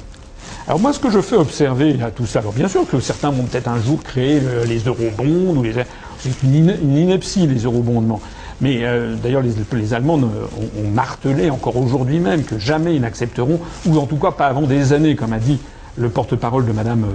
Alors 0.67 0.79
moi, 0.79 0.93
ce 0.93 0.99
que 0.99 1.09
je 1.09 1.21
fais 1.21 1.37
observer 1.37 1.97
à 2.03 2.11
tout 2.11 2.25
ça, 2.25 2.39
alors 2.39 2.53
bien 2.53 2.67
sûr 2.67 2.87
que 2.87 2.99
certains 2.99 3.31
vont 3.31 3.43
peut-être 3.43 3.69
un 3.69 3.81
jour 3.81 4.03
créer 4.03 4.41
les 4.67 4.79
eurobonds 4.79 5.55
ou 5.57 5.63
les, 5.63 5.73
c'est 6.19 6.43
une, 6.43 6.75
une, 6.81 6.97
ineptie 6.97 7.47
les 7.47 7.63
eurobondements. 7.63 8.21
Mais 8.61 8.79
euh, 8.81 9.15
d'ailleurs, 9.15 9.43
les, 9.43 9.93
Allemands 9.93 10.15
ont, 10.15 10.89
martelé 10.91 11.49
encore 11.49 11.77
aujourd'hui 11.77 12.19
même 12.19 12.43
que 12.43 12.57
jamais 12.57 12.95
ils 12.95 13.01
n'accepteront, 13.01 13.59
ou 13.85 13.97
en 13.97 14.05
tout 14.05 14.17
cas 14.17 14.31
pas 14.31 14.47
avant 14.47 14.61
des 14.61 14.93
années, 14.93 15.15
comme 15.15 15.33
a 15.33 15.39
dit 15.39 15.59
le 15.97 16.09
porte-parole 16.09 16.65
de 16.65 16.71
Madame, 16.71 17.05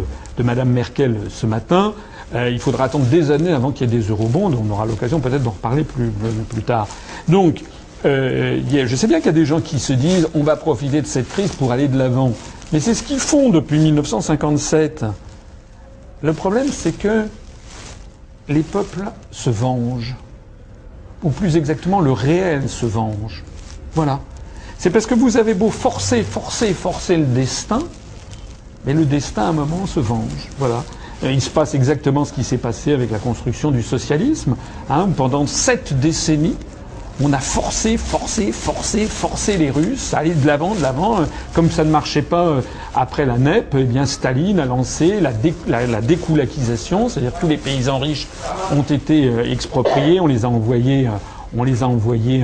euh, 0.40 0.64
Merkel 0.64 1.16
ce 1.28 1.46
matin. 1.46 1.94
Euh, 2.34 2.48
il 2.50 2.58
faudra 2.58 2.84
attendre 2.84 3.04
des 3.06 3.30
années 3.30 3.52
avant 3.52 3.72
qu'il 3.72 3.90
y 3.90 3.94
ait 3.94 3.98
des 3.98 4.08
eurobonds. 4.08 4.52
On 4.52 4.70
aura 4.70 4.86
l'occasion 4.86 5.20
peut-être 5.20 5.42
d'en 5.42 5.50
reparler 5.50 5.84
plus, 5.84 6.10
plus 6.48 6.62
tard. 6.62 6.88
Donc, 7.28 7.62
je 8.04 8.96
sais 8.96 9.06
bien 9.06 9.18
qu'il 9.18 9.26
y 9.26 9.30
a 9.30 9.32
des 9.32 9.44
gens 9.44 9.60
qui 9.60 9.78
se 9.78 9.92
disent 9.92 10.28
on 10.34 10.42
va 10.42 10.56
profiter 10.56 11.02
de 11.02 11.06
cette 11.06 11.28
crise 11.28 11.52
pour 11.52 11.72
aller 11.72 11.88
de 11.88 11.98
l'avant. 11.98 12.32
Mais 12.72 12.80
c'est 12.80 12.94
ce 12.94 13.02
qu'ils 13.02 13.20
font 13.20 13.50
depuis 13.50 13.78
1957. 13.78 15.04
Le 16.22 16.32
problème, 16.32 16.68
c'est 16.72 16.96
que 16.96 17.24
les 18.48 18.62
peuples 18.62 19.04
se 19.30 19.50
vengent 19.50 20.16
ou 21.22 21.30
plus 21.30 21.56
exactement 21.56 22.00
le 22.00 22.12
réel 22.12 22.68
se 22.68 22.86
venge. 22.86 23.44
Voilà. 23.94 24.20
C'est 24.78 24.90
parce 24.90 25.06
que 25.06 25.14
vous 25.14 25.36
avez 25.36 25.54
beau 25.54 25.70
forcer, 25.70 26.22
forcer, 26.22 26.72
forcer 26.74 27.16
le 27.16 27.26
destin, 27.26 27.80
mais 28.84 28.94
le 28.94 29.04
destin 29.04 29.42
à 29.42 29.46
un 29.46 29.52
moment 29.52 29.86
se 29.86 30.00
venge. 30.00 30.48
Voilà. 30.58 30.82
il 31.22 31.40
se 31.40 31.50
passe 31.50 31.74
exactement 31.74 32.24
ce 32.24 32.32
qui 32.32 32.42
s'est 32.42 32.58
passé 32.58 32.92
avec 32.92 33.10
la 33.10 33.18
construction 33.18 33.70
du 33.70 33.82
socialisme. 33.82 34.56
Hein, 34.90 35.08
pendant 35.16 35.46
sept 35.46 35.98
décennies, 36.00 36.56
on 37.22 37.32
a 37.32 37.38
forcé, 37.38 37.96
forcé, 37.96 38.52
forcé, 38.52 39.04
forcé 39.04 39.56
les 39.56 39.70
Russes 39.70 40.12
à 40.14 40.18
aller 40.18 40.34
de 40.34 40.46
l'avant, 40.46 40.74
de 40.74 40.82
l'avant. 40.82 41.20
Comme 41.54 41.70
ça 41.70 41.84
ne 41.84 41.90
marchait 41.90 42.22
pas 42.22 42.42
euh, 42.42 42.60
après 42.94 43.26
la 43.26 43.38
NEP, 43.38 43.74
eh 43.78 43.84
bien 43.84 44.06
Staline 44.06 44.58
a 44.58 44.64
lancé 44.64 45.20
la, 45.20 45.32
la, 45.86 46.00
découlakisation, 46.00 47.08
c'est-à-dire 47.08 47.32
tous 47.38 47.46
les 47.46 47.56
paysans 47.56 47.98
riches 47.98 48.26
ont 48.72 48.82
été 48.82 49.26
euh, 49.26 49.50
expropriés, 49.50 50.20
on 50.20 50.26
les 50.26 50.44
a 50.44 50.48
envoyés, 50.48 51.06
euh, 51.06 51.10
on 51.56 51.64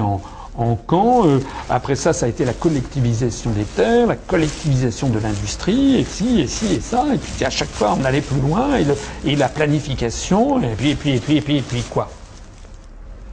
en, 0.01 0.74
camp. 0.74 1.24
Après 1.70 1.95
ça, 1.95 2.12
ça 2.12 2.26
a 2.26 2.29
été 2.29 2.45
la 2.45 2.53
collectivisation 2.53 3.51
des 3.51 3.62
terres, 3.62 4.07
la 4.09 4.16
collectivisation 4.16 5.09
de 5.09 5.18
l'industrie, 5.18 5.97
et 5.97 6.05
ci, 6.05 6.41
et 6.41 6.47
ci, 6.47 6.74
et 6.74 6.81
ça. 6.81 7.05
Et 7.14 7.18
puis 7.18 7.45
à 7.45 7.51
chaque 7.51 7.70
fois, 7.70 7.97
on 7.99 8.05
allait 8.05 8.20
plus 8.20 8.41
loin, 8.41 8.76
et, 8.76 9.31
et 9.31 9.37
la 9.37 9.49
planification, 9.49 10.61
et 10.61 10.74
puis, 10.76 10.91
et 10.91 10.95
puis, 10.95 11.14
et 11.14 11.20
puis, 11.20 11.37
et 11.37 11.41
puis, 11.41 11.57
et 11.59 11.62
puis 11.62 11.83
quoi? 11.83 12.11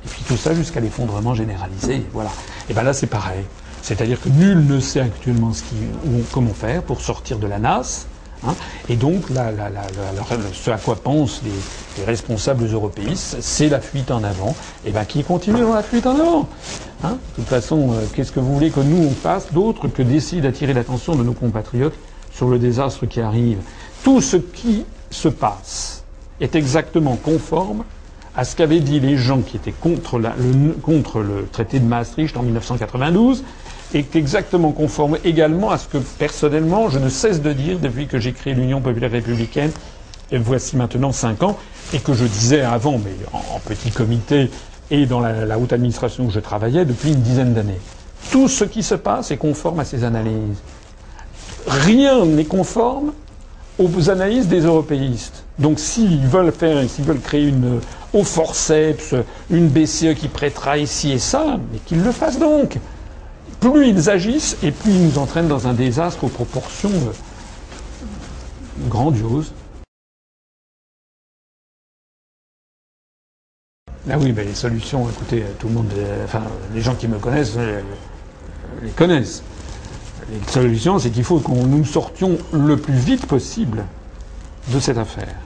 Et 0.06 0.10
puis 0.10 0.24
tout 0.28 0.38
ça 0.38 0.54
jusqu'à 0.54 0.80
l'effondrement 0.80 1.34
généralisé. 1.34 2.06
Voilà. 2.14 2.32
Et 2.70 2.74
ben 2.74 2.84
là, 2.84 2.94
c'est 2.94 3.08
pareil. 3.08 3.44
C'est-à-dire 3.82 4.22
que 4.22 4.30
nul 4.30 4.66
ne 4.66 4.80
sait 4.80 5.00
actuellement 5.00 5.52
comment 6.32 6.54
faire 6.54 6.84
pour 6.84 7.02
sortir 7.02 7.40
de 7.40 7.48
la 7.48 7.60
NAS. 7.60 8.08
Hein. 8.46 8.54
et 8.90 8.96
donc, 8.96 9.24
ce 10.54 10.70
à 10.70 10.78
quoi 10.78 10.96
pensent 10.98 11.42
les, 11.44 12.04
responsables 12.04 12.66
européistes, 12.72 13.38
c'est 13.40 13.70
la 13.70 13.80
fuite 13.80 14.12
en 14.12 14.24
avant. 14.24 14.56
Et 14.86 14.92
bien, 14.92 15.06
qui 15.06 15.24
continue 15.24 15.62
dans 15.62 15.74
la 15.74 15.82
fuite 15.82 16.06
en 16.06 16.20
avant 16.20 16.50
hein. 17.04 17.18
De 17.38 17.42
toute 17.42 17.48
façon, 17.48 17.94
euh, 17.94 18.06
qu'est-ce 18.14 18.32
que 18.32 18.42
vous 18.42 18.54
voulez 18.54 18.72
que 18.72 18.82
nous 18.82 19.04
on 19.04 19.12
fasse 19.12 19.52
d'autre 19.54 19.88
que 19.88 20.02
d'essayer 20.02 20.42
d'attirer 20.42 20.74
l'attention 20.74 21.16
de 21.16 21.24
nos 21.24 21.32
compatriotes 21.32 21.96
sur 22.32 22.50
le 22.50 22.60
désastre 22.60 23.06
qui 23.06 23.22
arrive? 23.22 23.60
Tout 24.04 24.20
ce 24.22 24.38
qui 24.38 24.86
se 25.10 25.30
passe 25.30 26.04
est 26.42 26.56
exactement 26.56 27.16
conforme 27.16 27.84
à 28.38 28.44
ce 28.44 28.56
qu'avaient 28.56 28.80
dit 28.80 29.00
les 29.00 29.18
gens 29.18 29.42
qui 29.42 29.58
étaient 29.58 29.72
contre, 29.72 30.20
le, 30.20 31.48
traité 31.52 31.80
de 31.80 31.86
Maastricht 31.86 32.36
en 32.38 32.44
1992 32.44 33.44
est 33.94 34.16
exactement 34.16 34.72
conforme 34.72 35.18
également 35.24 35.72
à 35.72 35.78
ce 35.78 35.88
que 35.88 35.98
personnellement 35.98 36.90
je 36.90 37.00
ne 37.00 37.10
cesse 37.10 37.42
de 37.42 37.54
dire 37.54 37.80
depuis 37.80 38.08
que 38.08 38.20
j'ai 38.20 38.34
créé 38.34 38.54
l'Union 38.54 38.82
populaire 38.82 39.12
républicaine, 39.12 39.72
et 40.32 40.38
voici 40.38 40.76
maintenant 40.76 41.12
cinq 41.12 41.44
ans, 41.44 41.58
et 41.94 42.00
que 42.00 42.14
je 42.14 42.26
disais 42.26 42.62
avant, 42.62 42.98
mais 42.98 43.16
en, 43.32 43.60
petit 43.60 43.92
comité 43.92 44.50
et 44.92 45.06
dans 45.06 45.20
la, 45.20 45.58
haute 45.58 45.72
administration 45.72 46.26
où 46.26 46.32
je 46.32 46.40
travaillais 46.40 46.84
depuis 46.84 47.10
une 47.10 47.22
dizaine 47.22 47.54
d'années. 47.54 47.80
Tout 48.32 48.48
ce 48.48 48.64
qui 48.66 48.84
se 48.84 48.96
passe 48.96 49.32
est 49.32 49.38
conforme 49.38 49.80
à 49.80 49.86
ces 49.86 50.04
analyses. 50.04 50.62
Rien 51.68 52.26
n'est 52.26 52.46
conforme 52.46 53.14
aux 53.80 54.10
analyses 54.10 54.48
des 54.48 54.62
européistes. 54.62 55.45
Donc 55.60 55.80
s'ils 55.80 56.28
veulent 56.28 56.52
faire, 56.52 56.90
s'ils 56.90 57.06
veulent 57.06 57.22
créer 57.22 57.48
une 57.48 57.80
au 58.14 58.24
forceps, 58.24 59.14
une 59.50 59.68
BCE 59.68 60.16
qui 60.16 60.28
prêtera 60.28 60.78
ici 60.78 61.12
et 61.12 61.20
ça, 61.20 61.60
mais 61.72 61.80
qu'ils 61.80 62.02
le 62.02 62.12
fassent 62.12 62.40
donc. 62.40 62.80
Plus 63.60 63.88
ils 63.88 64.10
agissent 64.10 64.58
et 64.64 64.72
plus 64.72 64.92
ils 64.92 65.06
nous 65.08 65.18
entraînent 65.18 65.48
dans 65.48 65.68
un 65.68 65.74
désastre 65.74 66.24
aux 66.24 66.30
proportions 66.30 66.90
euh, 66.90 67.12
grandioses. 68.88 69.54
Ah 74.10 74.18
oui, 74.20 74.34
mais 74.34 74.44
les 74.44 74.54
solutions, 74.54 75.10
écoutez, 75.10 75.44
tout 75.58 75.68
le 75.68 75.74
monde, 75.74 75.92
euh, 75.98 76.26
enfin, 76.26 76.44
les 76.74 76.82
gens 76.82 76.94
qui 76.94 77.08
me 77.08 77.18
connaissent 77.18 77.56
euh, 77.58 77.82
les 78.84 78.92
connaissent. 78.92 79.42
Les 80.30 80.52
solutions, 80.52 81.00
c'est 81.00 81.10
qu'il 81.10 81.24
faut 81.24 81.40
que 81.40 81.52
nous 81.52 81.86
sortions 81.86 82.38
le 82.52 82.78
plus 82.78 82.94
vite 82.94 83.26
possible 83.26 83.84
de 84.72 84.80
cette 84.80 84.98
affaire. 84.98 85.45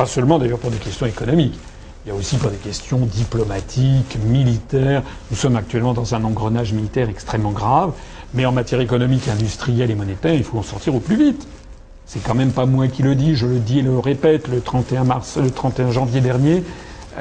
Pas 0.00 0.06
seulement 0.06 0.38
d'ailleurs 0.38 0.58
pour 0.58 0.70
des 0.70 0.78
questions 0.78 1.04
économiques. 1.04 1.58
Il 2.06 2.08
y 2.08 2.10
a 2.10 2.14
aussi 2.14 2.38
pour 2.38 2.50
des 2.50 2.56
questions 2.56 3.00
diplomatiques, 3.00 4.16
militaires. 4.24 5.02
Nous 5.30 5.36
sommes 5.36 5.56
actuellement 5.56 5.92
dans 5.92 6.14
un 6.14 6.24
engrenage 6.24 6.72
militaire 6.72 7.10
extrêmement 7.10 7.50
grave. 7.50 7.92
Mais 8.32 8.46
en 8.46 8.52
matière 8.52 8.80
économique, 8.80 9.28
industrielle 9.28 9.90
et 9.90 9.94
monétaire, 9.94 10.32
il 10.32 10.42
faut 10.42 10.56
en 10.56 10.62
sortir 10.62 10.94
au 10.94 11.00
plus 11.00 11.16
vite. 11.16 11.46
C'est 12.06 12.22
quand 12.22 12.34
même 12.34 12.50
pas 12.50 12.64
moi 12.64 12.88
qui 12.88 13.02
le 13.02 13.14
dis, 13.14 13.36
je 13.36 13.46
le 13.46 13.58
dis 13.58 13.80
et 13.80 13.82
le 13.82 13.98
répète. 13.98 14.48
Le 14.48 14.62
31 14.62 15.04
mars, 15.04 15.36
le 15.36 15.50
31 15.50 15.90
janvier 15.90 16.22
dernier, 16.22 16.64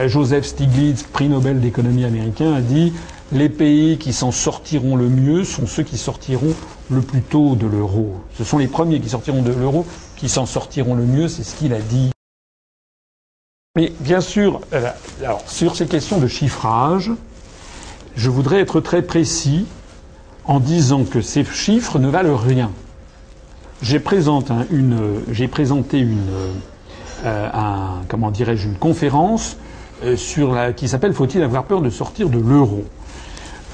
Joseph 0.06 0.46
Stiglitz, 0.46 1.04
prix 1.04 1.28
Nobel 1.28 1.60
d'économie 1.60 2.06
américain, 2.06 2.54
a 2.54 2.62
dit 2.62 2.94
les 3.34 3.50
pays 3.50 3.98
qui 3.98 4.14
s'en 4.14 4.32
sortiront 4.32 4.96
le 4.96 5.10
mieux 5.10 5.44
sont 5.44 5.68
ceux 5.68 5.84
qui 5.84 5.98
sortiront 5.98 6.54
le 6.90 7.02
plus 7.02 7.24
tôt 7.24 7.58
de 7.58 7.68
l'euro. 7.68 8.14
Ce 8.38 8.46
sont 8.46 8.58
les 8.58 8.68
premiers 8.68 9.02
qui 9.02 9.10
sortiront 9.10 9.42
de 9.42 9.52
l'euro 9.52 9.86
qui 10.16 10.30
s'en 10.30 10.46
sortiront 10.46 10.96
le 10.96 11.04
mieux, 11.04 11.28
c'est 11.28 11.44
ce 11.44 11.58
qu'il 11.58 11.74
a 11.74 11.82
dit. 11.82 12.12
Mais 13.80 13.94
bien 14.02 14.20
sûr, 14.20 14.60
euh, 14.74 14.90
alors, 15.24 15.42
sur 15.48 15.78
ces 15.78 15.88
questions 15.88 16.18
de 16.18 16.28
chiffrage, 16.28 17.12
je 18.18 18.30
voudrais 18.30 18.60
être 18.60 18.82
très 18.82 19.02
précis 19.02 19.68
en 20.44 20.60
disant 20.60 21.06
que 21.06 21.22
ces 21.22 21.46
chiffres 21.46 21.98
ne 21.98 22.10
valent 22.10 22.36
rien. 22.36 22.72
J'ai 23.82 24.02
présenté 24.02 24.52
une, 24.70 25.22
présenté 25.50 26.00
une, 26.00 26.28
euh, 27.24 27.48
comment 28.10 28.32
dirais-je, 28.32 28.68
une 28.68 28.76
conférence 28.76 29.56
euh, 30.04 30.18
sur 30.18 30.52
la, 30.54 30.74
qui 30.74 30.90
s'appelle 30.90 31.14
Faut-il 31.14 31.42
avoir 31.42 31.64
peur 31.64 31.80
de 31.80 31.90
sortir 31.90 32.28
de 32.28 32.38
l'euro? 32.38 32.84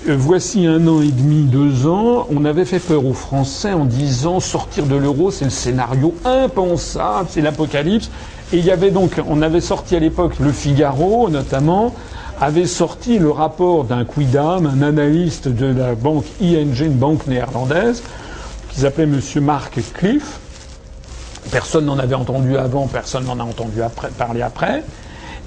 Voici 0.07 0.67
un 0.67 0.87
an 0.87 1.01
et 1.01 1.11
demi, 1.11 1.45
deux 1.45 1.87
ans, 1.87 2.27
on 2.29 2.45
avait 2.45 2.65
fait 2.65 2.77
peur 2.77 3.07
aux 3.07 3.15
Français 3.15 3.73
en 3.73 3.85
disant 3.85 4.39
sortir 4.39 4.85
de 4.85 4.95
l'euro, 4.95 5.31
c'est 5.31 5.45
le 5.45 5.49
scénario 5.49 6.13
impensable, 6.25 7.27
c'est 7.31 7.41
l'apocalypse. 7.41 8.11
Et 8.53 8.57
il 8.57 8.65
y 8.65 8.71
avait 8.71 8.91
donc, 8.91 9.19
on 9.27 9.41
avait 9.41 9.61
sorti 9.61 9.95
à 9.95 9.99
l'époque 9.99 10.35
le 10.39 10.51
Figaro, 10.51 11.29
notamment, 11.29 11.93
avait 12.39 12.65
sorti 12.67 13.17
le 13.17 13.31
rapport 13.31 13.85
d'un 13.85 14.05
quidam, 14.05 14.65
un 14.67 14.81
analyste 14.81 15.47
de 15.47 15.65
la 15.65 15.95
banque 15.95 16.25
ING, 16.41 16.79
une 16.79 16.93
banque 16.93 17.27
néerlandaise, 17.27 18.03
qui 18.69 18.81
s'appelait 18.81 19.05
Monsieur 19.05 19.41
Mark 19.41 19.79
Cliff. 19.93 20.39
Personne 21.51 21.85
n'en 21.85 21.97
avait 21.97 22.15
entendu 22.15 22.57
avant, 22.57 22.87
personne 22.87 23.25
n'en 23.25 23.39
a 23.39 23.43
entendu 23.43 23.79
parler 24.17 24.41
après. 24.41 24.83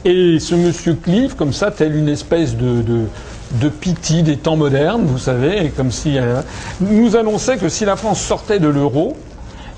Et 0.05 0.39
ce 0.41 0.55
Monsieur 0.55 0.95
Cliff, 0.95 1.35
comme 1.35 1.53
ça, 1.53 1.71
tel 1.71 1.95
une 1.95 2.09
espèce 2.09 2.57
de, 2.57 2.83
de, 2.83 3.05
de 3.61 3.69
pitié 3.69 4.23
des 4.23 4.37
temps 4.37 4.57
modernes, 4.57 5.05
vous 5.05 5.19
savez, 5.19 5.73
comme 5.77 5.91
si 5.91 6.19
euh, 6.19 6.41
nous 6.81 7.17
annonçait 7.17 7.59
que 7.59 7.69
si 7.69 7.85
la 7.85 7.97
France 7.97 8.21
sortait 8.21 8.61
de 8.61 8.69
l'euro, 8.69 9.17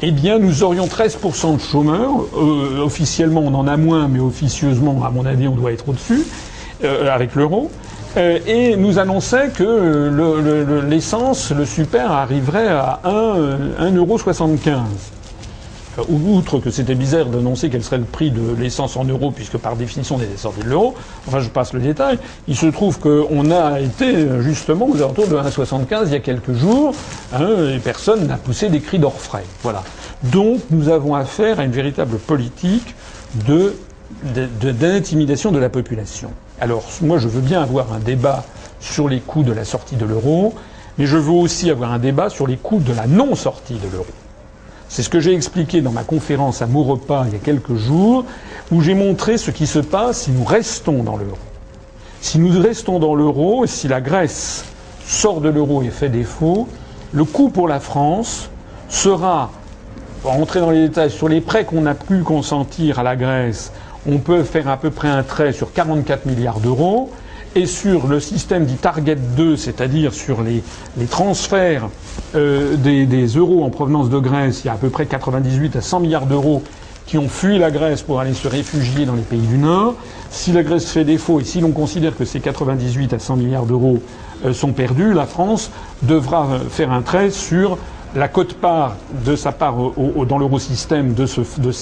eh 0.03 0.11
bien, 0.13 0.39
nous 0.39 0.63
aurions 0.63 0.87
13% 0.87 1.57
de 1.57 1.61
chômeurs. 1.61 2.11
Euh, 2.35 2.81
officiellement, 2.81 3.43
on 3.43 3.55
en 3.55 3.67
a 3.67 3.77
moins, 3.77 4.09
mais 4.09 4.21
officieusement, 4.21 5.05
à 5.05 5.11
mon 5.11 5.27
avis, 5.27 5.47
on 5.47 5.55
doit 5.55 5.73
être 5.73 5.89
au-dessus, 5.89 6.23
euh, 6.85 7.15
avec 7.15 7.35
l'euro. 7.35 7.71
Euh, 8.17 8.39
et 8.47 8.77
nous 8.77 8.99
annonçait 8.99 9.51
que 9.51 10.81
l'essence, 10.89 11.53
le, 11.53 11.65
super, 11.65 12.11
arriverait 12.11 12.69
à 12.69 13.01
1,75 13.05 14.79
outre 16.09 16.59
que 16.59 16.71
c'était 16.71 16.95
bizarre 16.95 17.27
d'annoncer 17.27 17.69
quel 17.71 17.83
serait 17.83 17.99
le 17.99 18.05
prix 18.05 18.31
de 18.31 18.55
l'essence 18.59 18.97
en 18.97 19.05
euros, 19.05 19.31
puisque 19.31 19.57
par 19.59 19.77
définition 19.77 20.17
on 20.17 20.21
était 20.21 20.37
sorti 20.37 20.61
de 20.61 20.69
l'euro, 20.69 20.95
enfin 21.27 21.41
je 21.41 21.49
passe 21.49 21.73
le 21.73 21.81
détail, 21.81 22.19
il 22.49 22.57
se 22.57 22.67
trouve 22.67 22.99
qu'on 22.99 23.51
a 23.51 23.81
été 23.81 24.41
justement 24.41 24.89
aux 24.89 24.97
alentours 24.97 25.29
de 25.29 25.37
1,75 25.37 26.07
il 26.07 26.13
y 26.13 26.15
a 26.17 26.21
quelques 26.21 26.55
jours, 26.55 26.95
hein, 27.33 27.49
et 27.75 27.79
personne 27.79 28.27
n'a 28.27 28.37
poussé 28.37 28.69
des 28.69 28.81
cris 28.81 28.99
d'orfraie. 28.99 29.45
Voilà. 29.63 29.83
Donc 30.25 30.61
nous 30.71 30.89
avons 30.89 31.15
affaire 31.15 31.61
à 31.61 31.65
une 31.65 31.73
véritable 31.73 32.19
politique 32.19 32.95
d'intimidation 34.25 35.53
de 35.53 35.59
la 35.59 35.69
population. 35.69 36.31
Alors 36.61 36.85
moi 37.01 37.19
je 37.19 37.29
veux 37.29 37.41
bien 37.41 37.63
avoir 37.63 37.93
un 37.93 38.01
débat 38.01 38.45
sur 38.81 39.09
les 39.09 39.21
coûts 39.21 39.43
de 39.43 39.53
la 39.53 39.65
sortie 39.65 39.97
de 39.97 40.05
l'euro, 40.05 40.55
mais 40.99 41.07
je 41.07 41.17
veux 41.17 41.33
aussi 41.33 41.71
avoir 41.71 41.93
un 41.93 41.99
débat 41.99 42.29
sur 42.31 42.47
les 42.47 42.57
coûts 42.57 42.81
de 42.81 42.93
la 42.93 43.07
non-sortie 43.07 43.75
de 43.75 43.89
l'euro. 43.91 44.07
C'est 44.93 45.05
ce 45.05 45.09
que 45.09 45.21
j'ai 45.21 45.35
expliqué 45.35 45.83
dans 45.83 45.93
ma 45.93 46.03
conférence 46.03 46.63
à 46.63 46.67
Maurepas 46.67 47.27
il 47.29 47.35
y 47.35 47.37
a 47.37 47.39
quelques 47.39 47.77
jours, 47.77 48.25
où 48.73 48.81
j'ai 48.83 48.95
montré 48.95 49.39
ce 49.39 49.53
qui 49.53 49.69
se 49.69 49.79
passe 49.79 50.23
si 50.23 50.33
nous 50.33 50.43
restons 50.43 51.05
dans 51.05 51.17
l'euro. 51.17 51.39
Si 52.21 52.41
nous 52.41 52.61
restons 52.61 52.99
dans 52.99 53.15
l'euro 53.15 53.65
et 53.65 53.69
si 53.69 53.87
la 53.87 54.01
Grèce 54.01 54.65
sort 55.07 55.41
de 55.41 55.49
l'euro 55.49 55.83
et 55.83 55.91
fait 55.91 56.09
défaut, 56.09 56.67
le 57.13 57.23
coût 57.23 57.51
pour 57.51 57.69
la 57.69 57.79
France 57.79 58.51
sera, 58.89 59.53
pour 60.23 60.33
rentrer 60.33 60.59
dans 60.59 60.71
les 60.71 60.89
détails, 60.89 61.13
sur 61.13 61.29
les 61.29 61.41
prêts 61.41 61.65
qu'on 61.65 61.87
a 61.87 61.95
pu 61.95 62.23
consentir 62.25 62.99
à 62.99 63.05
la 63.05 63.15
Grèce, 63.15 63.71
on 64.09 64.19
peut 64.19 64.43
faire 64.43 64.69
à 64.69 64.77
peu 64.77 64.91
près 64.91 65.09
un 65.09 65.23
trait 65.23 65.53
sur 65.53 65.73
44 65.73 66.27
milliards 66.27 66.59
d'euros 66.59 67.13
et 67.55 67.67
sur 67.67 68.07
le 68.07 68.21
système 68.21 68.65
dit 68.65 68.77
Target 68.77 69.17
2, 69.17 69.57
c'est-à-dire 69.57 70.13
sur 70.13 70.43
les, 70.43 70.63
transferts 71.07 71.89
euh, 72.35 72.77
des, 72.77 73.27
euros 73.27 73.65
en 73.65 73.71
provenance 73.71 74.09
de 74.09 74.19
Grèce, 74.19 74.63
il 74.65 74.69
y 74.69 74.71
a 74.71 74.75
à 74.75 74.77
peu 74.77 74.91
près 74.91 75.07
98 75.07 75.77
à 75.77 75.81
100 75.81 76.01
milliards 76.01 76.27
d'euros 76.27 76.63
qui 77.07 77.19
ont 77.19 77.29
fui 77.29 77.59
la 77.59 77.73
Grèce 77.73 78.03
pour 78.03 78.21
aller 78.21 78.35
se 78.35 78.47
réfugier 78.47 79.05
dans 79.05 79.15
les 79.15 79.23
pays 79.23 79.41
du 79.41 79.59
Nord. 79.59 79.97
Si 80.31 80.53
la 80.53 80.63
Grèce 80.63 80.89
fait 80.91 81.05
défaut 81.05 81.41
et 81.41 81.45
si 81.45 81.61
l'on 81.61 81.73
considère 81.73 82.17
que 82.17 82.25
ces 82.25 82.39
98 82.39 83.15
à 83.15 83.19
100 83.19 83.37
milliards 83.37 83.67
d'euros 83.67 83.99
euh, 84.45 84.53
sont 84.53 84.73
perdus, 84.73 85.13
la 85.13 85.27
France 85.27 85.73
devra 86.03 86.47
euh, 86.47 86.59
faire 86.71 86.93
un 86.93 87.03
trait 87.03 87.31
sur 87.31 87.79
la 88.15 88.29
cote-part 88.29 88.97
de 89.25 89.37
sa 89.37 89.53
part 89.53 89.75
dans 90.29 90.39
l'eurosystème 90.39 91.15
de, 91.15 91.27
de, 91.59 91.73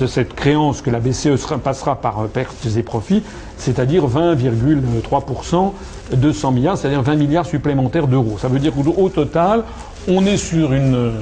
de 0.00 0.06
cette 0.06 0.34
créance 0.34 0.80
que 0.80 0.90
la 0.90 0.98
BCE 0.98 1.36
passera 1.62 1.96
par 1.96 2.26
pertes 2.28 2.66
et 2.76 2.82
profits, 2.82 3.22
c'est-à-dire 3.58 4.08
20,3% 4.08 5.72
de 6.12 6.32
100 6.32 6.52
milliards, 6.52 6.78
c'est-à-dire 6.78 7.02
20 7.02 7.16
milliards 7.16 7.46
supplémentaires 7.46 8.06
d'euros. 8.06 8.38
Ça 8.40 8.48
veut 8.48 8.58
dire 8.58 8.72
qu'au 8.72 9.08
total, 9.10 9.64
on 10.08 10.24
est 10.24 10.38
sur, 10.38 10.72
une, 10.72 11.12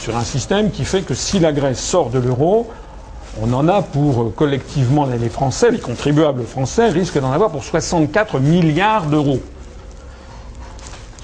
sur 0.00 0.16
un 0.16 0.24
système 0.24 0.70
qui 0.70 0.84
fait 0.84 1.02
que 1.02 1.14
si 1.14 1.38
la 1.38 1.52
Grèce 1.52 1.80
sort 1.80 2.10
de 2.10 2.18
l'euro, 2.18 2.70
on 3.42 3.52
en 3.52 3.68
a 3.68 3.82
pour 3.82 4.34
collectivement 4.34 5.06
les 5.06 5.28
Français, 5.28 5.70
les 5.70 5.78
contribuables 5.78 6.44
français 6.44 6.88
risquent 6.88 7.20
d'en 7.20 7.32
avoir 7.32 7.50
pour 7.50 7.64
64 7.64 8.38
milliards 8.38 9.06
d'euros. 9.06 9.40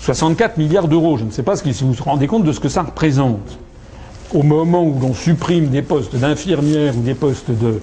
64 0.00 0.56
milliards 0.56 0.88
d'euros, 0.88 1.18
je 1.18 1.24
ne 1.24 1.30
sais 1.30 1.42
pas 1.42 1.56
si 1.56 1.72
vous 1.72 1.92
vous 1.92 2.04
rendez 2.04 2.26
compte 2.26 2.44
de 2.44 2.52
ce 2.52 2.60
que 2.60 2.68
ça 2.68 2.82
représente. 2.82 3.58
Au 4.32 4.42
moment 4.42 4.84
où 4.84 4.96
l'on 5.00 5.12
supprime 5.12 5.68
des 5.68 5.82
postes 5.82 6.14
d'infirmières 6.14 6.96
ou 6.96 7.00
des 7.00 7.14
postes 7.14 7.50
de, 7.50 7.80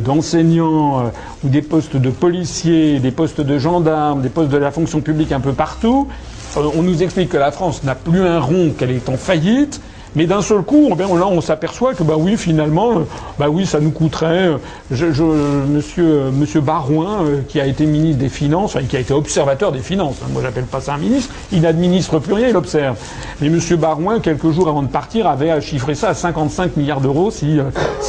d'enseignants 0.00 1.00
euh, 1.00 1.08
ou 1.44 1.48
des 1.48 1.62
postes 1.62 1.96
de 1.96 2.10
policiers, 2.10 3.00
des 3.00 3.10
postes 3.10 3.40
de 3.40 3.58
gendarmes, 3.58 4.20
des 4.20 4.28
postes 4.28 4.50
de 4.50 4.58
la 4.58 4.70
fonction 4.70 5.00
publique 5.00 5.32
un 5.32 5.40
peu 5.40 5.52
partout, 5.52 6.08
on 6.56 6.82
nous 6.82 7.02
explique 7.02 7.30
que 7.30 7.36
la 7.36 7.52
France 7.52 7.84
n'a 7.84 7.94
plus 7.94 8.20
un 8.20 8.40
rond, 8.40 8.72
qu'elle 8.76 8.90
est 8.90 9.08
en 9.08 9.16
faillite, 9.16 9.80
mais 10.16 10.26
d'un 10.26 10.40
seul 10.40 10.62
coup, 10.62 10.88
eh 10.90 10.98
là, 10.98 11.26
on 11.26 11.42
s'aperçoit 11.42 11.92
que, 11.92 12.02
bah 12.02 12.14
oui, 12.16 12.38
finalement, 12.38 13.02
bah 13.38 13.50
oui, 13.50 13.66
ça 13.66 13.80
nous 13.80 13.90
coûterait. 13.90 14.48
Euh, 14.48 14.56
je, 14.90 15.12
je, 15.12 15.22
monsieur, 15.22 16.32
euh, 16.32 16.60
Barouin, 16.62 17.18
qui 17.48 17.60
a 17.60 17.66
été 17.66 17.84
ministre 17.84 18.18
des 18.20 18.30
Finances, 18.30 18.76
enfin, 18.76 18.86
qui 18.86 18.96
a 18.96 19.00
été 19.00 19.12
observateur 19.12 19.72
des 19.72 19.80
finances. 19.80 20.16
Hein, 20.24 20.28
moi, 20.32 20.40
j'appelle 20.42 20.64
pas 20.64 20.80
ça 20.80 20.94
un 20.94 20.98
ministre. 20.98 21.34
Il 21.52 21.60
n'administre 21.60 22.18
plus 22.18 22.32
rien, 22.32 22.48
il 22.48 22.56
observe. 22.56 22.96
Mais 23.42 23.50
monsieur 23.50 23.76
Barouin, 23.76 24.20
quelques 24.20 24.50
jours 24.52 24.68
avant 24.68 24.82
de 24.82 24.88
partir, 24.88 25.26
avait 25.26 25.60
chiffré 25.60 25.94
ça 25.94 26.08
à 26.08 26.14
55 26.14 26.78
milliards 26.78 27.02
d'euros 27.02 27.30
si, 27.30 27.60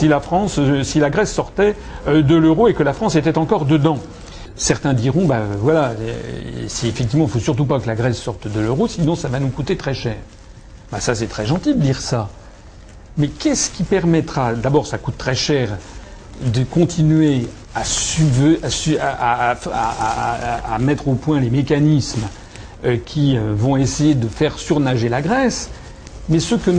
la 0.07 0.19
France, 0.21 0.61
si 0.83 0.99
la 0.99 1.09
Grèce 1.09 1.33
sortait 1.33 1.75
de 2.07 2.35
l'euro 2.35 2.69
et 2.69 2.73
que 2.73 2.83
la 2.83 2.93
France 2.93 3.15
était 3.15 3.37
encore 3.37 3.65
dedans. 3.65 3.97
Certains 4.55 4.93
diront, 4.93 5.25
bah 5.25 5.41
voilà, 5.59 5.91
si 6.67 6.87
effectivement, 6.87 7.25
il 7.25 7.31
faut 7.31 7.39
surtout 7.39 7.65
pas 7.65 7.79
que 7.79 7.87
la 7.87 7.95
Grèce 7.95 8.17
sorte 8.17 8.47
de 8.47 8.59
l'euro, 8.61 8.87
sinon 8.87 9.15
ça 9.15 9.27
va 9.27 9.39
nous 9.39 9.49
coûter 9.49 9.75
très 9.75 9.93
cher. 9.93 10.15
Bah 10.91 10.99
ça 10.99 11.15
c'est 11.15 11.27
très 11.27 11.45
gentil 11.45 11.73
de 11.73 11.81
dire 11.81 11.99
ça. 11.99 12.29
Mais 13.17 13.27
qu'est-ce 13.29 13.71
qui 13.71 13.83
permettra 13.83 14.53
D'abord, 14.53 14.85
ça 14.85 14.97
coûte 14.99 15.17
très 15.17 15.35
cher 15.35 15.77
de 16.53 16.63
continuer 16.63 17.47
à, 17.73 19.55
mettre 20.79 21.07
au 21.07 21.15
point 21.15 21.39
les 21.39 21.49
mécanismes 21.49 22.27
euh, 22.85 22.97
qui 23.03 23.35
euh, 23.35 23.53
vont 23.55 23.75
essayer 23.75 24.13
de 24.13 24.27
faire 24.27 24.59
surnager 24.59 25.09
la 25.09 25.23
Grèce? 25.23 25.71
Mais 26.29 26.39
ce 26.39 26.55
que 26.55 26.71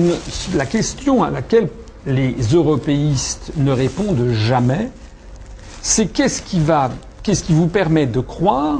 la 0.54 0.66
question 0.66 1.24
à 1.24 1.30
laquelle 1.30 1.68
les 2.06 2.36
européistes 2.52 3.50
ne 3.56 3.72
répondent 3.72 4.28
jamais, 4.32 4.90
c'est 5.82 6.06
qu'est-ce 6.06 6.42
qui 6.42 6.60
qu'est-ce 7.24 7.42
qui 7.42 7.52
vous 7.52 7.66
permet 7.66 8.06
de 8.06 8.20
croire 8.20 8.78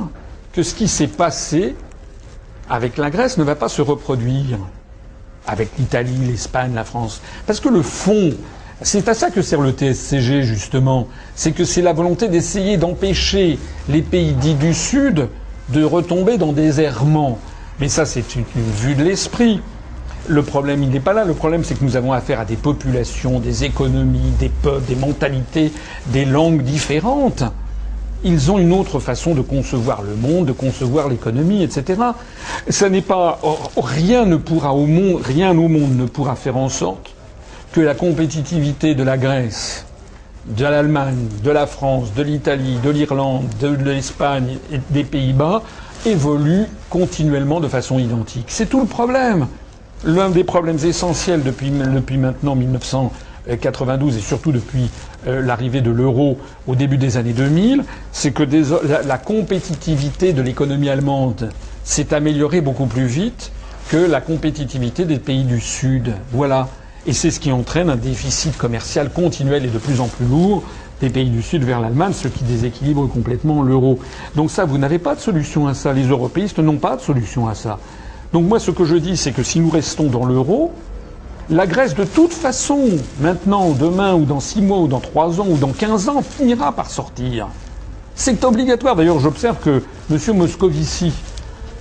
que 0.53 0.63
ce 0.63 0.75
qui 0.75 0.87
s'est 0.87 1.09
passé 1.09 1.75
avec 2.71 2.99
la 2.99 3.11
Grèce 3.11 3.37
ne 3.37 3.43
va 3.45 3.57
pas 3.57 3.69
se 3.69 3.83
reproduire? 3.83 4.59
Avec 5.49 5.71
l'Italie, 5.79 6.17
l'Espagne, 6.27 6.73
la 6.75 6.85
France. 6.85 7.21
Parce 7.47 7.59
que 7.59 7.69
le 7.69 7.83
fond, 7.83 8.33
c'est 8.83 9.09
à 9.09 9.15
ça 9.15 9.31
que 9.31 9.43
sert 9.43 9.61
le 9.61 9.73
TSCG, 9.73 10.43
justement. 10.43 11.09
C'est 11.35 11.53
que 11.53 11.65
c'est 11.65 11.83
la 11.83 11.93
volonté 11.93 12.29
d'essayer 12.29 12.77
d'empêcher 12.77 13.59
les 13.89 14.03
pays 14.03 14.35
dits 14.35 14.55
du 14.55 14.75
Sud 14.75 15.29
de 15.71 15.83
retomber 15.83 16.39
dans 16.39 16.53
des 16.53 16.81
errements. 16.81 17.39
Mais 17.81 17.89
ça, 17.89 18.07
c'est 18.07 18.37
une, 18.37 18.45
vue 18.55 18.95
de 18.95 19.03
l'esprit. 19.03 19.61
Le 20.29 20.43
problème, 20.43 20.83
il 20.83 20.91
n'est 20.91 21.01
pas 21.01 21.15
là. 21.15 21.25
Le 21.25 21.35
problème, 21.35 21.65
c'est 21.65 21.75
que 21.75 21.85
nous 21.85 21.97
avons 21.97 22.13
affaire 22.13 22.41
à 22.41 22.45
des 22.45 22.57
populations, 22.57 23.41
des 23.41 23.65
économies, 23.65 24.33
des 24.39 24.51
peuples, 24.51 24.87
des 24.87 24.97
mentalités, 24.97 25.73
des 26.09 26.27
langues 26.27 26.63
différentes 26.63 27.45
ils 28.25 28.51
ont 28.51 28.59
une 28.59 28.73
autre 28.73 28.99
façon 28.99 29.35
de 29.35 29.43
concevoir 29.43 30.03
le 30.03 30.15
monde, 30.15 30.47
de 30.47 30.53
concevoir 30.53 31.09
l'économie, 31.09 31.63
etc. 31.63 32.01
Ça 32.69 32.89
n'est 32.89 33.03
pas 33.03 33.41
rien 33.77 34.27
ne 34.27 34.37
pourra 34.37 34.75
au 34.75 34.87
monde, 34.87 35.21
rien 35.23 35.51
au 35.57 35.69
monde 35.69 35.97
ne 35.97 36.07
pourra 36.07 36.35
faire 36.37 36.57
en 36.57 36.69
sorte 36.69 37.15
que 37.73 37.81
la 37.81 37.95
compétitivité 37.95 38.95
de 38.95 39.03
la 39.03 39.19
Grèce, 39.19 39.87
de 40.47 40.65
l'Allemagne, 40.65 41.29
de 41.45 41.51
la 41.51 41.67
France, 41.67 42.15
de 42.15 42.23
l'Italie, 42.23 42.79
de 42.83 42.91
l'Irlande, 42.91 43.47
de 43.61 43.69
l'Espagne 43.69 44.57
et 44.73 44.81
des 44.91 45.05
Pays-Bas 45.05 45.63
évolue 46.07 46.67
continuellement 46.91 47.61
de 47.61 47.69
façon 47.69 47.99
identique. 47.99 48.47
C'est 48.49 48.67
tout 48.69 48.81
le 48.81 48.87
problème. 48.87 49.47
L'un 50.05 50.31
des 50.31 50.45
problèmes 50.45 50.79
essentiels 50.85 51.43
depuis, 51.43 51.71
depuis 51.71 52.19
maintenant 52.19 52.55
1992 52.55 54.17
et 54.17 54.21
surtout 54.21 54.53
depuis 54.53 54.89
euh, 55.27 55.43
l'arrivée 55.43 55.81
de 55.81 55.91
l'euro 55.91 56.39
au 56.67 56.77
début 56.77 56.97
des 56.97 57.17
années 57.17 57.33
2000, 57.33 57.85
c'est 58.13 58.31
que 58.31 58.45
la, 59.07 59.19
compétitivité 59.19 60.33
de 60.33 60.43
l'économie 60.43 60.89
allemande 60.89 61.51
s'est 61.83 62.15
améliorée 62.15 62.61
beaucoup 62.61 62.87
plus 62.87 63.07
vite 63.07 63.51
que 63.89 63.97
la 63.97 64.21
compétitivité 64.21 65.05
des 65.05 65.19
pays 65.19 65.45
du 65.45 65.61
Sud. 65.61 66.13
Voilà. 66.33 66.69
Et 67.07 67.13
c'est 67.13 67.31
ce 67.31 67.41
qui 67.41 67.51
entraîne 67.51 67.91
un 67.91 67.97
déficit 67.97 68.57
commercial 68.57 69.11
continuel 69.11 69.65
et 69.65 69.71
de 69.71 69.79
plus 69.79 70.01
en 70.01 70.09
plus 70.09 70.27
lourd 70.27 70.63
des 71.01 71.11
pays 71.11 71.31
du 71.31 71.43
Sud 71.43 71.65
vers 71.65 71.81
l'Allemagne, 71.81 72.13
ce 72.13 72.29
qui 72.29 72.45
déséquilibre 72.45 73.09
complètement 73.09 73.63
l'euro. 73.63 73.99
Donc 74.37 74.51
ça, 74.51 74.65
vous 74.65 74.79
n'avez 74.79 74.99
pas 74.99 75.15
de 75.15 75.21
solution 75.21 75.67
à 75.67 75.75
ça. 75.75 75.93
Les 75.93 76.07
européistes 76.09 76.59
n'ont 76.59 76.79
pas 76.79 76.97
de 76.97 77.01
solution 77.01 77.49
à 77.49 77.55
ça. 77.55 77.79
Donc 78.33 78.47
moi, 78.47 78.61
ce 78.61 78.71
que 78.71 78.85
je 78.85 78.97
dis, 78.97 79.17
c'est 79.17 79.33
que 79.33 79.43
si 79.43 79.59
nous 79.61 79.71
restons 79.71 80.09
dans 80.09 80.27
l'euro, 80.27 80.73
la 81.51 81.67
Grèce, 81.67 81.95
de 81.95 82.05
toute 82.05 82.33
façon, 82.33 82.89
maintenant, 83.21 83.71
demain, 83.71 84.15
ou 84.15 84.25
dans 84.25 84.41
six 84.41 84.61
mois, 84.61 84.79
ou 84.79 84.89
dans 84.89 85.01
trois 85.01 85.41
ans, 85.41 85.47
ou 85.49 85.57
dans 85.57 85.73
quinze 85.73 86.09
ans, 86.09 86.23
finira 86.23 86.73
par 86.73 86.91
sortir. 86.91 87.49
C'est 88.15 88.45
obligatoire. 88.45 88.97
D'ailleurs, 88.97 89.19
j'observe 89.21 89.57
que 89.59 89.83
M. 90.11 90.37
Moscovici, 90.37 91.13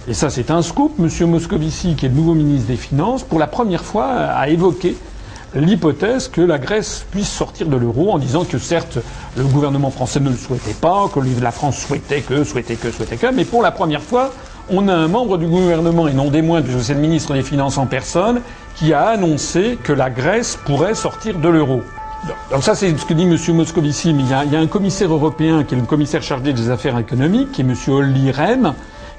et 0.07 0.13
ça 0.13 0.30
c'est 0.30 0.51
un 0.51 0.61
scoop, 0.61 0.93
M. 0.99 1.30
Moscovici, 1.30 1.95
qui 1.95 2.05
est 2.05 2.09
le 2.09 2.15
nouveau 2.15 2.34
ministre 2.34 2.68
des 2.68 2.78
Finances, 2.78 3.24
pour 3.24 3.39
la 3.39 3.47
première 3.47 3.84
fois 3.84 4.05
a 4.05 4.47
évoqué 4.47 4.95
l'hypothèse 5.53 6.28
que 6.28 6.41
la 6.41 6.59
Grèce 6.59 7.05
puisse 7.09 7.30
sortir 7.30 7.68
de 7.68 7.76
l'euro 7.76 8.11
en 8.11 8.20
disant 8.20 8.45
que 8.45 8.57
certes 8.59 8.99
le 9.36 9.43
gouvernement 9.43 9.89
français 9.91 10.20
ne 10.20 10.30
le 10.30 10.36
souhaitait 10.36 10.74
pas, 10.74 11.09
que 11.13 11.20
la 11.41 11.51
France 11.51 11.78
souhaitait 11.78 12.22
que, 12.22 12.43
souhaitait 12.43 12.76
que, 12.76 12.91
souhaitait 12.91 13.18
que, 13.18 13.34
mais 13.34 13.45
pour 13.45 13.61
la 13.61 13.72
première 13.72 14.03
fois, 14.03 14.32
on 14.70 14.88
a 14.88 14.93
un 14.93 15.07
membre 15.07 15.38
du 15.38 15.47
gouvernement, 15.47 16.07
et 16.07 16.13
non 16.13 16.30
des 16.30 16.41
moindres, 16.41 16.65
puisque 16.68 16.84
c'est 16.84 16.93
le 16.93 16.99
ministre 16.99 17.34
des 17.34 17.43
Finances 17.43 17.78
en 17.78 17.86
personne, 17.86 18.41
qui 18.76 18.93
a 18.93 19.07
annoncé 19.07 19.78
que 19.84 19.93
la 19.93 20.09
Grèce 20.09 20.57
pourrait 20.65 20.95
sortir 20.95 21.39
de 21.39 21.49
l'euro. 21.49 21.82
Donc 22.51 22.63
ça, 22.63 22.76
c'est 22.76 22.97
ce 22.97 23.05
que 23.05 23.13
dit 23.13 23.24
M. 23.24 23.38
Moscovici, 23.55 24.13
mais 24.13 24.24
il 24.24 24.30
y, 24.30 24.34
a, 24.34 24.43
il 24.43 24.51
y, 24.51 24.55
a, 24.55 24.59
un 24.59 24.68
commissaire 24.68 25.11
européen 25.13 25.63
qui 25.63 25.76
est 25.76 25.78
le 25.78 25.84
commissaire 25.86 26.22
chargé 26.24 26.53
des 26.53 26.70
affaires 26.70 26.97
économiques, 26.97 27.51
qui 27.51 27.61
est 27.61 27.65
M. 27.65 27.76
Olli 27.88 28.32
Rehn, 28.32 28.74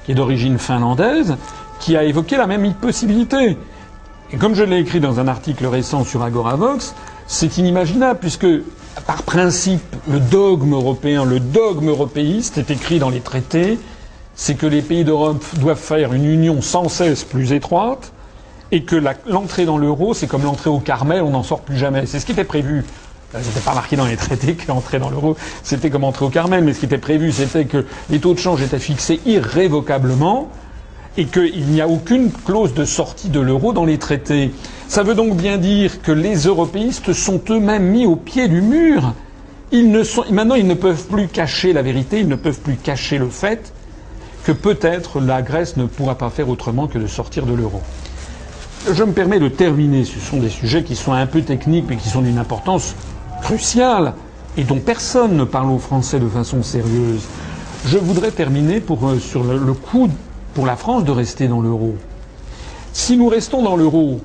qui 0.05 0.11
est 0.11 0.15
d'origine 0.15 0.57
finlandaise, 0.57 1.35
qui 1.79 1.95
a 1.95 2.03
évoqué 2.03 2.37
la 2.37 2.45
même 2.47 2.73
possibilité. 2.73 3.57
Et 4.31 4.37
comme 4.37 4.53
je 4.53 4.63
l'ai 4.63 4.77
écrit 4.79 4.99
dans 4.99 5.19
un 5.19 5.27
article 5.27 5.65
récent 5.65 6.03
sur 6.03 6.23
Agoravox, 6.23 6.93
c'est 7.25 7.57
inimaginable, 7.57 8.19
puisque 8.19 8.47
par 9.07 9.23
principe, 9.23 9.81
le 10.07 10.19
dogme 10.19 10.73
européen, 10.73 11.25
le 11.25 11.39
dogme 11.39 11.89
européiste 11.89 12.57
est 12.57 12.69
écrit 12.69 12.99
dans 12.99 13.09
les 13.09 13.21
traités, 13.21 13.79
c'est 14.39 14.55
que 14.55 14.65
les 14.65 14.81
pays 14.81 15.03
d'Europe 15.03 15.43
doivent 15.59 15.77
faire 15.77 16.13
une 16.13 16.23
union 16.23 16.61
sans 16.61 16.87
cesse 16.87 17.25
plus 17.25 17.51
étroite 17.51 18.13
et 18.71 18.83
que 18.83 18.95
l'entrée 19.27 19.65
dans 19.65 19.77
l'euro, 19.77 20.13
c'est 20.13 20.27
comme 20.27 20.43
l'entrée 20.43 20.69
au 20.69 20.79
Carmel, 20.79 21.23
on 21.23 21.31
n'en 21.31 21.43
sort 21.43 21.59
plus 21.59 21.77
jamais. 21.77 22.05
C'est 22.05 22.21
ce 22.21 22.25
qui 22.25 22.31
était 22.31 22.45
prévu. 22.45 22.85
C'était 23.33 23.59
pas 23.59 23.73
marqué 23.73 23.97
dans 23.97 24.05
les 24.05 24.15
traités 24.15 24.53
que 24.53 24.65
l'entrée 24.69 24.97
dans 24.97 25.09
l'euro, 25.09 25.35
c'était 25.61 25.89
comme 25.89 26.05
entrer 26.05 26.23
au 26.23 26.29
Carmel, 26.29 26.63
mais 26.63 26.71
ce 26.73 26.79
qui 26.79 26.85
était 26.85 26.97
prévu, 26.97 27.33
c'était 27.33 27.65
que 27.65 27.85
les 28.09 28.19
taux 28.19 28.33
de 28.33 28.39
change 28.39 28.61
étaient 28.61 28.79
fixés 28.79 29.19
irrévocablement 29.25 30.47
et 31.17 31.25
qu'il 31.25 31.65
n'y 31.65 31.81
a 31.81 31.89
aucune 31.89 32.31
clause 32.31 32.73
de 32.73 32.85
sortie 32.85 33.27
de 33.27 33.41
l'euro 33.41 33.73
dans 33.73 33.85
les 33.85 33.97
traités. 33.97 34.53
Ça 34.87 35.03
veut 35.03 35.15
donc 35.15 35.35
bien 35.35 35.57
dire 35.57 36.01
que 36.01 36.13
les 36.13 36.47
européistes 36.47 37.11
sont 37.11 37.41
eux-mêmes 37.49 37.83
mis 37.83 38.05
au 38.05 38.15
pied 38.15 38.47
du 38.47 38.61
mur. 38.61 39.15
Ils 39.73 39.91
maintenant, 40.31 40.55
ils 40.55 40.65
ne 40.65 40.75
peuvent 40.75 41.07
plus 41.07 41.27
cacher 41.27 41.73
la 41.73 41.81
vérité, 41.81 42.21
ils 42.21 42.27
ne 42.29 42.37
peuvent 42.37 42.61
plus 42.61 42.77
cacher 42.77 43.17
le 43.17 43.27
fait 43.27 43.73
que 44.43 44.51
peut-être 44.51 45.19
la 45.19 45.41
Grèce 45.41 45.77
ne 45.77 45.85
pourra 45.85 46.15
pas 46.15 46.29
faire 46.29 46.49
autrement 46.49 46.87
que 46.87 46.97
de 46.97 47.07
sortir 47.07 47.45
de 47.45 47.53
l'euro. 47.53 47.81
Je 48.91 49.03
me 49.03 49.11
permets 49.11 49.39
de 49.39 49.49
terminer. 49.49 50.05
Ce 50.05 50.19
sont 50.19 50.37
des 50.37 50.49
sujets 50.49 50.83
qui 50.83 50.95
sont 50.95 51.11
un 51.13 51.25
peu 51.27 51.41
techniques, 51.41 51.85
mais 51.89 51.97
qui 51.97 52.09
sont 52.09 52.21
d'une 52.21 52.37
importance 52.37 52.95
cruciale 53.41 54.13
et 54.57 54.63
dont 54.63 54.79
personne 54.79 55.35
ne 55.35 55.43
parle 55.43 55.69
aux 55.69 55.79
Français 55.79 56.19
de 56.19 56.27
façon 56.27 56.63
sérieuse. 56.63 57.23
Je 57.85 57.97
voudrais 57.97 58.31
terminer 58.31 58.81
euh, 58.89 59.19
sur 59.19 59.43
le, 59.43 59.57
le 59.57 59.73
coût 59.73 60.09
pour 60.53 60.65
la 60.65 60.75
France 60.75 61.03
de 61.03 61.11
rester 61.11 61.47
dans 61.47 61.61
l'euro. 61.61 61.95
Si 62.93 63.17
nous 63.17 63.27
restons 63.27 63.61
dans 63.61 63.75
l'euro 63.75 64.19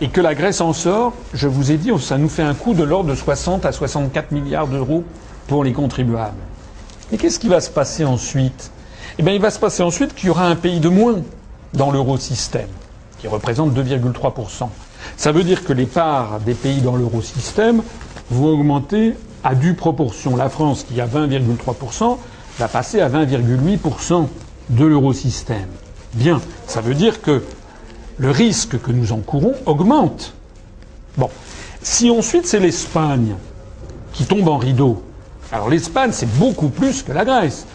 et 0.00 0.08
que 0.08 0.20
la 0.20 0.34
Grèce 0.34 0.60
en 0.60 0.72
sort, 0.72 1.12
je 1.34 1.48
vous 1.48 1.70
ai 1.70 1.76
dit, 1.76 1.90
ça 2.00 2.18
nous 2.18 2.28
fait 2.28 2.42
un 2.42 2.54
coût 2.54 2.74
de 2.74 2.82
l'ordre 2.82 3.10
de 3.10 3.14
60 3.14 3.64
à 3.64 3.72
64 3.72 4.32
milliards 4.32 4.66
d'euros 4.66 5.04
pour 5.46 5.64
les 5.64 5.72
contribuables. 5.72 6.34
Mais 7.10 7.18
qu'est-ce 7.18 7.38
qui 7.38 7.48
va 7.48 7.60
se 7.60 7.70
passer 7.70 8.04
ensuite? 8.04 8.70
Eh 9.18 9.22
bien, 9.22 9.32
il 9.32 9.40
va 9.40 9.50
se 9.50 9.58
passer 9.58 9.82
ensuite 9.82 10.14
qu'il 10.14 10.28
y 10.28 10.30
aura 10.30 10.46
un 10.46 10.56
pays 10.56 10.80
de 10.80 10.88
moins 10.88 11.22
dans 11.72 11.90
l'eurosystème, 11.90 12.68
qui 13.18 13.28
représente 13.28 13.72
2,3%. 13.72 14.68
Ça 15.16 15.32
veut 15.32 15.44
dire 15.44 15.64
que 15.64 15.72
les 15.72 15.86
parts 15.86 16.40
des 16.40 16.54
pays 16.54 16.80
dans 16.80 16.96
l'eurosystème 16.96 17.82
vont 18.30 18.48
augmenter 18.48 19.14
à 19.44 19.54
due 19.54 19.74
proportion. 19.74 20.36
La 20.36 20.48
France, 20.48 20.84
qui 20.84 21.00
a 21.00 21.06
20,3%, 21.06 22.18
va 22.58 22.68
passer 22.68 23.00
à 23.00 23.08
20,8% 23.08 24.26
de 24.70 24.84
l'eurosystème. 24.84 25.68
Bien, 26.14 26.40
ça 26.66 26.80
veut 26.80 26.94
dire 26.94 27.22
que 27.22 27.42
le 28.18 28.30
risque 28.30 28.80
que 28.80 28.92
nous 28.92 29.12
encourons 29.12 29.54
augmente. 29.66 30.34
Bon, 31.16 31.30
si 31.82 32.10
ensuite 32.10 32.46
c'est 32.46 32.60
l'Espagne 32.60 33.34
qui 34.12 34.24
tombe 34.24 34.48
en 34.48 34.56
rideau, 34.56 35.02
alors 35.52 35.68
l'Espagne 35.68 36.10
c'est 36.12 36.30
beaucoup 36.38 36.68
plus 36.68 37.02
que 37.02 37.12
la 37.12 37.24
Grèce 37.24 37.66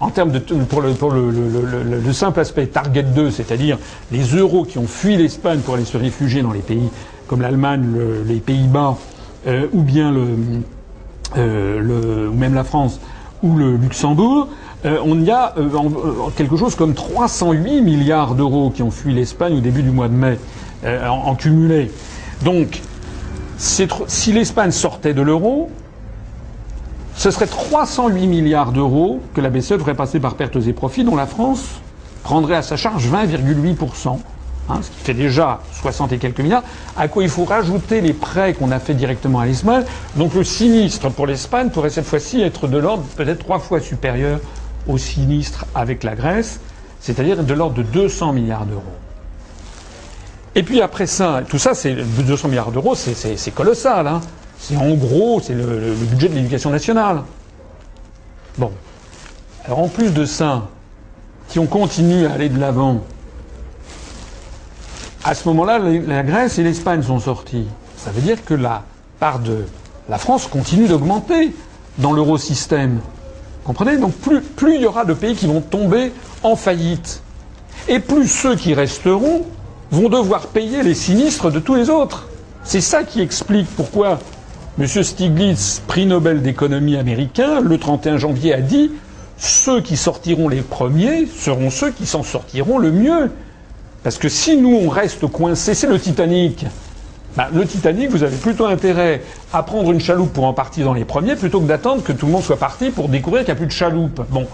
en 0.00 0.10
termes 0.10 0.30
de 0.30 0.38
pour 0.38 0.80
le, 0.80 0.92
pour 0.92 1.10
le, 1.10 1.30
le, 1.30 2.00
le 2.00 2.12
simple 2.12 2.40
aspect 2.40 2.66
Target 2.66 3.02
2, 3.02 3.30
c'est-à-dire 3.30 3.78
les 4.12 4.24
euros 4.36 4.64
qui 4.64 4.78
ont 4.78 4.86
fui 4.86 5.16
l'Espagne 5.16 5.60
pour 5.60 5.74
aller 5.74 5.84
se 5.84 5.96
réfugier 5.96 6.42
dans 6.42 6.52
les 6.52 6.60
pays 6.60 6.88
comme 7.28 7.42
l'Allemagne, 7.42 7.84
les 8.26 8.40
Pays-Bas, 8.40 8.96
euh, 9.46 9.66
ou 9.72 9.82
bien 9.82 10.10
le, 10.10 10.26
euh, 11.36 12.30
même 12.30 12.54
la 12.54 12.64
France 12.64 12.98
ou 13.42 13.56
le 13.56 13.76
Luxembourg, 13.76 14.48
euh, 14.84 14.98
on 15.04 15.20
y 15.20 15.30
a 15.30 15.54
quelque 16.36 16.56
chose 16.56 16.74
comme 16.74 16.94
308 16.94 17.82
milliards 17.82 18.34
d'euros 18.34 18.70
qui 18.70 18.82
ont 18.82 18.90
fui 18.90 19.12
l'Espagne 19.14 19.58
au 19.58 19.60
début 19.60 19.82
du 19.82 19.90
mois 19.90 20.08
de 20.08 20.14
mai, 20.14 20.38
en, 20.84 21.08
en, 21.08 21.34
cumulé. 21.34 21.92
Donc, 22.44 22.80
si 23.56 24.32
l'Espagne 24.32 24.70
sortait 24.70 25.14
de 25.14 25.22
l'euro, 25.22 25.70
ce 27.18 27.32
serait 27.32 27.48
308 27.48 28.28
milliards 28.28 28.70
d'euros 28.70 29.20
que 29.34 29.40
la 29.40 29.50
BCE 29.50 29.72
devrait 29.72 29.94
passer 29.94 30.20
par 30.20 30.36
pertes 30.36 30.56
et 30.64 30.72
profits, 30.72 31.02
dont 31.02 31.16
la 31.16 31.26
France 31.26 31.64
prendrait 32.22 32.54
à 32.54 32.62
sa 32.62 32.76
charge 32.76 33.10
20,8%. 33.10 34.18
Hein, 34.70 34.80
ce 34.82 34.90
qui 34.90 35.00
fait 35.00 35.14
déjà 35.14 35.60
60 35.72 36.12
et 36.12 36.18
quelques 36.18 36.40
milliards, 36.40 36.62
à 36.96 37.08
quoi 37.08 37.24
il 37.24 37.28
faut 37.28 37.44
rajouter 37.44 38.02
les 38.02 38.12
prêts 38.12 38.52
qu'on 38.54 38.70
a 38.70 38.78
fait 38.78 38.94
directement 38.94 39.40
à 39.40 39.46
l'Espagne. 39.46 39.82
Donc 40.14 40.34
le 40.34 40.44
sinistre 40.44 41.10
pour 41.10 41.26
l'Espagne 41.26 41.70
pourrait 41.70 41.90
cette 41.90 42.04
fois-ci 42.04 42.40
être 42.40 42.68
de 42.68 42.78
l'ordre 42.78 43.02
peut-être 43.16 43.40
trois 43.40 43.58
fois 43.58 43.80
supérieur 43.80 44.38
au 44.86 44.96
sinistre 44.96 45.64
avec 45.74 46.04
la 46.04 46.14
Grèce, 46.14 46.60
c'est-à-dire 47.00 47.42
de 47.42 47.54
l'ordre 47.54 47.76
de 47.76 47.82
200 47.82 48.32
milliards 48.32 48.66
d'euros. 48.66 48.82
Et 50.54 50.62
puis 50.62 50.82
après 50.82 51.06
ça, 51.06 51.42
tout 51.48 51.58
ça, 51.58 51.74
c'est 51.74 51.94
200 51.94 52.48
milliards 52.48 52.70
d'euros, 52.70 52.94
c'est 52.94 53.54
colossal. 53.54 54.06
Hein. 54.06 54.20
C'est 54.58 54.76
en 54.76 54.94
gros, 54.94 55.40
c'est 55.40 55.54
le, 55.54 55.94
budget 56.10 56.28
de 56.28 56.34
l'éducation 56.34 56.70
nationale. 56.70 57.22
Bon. 58.56 58.72
Alors 59.64 59.78
en 59.78 59.88
plus 59.88 60.12
de 60.12 60.24
ça, 60.24 60.68
si 61.48 61.58
on 61.58 61.66
continue 61.66 62.26
à 62.26 62.32
aller 62.32 62.48
de 62.48 62.58
l'avant, 62.58 63.02
à 65.24 65.34
ce 65.34 65.48
moment-là, 65.48 65.78
la 65.78 66.22
Grèce 66.22 66.58
et 66.58 66.62
l'Espagne 66.62 67.02
sont 67.02 67.20
sortis. 67.20 67.66
Ça 67.96 68.10
veut 68.10 68.20
dire 68.20 68.44
que 68.44 68.54
la 68.54 68.84
part 69.20 69.40
de 69.40 69.64
la 70.08 70.18
France 70.18 70.46
continue 70.46 70.88
d'augmenter 70.88 71.52
dans 71.98 72.12
l'eurosystème. 72.12 73.00
Comprenez? 73.64 73.98
Donc 73.98 74.14
plus, 74.14 74.40
plus 74.40 74.76
il 74.76 74.82
y 74.82 74.86
aura 74.86 75.04
de 75.04 75.12
pays 75.12 75.34
qui 75.34 75.46
vont 75.46 75.60
tomber 75.60 76.12
en 76.42 76.56
faillite. 76.56 77.22
Et 77.88 78.00
plus 78.00 78.28
ceux 78.28 78.56
qui 78.56 78.74
resteront 78.74 79.44
vont 79.90 80.08
devoir 80.08 80.46
payer 80.46 80.82
les 80.82 80.94
sinistres 80.94 81.50
de 81.50 81.58
tous 81.58 81.74
les 81.74 81.90
autres. 81.90 82.28
C'est 82.64 82.80
ça 82.80 83.02
qui 83.02 83.20
explique 83.20 83.66
pourquoi 83.76 84.18
M. 84.80 84.86
Stiglitz, 84.86 85.82
prix 85.88 86.06
Nobel 86.06 86.40
d'économie 86.40 86.96
américain, 86.96 87.60
le 87.60 87.78
31 87.78 88.16
janvier 88.16 88.54
a 88.54 88.60
dit 88.60 88.92
ceux 89.36 89.80
qui 89.80 89.96
sortiront 89.96 90.48
les 90.48 90.60
premiers 90.60 91.26
seront 91.26 91.68
ceux 91.68 91.90
qui 91.90 92.06
s'en 92.06 92.22
sortiront 92.22 92.78
le 92.78 92.92
mieux. 92.92 93.32
Parce 94.04 94.18
que 94.18 94.28
si 94.28 94.56
nous, 94.56 94.76
on 94.76 94.88
reste 94.88 95.26
coincés, 95.26 95.74
c'est 95.74 95.88
le 95.88 95.98
Titanic. 95.98 96.64
Bah, 97.36 97.48
le 97.52 97.66
Titanic, 97.66 98.10
vous 98.10 98.22
avez 98.22 98.36
plutôt 98.36 98.66
intérêt 98.66 99.22
à 99.52 99.64
prendre 99.64 99.90
une 99.90 99.98
chaloupe 99.98 100.32
pour 100.32 100.44
en 100.44 100.52
partir 100.52 100.84
dans 100.84 100.94
les 100.94 101.04
premiers 101.04 101.34
plutôt 101.34 101.60
que 101.60 101.66
d'attendre 101.66 102.04
que 102.04 102.12
tout 102.12 102.26
le 102.26 102.32
monde 102.32 102.44
soit 102.44 102.56
parti 102.56 102.90
pour 102.90 103.08
découvrir 103.08 103.44
qu'il 103.44 103.52
n'y 103.52 103.58
a 103.58 103.60
plus 103.60 103.66
de 103.66 103.72
chaloupe. 103.72 104.22
Bon, 104.30 104.46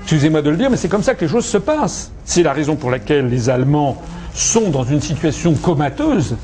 excusez-moi 0.00 0.42
de 0.42 0.50
le 0.50 0.56
dire, 0.56 0.68
mais 0.68 0.76
c'est 0.76 0.88
comme 0.88 1.04
ça 1.04 1.14
que 1.14 1.24
les 1.24 1.30
choses 1.30 1.46
se 1.46 1.58
passent. 1.58 2.10
C'est 2.24 2.42
la 2.42 2.52
raison 2.52 2.74
pour 2.74 2.90
laquelle 2.90 3.28
les 3.28 3.48
Allemands 3.50 4.02
sont 4.34 4.70
dans 4.70 4.84
une 4.84 5.00
situation 5.00 5.54
comateuse. 5.54 6.34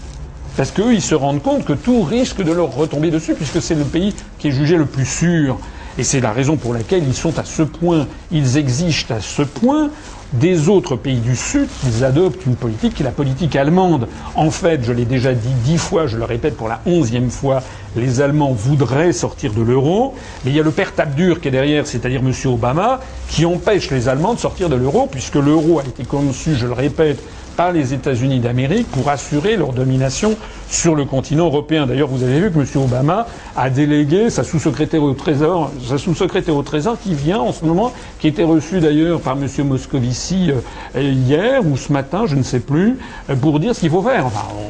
Parce 0.57 0.73
qu'eux, 0.73 0.93
ils 0.93 1.03
se 1.03 1.15
rendent 1.15 1.43
compte 1.43 1.65
que 1.65 1.73
tout 1.73 2.03
risque 2.03 2.43
de 2.43 2.53
leur 2.53 2.75
retomber 2.75 3.11
dessus, 3.11 3.35
puisque 3.35 3.63
c'est 3.63 3.75
le 3.75 3.85
pays 3.85 4.15
qui 4.39 4.49
est 4.49 4.53
jugé 4.53 4.77
le 4.77 4.87
plus 4.87 5.07
sûr. 5.07 5.59
Et 5.99 6.05
c'est 6.05 6.21
la 6.21 6.33
raison 6.33 6.57
pour 6.57 6.73
laquelle 6.75 7.05
ils 7.07 7.15
sont 7.15 7.39
à 7.39 7.45
ce 7.45 7.63
point, 7.63 8.07
ils 8.31 8.57
exigent 8.57 9.07
à 9.11 9.21
ce 9.21 9.43
point 9.43 9.91
des 10.33 10.69
autres 10.69 10.95
pays 10.95 11.19
du 11.19 11.35
Sud 11.35 11.69
qu'ils 11.81 12.05
adoptent 12.05 12.47
une 12.47 12.55
politique 12.55 12.95
qui 12.95 13.03
est 13.03 13.05
la 13.05 13.11
politique 13.11 13.57
allemande. 13.57 14.07
En 14.37 14.51
fait, 14.51 14.85
je 14.85 14.93
l'ai 14.93 15.05
déjà 15.05 15.35
dit 15.35 15.53
dix 15.65 15.79
fois, 15.79 16.07
je 16.07 16.17
le 16.17 16.25
répète 16.25 16.57
pour 16.57 16.69
la 16.69 16.81
onzième 16.87 17.31
fois, 17.31 17.63
les 17.97 18.21
Allemands 18.21 18.53
voudraient 18.53 19.13
sortir 19.13 19.53
de 19.53 19.63
l'euro, 19.63 20.15
mais 20.45 20.53
il 20.53 20.57
y 20.57 20.61
a 20.61 20.63
le 20.63 20.71
père 20.71 20.95
Tabdur 20.95 21.41
qui 21.41 21.49
est 21.49 21.51
derrière, 21.51 21.87
c'est-à-dire 21.87 22.21
M. 22.21 22.33
Obama, 22.53 23.01
qui 23.29 23.45
empêche 23.45 23.91
les 23.91 24.09
Allemands 24.09 24.35
de 24.35 24.39
sortir 24.39 24.69
de 24.69 24.77
l'euro, 24.77 25.09
puisque 25.11 25.35
l'euro 25.35 25.81
a 25.81 25.85
été 25.85 26.05
conçu, 26.05 26.55
je 26.55 26.67
le 26.67 26.75
répète, 26.75 27.19
par 27.57 27.73
les 27.73 27.95
États-Unis 27.95 28.41
d'Amérique 28.41 28.91
pour 28.91 29.09
assurer 29.09 29.57
leur 29.57 29.73
domination 29.73 30.37
sur 30.69 30.95
le 30.95 31.05
continent 31.05 31.47
européen. 31.47 31.87
D'ailleurs, 31.87 32.09
vous 32.09 32.23
avez 32.23 32.41
vu 32.41 32.51
que 32.51 32.59
M. 32.59 32.67
Obama 32.83 33.27
a 33.57 33.71
délégué 33.71 34.31
sa 34.31 34.45
sous-secrétaire 34.45 35.03
au 35.03 35.13
Trésor, 35.15 35.73
sa 35.87 35.99
sous-secrétaire 35.99 36.55
au 36.57 36.63
Trésor 36.63 36.99
qui 36.99 37.15
vient 37.15 37.41
en 37.41 37.53
ce 37.53 37.65
moment, 37.65 37.93
qui 38.19 38.29
était 38.29 38.45
reçue 38.45 38.81
d'ailleurs 38.81 39.21
par 39.21 39.37
M. 39.37 39.47
Moscovici 39.67 40.53
euh, 40.97 41.01
hier 41.01 41.67
ou 41.67 41.77
ce 41.77 41.93
matin, 41.93 42.25
je 42.27 42.37
ne 42.37 42.43
sais 42.43 42.61
plus, 42.61 42.99
euh, 43.29 43.37
pour 43.37 43.61
dire 43.61 43.75
ce 43.75 43.81
qu'il 43.81 43.91
faut 43.91 44.03
faire. 44.03 44.27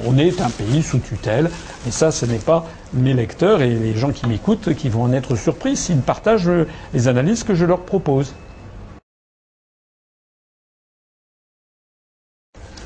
On 0.07 0.17
est 0.19 0.41
un 0.41 0.51
pays 0.51 0.83
sous 0.83 0.99
tutelle, 0.99 1.51
et 1.87 1.91
ça, 1.91 2.11
ce 2.11 2.27
n'est 2.27 2.39
pas 2.39 2.67
mes 2.95 3.15
lecteurs 3.15 3.63
et 3.63 3.71
les 3.71 3.95
gens 3.95 4.11
qui 4.11 4.27
m'écoutent 4.27 4.75
qui 4.75 4.89
vont 4.89 5.03
en 5.03 5.13
être 5.13 5.37
surpris 5.37 5.77
s'ils 5.77 6.01
partagent 6.01 6.51
les 6.95 7.09
analyses 7.09 7.45
que 7.45 7.55
je 7.55 7.65
leur 7.65 7.81
propose. 7.81 8.33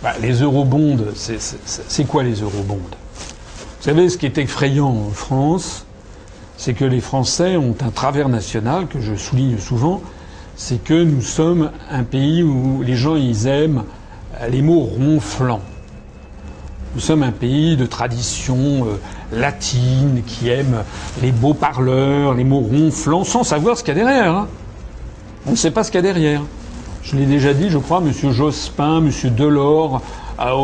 Bah, 0.04 0.12
les 0.20 0.42
eurobonds, 0.42 0.98
c'est 1.14 2.04
quoi 2.06 2.22
les 2.24 2.42
eurobonds? 2.42 2.76
Vous 2.76 3.80
savez, 3.80 4.10
ce 4.10 4.18
qui 4.18 4.26
est 4.26 4.36
effrayant 4.36 4.90
en 4.90 5.08
France, 5.08 5.86
c'est 6.58 6.74
que 6.74 6.84
les 6.84 7.00
Français 7.00 7.56
ont 7.56 7.74
un 7.80 7.88
travers 7.88 8.28
national 8.28 8.86
que 8.86 9.00
je 9.00 9.14
souligne 9.14 9.56
souvent, 9.56 10.02
c'est 10.56 10.84
que 10.84 11.02
nous 11.02 11.22
sommes 11.22 11.70
un 11.90 12.02
pays 12.02 12.42
où 12.42 12.82
les 12.82 12.96
gens 12.96 13.16
ils 13.16 13.46
aiment 13.46 13.84
les 14.50 14.60
mots 14.60 14.80
ronflants. 14.80 15.62
Nous 16.94 17.00
sommes 17.00 17.22
un 17.22 17.32
pays 17.32 17.78
de 17.78 17.86
tradition 17.86 18.86
euh, 18.86 19.00
latine 19.32 20.22
qui 20.26 20.50
aime 20.50 20.84
les 21.22 21.32
beaux 21.32 21.54
parleurs, 21.54 22.34
les 22.34 22.44
mots 22.44 22.60
ronflants, 22.60 23.24
sans 23.24 23.42
savoir 23.42 23.78
ce 23.78 23.82
qu'il 23.82 23.96
y 23.96 24.00
a 24.02 24.04
derrière. 24.04 24.36
Hein. 24.36 24.48
On 25.46 25.52
ne 25.52 25.56
sait 25.56 25.70
pas 25.70 25.82
ce 25.82 25.90
qu'il 25.90 25.96
y 25.96 26.06
a 26.06 26.12
derrière. 26.12 26.42
Je 27.04 27.16
l'ai 27.16 27.26
déjà 27.26 27.52
dit, 27.52 27.68
je 27.68 27.76
crois, 27.76 28.02
M. 28.04 28.32
Jospin, 28.32 28.96
M. 28.98 29.10
Delors, 29.36 30.00
à, 30.38 30.54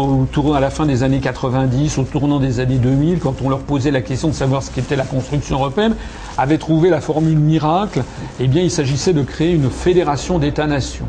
la 0.59 0.70
fin 0.70 0.86
des 0.86 1.03
années 1.03 1.20
90, 1.20 1.99
au 1.99 2.05
tournant 2.05 2.38
des 2.38 2.61
années 2.61 2.78
2000, 2.78 3.18
quand 3.18 3.43
on 3.45 3.51
leur 3.51 3.59
posait 3.61 3.91
la 3.91 4.01
question 4.01 4.28
de 4.28 4.32
savoir 4.32 4.62
ce 4.62 4.70
qu'était 4.70 4.97
la 4.97 5.05
construction 5.05 5.57
européenne, 5.57 5.95
avaient 6.38 6.57
trouvé 6.57 6.88
la 6.88 7.03
formule 7.03 7.36
miracle. 7.36 8.05
Eh 8.41 8.49
bien, 8.49 8.62
il 8.62 8.70
s'agissait 8.70 9.12
de 9.12 9.22
créer 9.22 9.53
une 9.53 9.70
fédération 9.70 10.38
d'États-nations. 10.38 11.07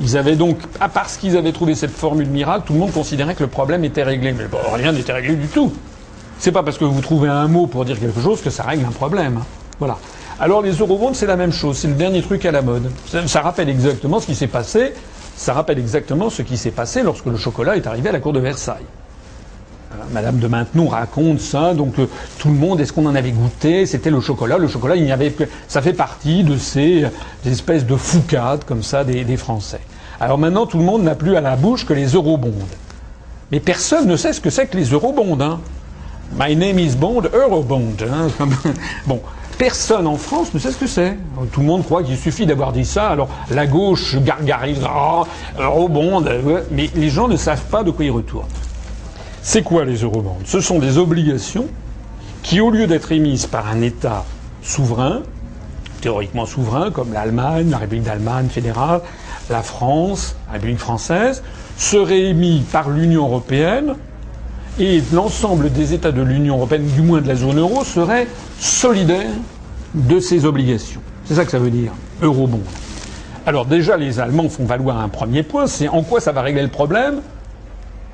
Ils 0.00 0.16
avaient 0.16 0.36
donc, 0.36 0.58
à 0.80 0.88
parce 0.88 1.18
qu'ils 1.18 1.36
avaient 1.36 1.52
trouvé 1.52 1.74
cette 1.74 1.90
formule 1.90 2.28
miracle, 2.28 2.62
tout 2.68 2.72
le 2.72 2.78
monde 2.78 2.92
considérait 2.92 3.34
que 3.34 3.42
le 3.42 3.50
problème 3.50 3.84
était 3.84 4.02
réglé. 4.02 4.32
Mais 4.32 4.46
bon, 4.46 4.58
rien 4.72 4.92
n'était 4.92 5.12
réglé 5.12 5.34
du 5.36 5.48
tout. 5.48 5.72
C'est 6.38 6.52
pas 6.52 6.62
parce 6.62 6.78
que 6.78 6.84
vous 6.84 7.00
trouvez 7.02 7.28
un 7.28 7.48
mot 7.48 7.66
pour 7.66 7.84
dire 7.84 8.00
quelque 8.00 8.20
chose 8.20 8.40
que 8.40 8.48
ça 8.48 8.62
règle 8.62 8.86
un 8.86 8.92
problème. 8.92 9.40
Voilà. 9.78 9.98
Alors 10.40 10.62
les 10.62 10.72
eurobonds, 10.72 11.14
c'est 11.14 11.26
la 11.26 11.36
même 11.36 11.52
chose, 11.52 11.78
c'est 11.78 11.88
le 11.88 11.94
dernier 11.94 12.22
truc 12.22 12.44
à 12.44 12.52
la 12.52 12.62
mode. 12.62 12.90
Ça, 13.26 13.40
rappelle 13.40 13.68
exactement 13.68 14.20
ce 14.20 14.26
qui 14.26 14.36
s'est 14.36 14.46
passé. 14.46 14.94
Ça 15.36 15.52
rappelle 15.52 15.78
exactement 15.78 16.30
ce 16.30 16.42
qui 16.42 16.56
s'est 16.56 16.70
passé 16.70 17.02
lorsque 17.02 17.26
le 17.26 17.36
chocolat 17.36 17.76
est 17.76 17.86
arrivé 17.88 18.08
à 18.08 18.12
la 18.12 18.20
cour 18.20 18.32
de 18.32 18.38
Versailles. 18.38 18.86
Madame 20.12 20.38
de 20.38 20.46
Maintenon 20.46 20.88
raconte 20.88 21.40
ça, 21.40 21.74
donc 21.74 21.98
euh, 21.98 22.06
tout 22.38 22.48
le 22.48 22.54
monde, 22.54 22.80
est-ce 22.80 22.92
qu'on 22.92 23.06
en 23.06 23.14
avait 23.14 23.32
goûté? 23.32 23.84
C'était 23.84 24.10
le 24.10 24.20
chocolat. 24.20 24.56
Le 24.56 24.68
chocolat, 24.68 24.96
il 24.96 25.04
y 25.04 25.12
avait, 25.12 25.34
ça 25.66 25.82
fait 25.82 25.92
partie 25.92 26.44
de 26.44 26.56
ces, 26.56 27.06
espèces 27.44 27.84
de 27.84 27.96
foucades 27.96 28.64
comme 28.64 28.82
ça 28.82 29.04
des, 29.04 29.36
Français. 29.36 29.80
Alors 30.20 30.38
maintenant, 30.38 30.66
tout 30.66 30.78
le 30.78 30.84
monde 30.84 31.02
n'a 31.02 31.14
plus 31.14 31.36
à 31.36 31.40
la 31.40 31.56
bouche 31.56 31.84
que 31.84 31.92
les 31.92 32.14
eurobonds. 32.14 32.54
Mais 33.50 33.60
personne 33.60 34.06
ne 34.06 34.16
sait 34.16 34.32
ce 34.32 34.40
que 34.40 34.50
c'est 34.50 34.66
que 34.66 34.76
les 34.76 34.90
eurobonds. 34.90 35.38
Hein. 35.40 35.60
My 36.38 36.54
name 36.54 36.78
is 36.78 36.94
Bond, 36.94 37.22
Eurobond. 37.32 37.96
Hein. 38.02 38.28
bon, 39.06 39.20
Personne 39.58 40.06
en 40.06 40.16
France 40.16 40.54
ne 40.54 40.60
sait 40.60 40.70
ce 40.70 40.76
que 40.76 40.86
c'est. 40.86 41.16
Tout 41.52 41.60
le 41.60 41.66
monde 41.66 41.84
croit 41.84 42.04
qu'il 42.04 42.16
suffit 42.16 42.46
d'avoir 42.46 42.72
dit 42.72 42.84
ça. 42.84 43.08
Alors 43.08 43.28
la 43.50 43.66
gauche 43.66 44.16
gargarise, 44.16 44.78
oh, 44.84 45.24
eurobonds, 45.58 46.24
mais 46.70 46.88
les 46.94 47.10
gens 47.10 47.26
ne 47.26 47.36
savent 47.36 47.64
pas 47.64 47.82
de 47.82 47.90
quoi 47.90 48.04
ils 48.04 48.10
retournent. 48.12 48.46
C'est 49.42 49.62
quoi 49.62 49.84
les 49.84 50.02
eurobonds 50.02 50.36
Ce 50.44 50.60
sont 50.60 50.78
des 50.78 50.96
obligations 50.96 51.66
qui, 52.42 52.60
au 52.60 52.70
lieu 52.70 52.86
d'être 52.86 53.10
émises 53.10 53.46
par 53.46 53.66
un 53.66 53.80
État 53.80 54.24
souverain, 54.62 55.22
théoriquement 56.00 56.46
souverain, 56.46 56.92
comme 56.92 57.12
l'Allemagne, 57.12 57.70
la 57.70 57.78
République 57.78 58.04
d'Allemagne 58.04 58.48
fédérale, 58.48 59.00
la 59.50 59.62
France, 59.62 60.36
la 60.46 60.54
République 60.54 60.78
française, 60.78 61.42
seraient 61.76 62.26
émises 62.26 62.64
par 62.70 62.90
l'Union 62.90 63.26
européenne 63.26 63.96
et 64.78 65.02
l'ensemble 65.12 65.72
des 65.72 65.94
États 65.94 66.12
de 66.12 66.22
l'Union 66.22 66.56
européenne, 66.56 66.86
du 66.94 67.02
moins 67.02 67.20
de 67.20 67.28
la 67.28 67.34
zone 67.34 67.58
euro, 67.58 67.84
seraient 67.84 68.28
solidaires 68.58 69.30
de 69.94 70.20
ces 70.20 70.44
obligations. 70.44 71.00
C'est 71.24 71.34
ça 71.34 71.44
que 71.44 71.50
ça 71.50 71.58
veut 71.58 71.70
dire, 71.70 71.92
eurobond. 72.22 72.60
Alors 73.46 73.66
déjà, 73.66 73.96
les 73.96 74.20
Allemands 74.20 74.48
font 74.48 74.64
valoir 74.64 74.98
un 74.98 75.08
premier 75.08 75.42
point, 75.42 75.66
c'est 75.66 75.88
en 75.88 76.02
quoi 76.02 76.20
ça 76.20 76.32
va 76.32 76.42
régler 76.42 76.62
le 76.62 76.68
problème 76.68 77.20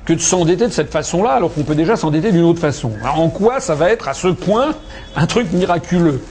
que 0.05 0.13
de 0.13 0.19
s'endetter 0.19 0.67
de 0.67 0.71
cette 0.71 0.91
façon-là, 0.91 1.31
alors 1.31 1.53
qu'on 1.53 1.63
peut 1.63 1.75
déjà 1.75 1.95
s'endetter 1.95 2.31
d'une 2.31 2.43
autre 2.43 2.59
façon. 2.59 2.91
en 3.03 3.29
quoi 3.29 3.59
ça 3.59 3.73
va 3.75 3.89
être 3.89 4.07
à 4.07 4.13
ce 4.13 4.27
point 4.27 4.75
un 5.15 5.25
truc 5.25 5.51
miraculeux? 5.51 6.21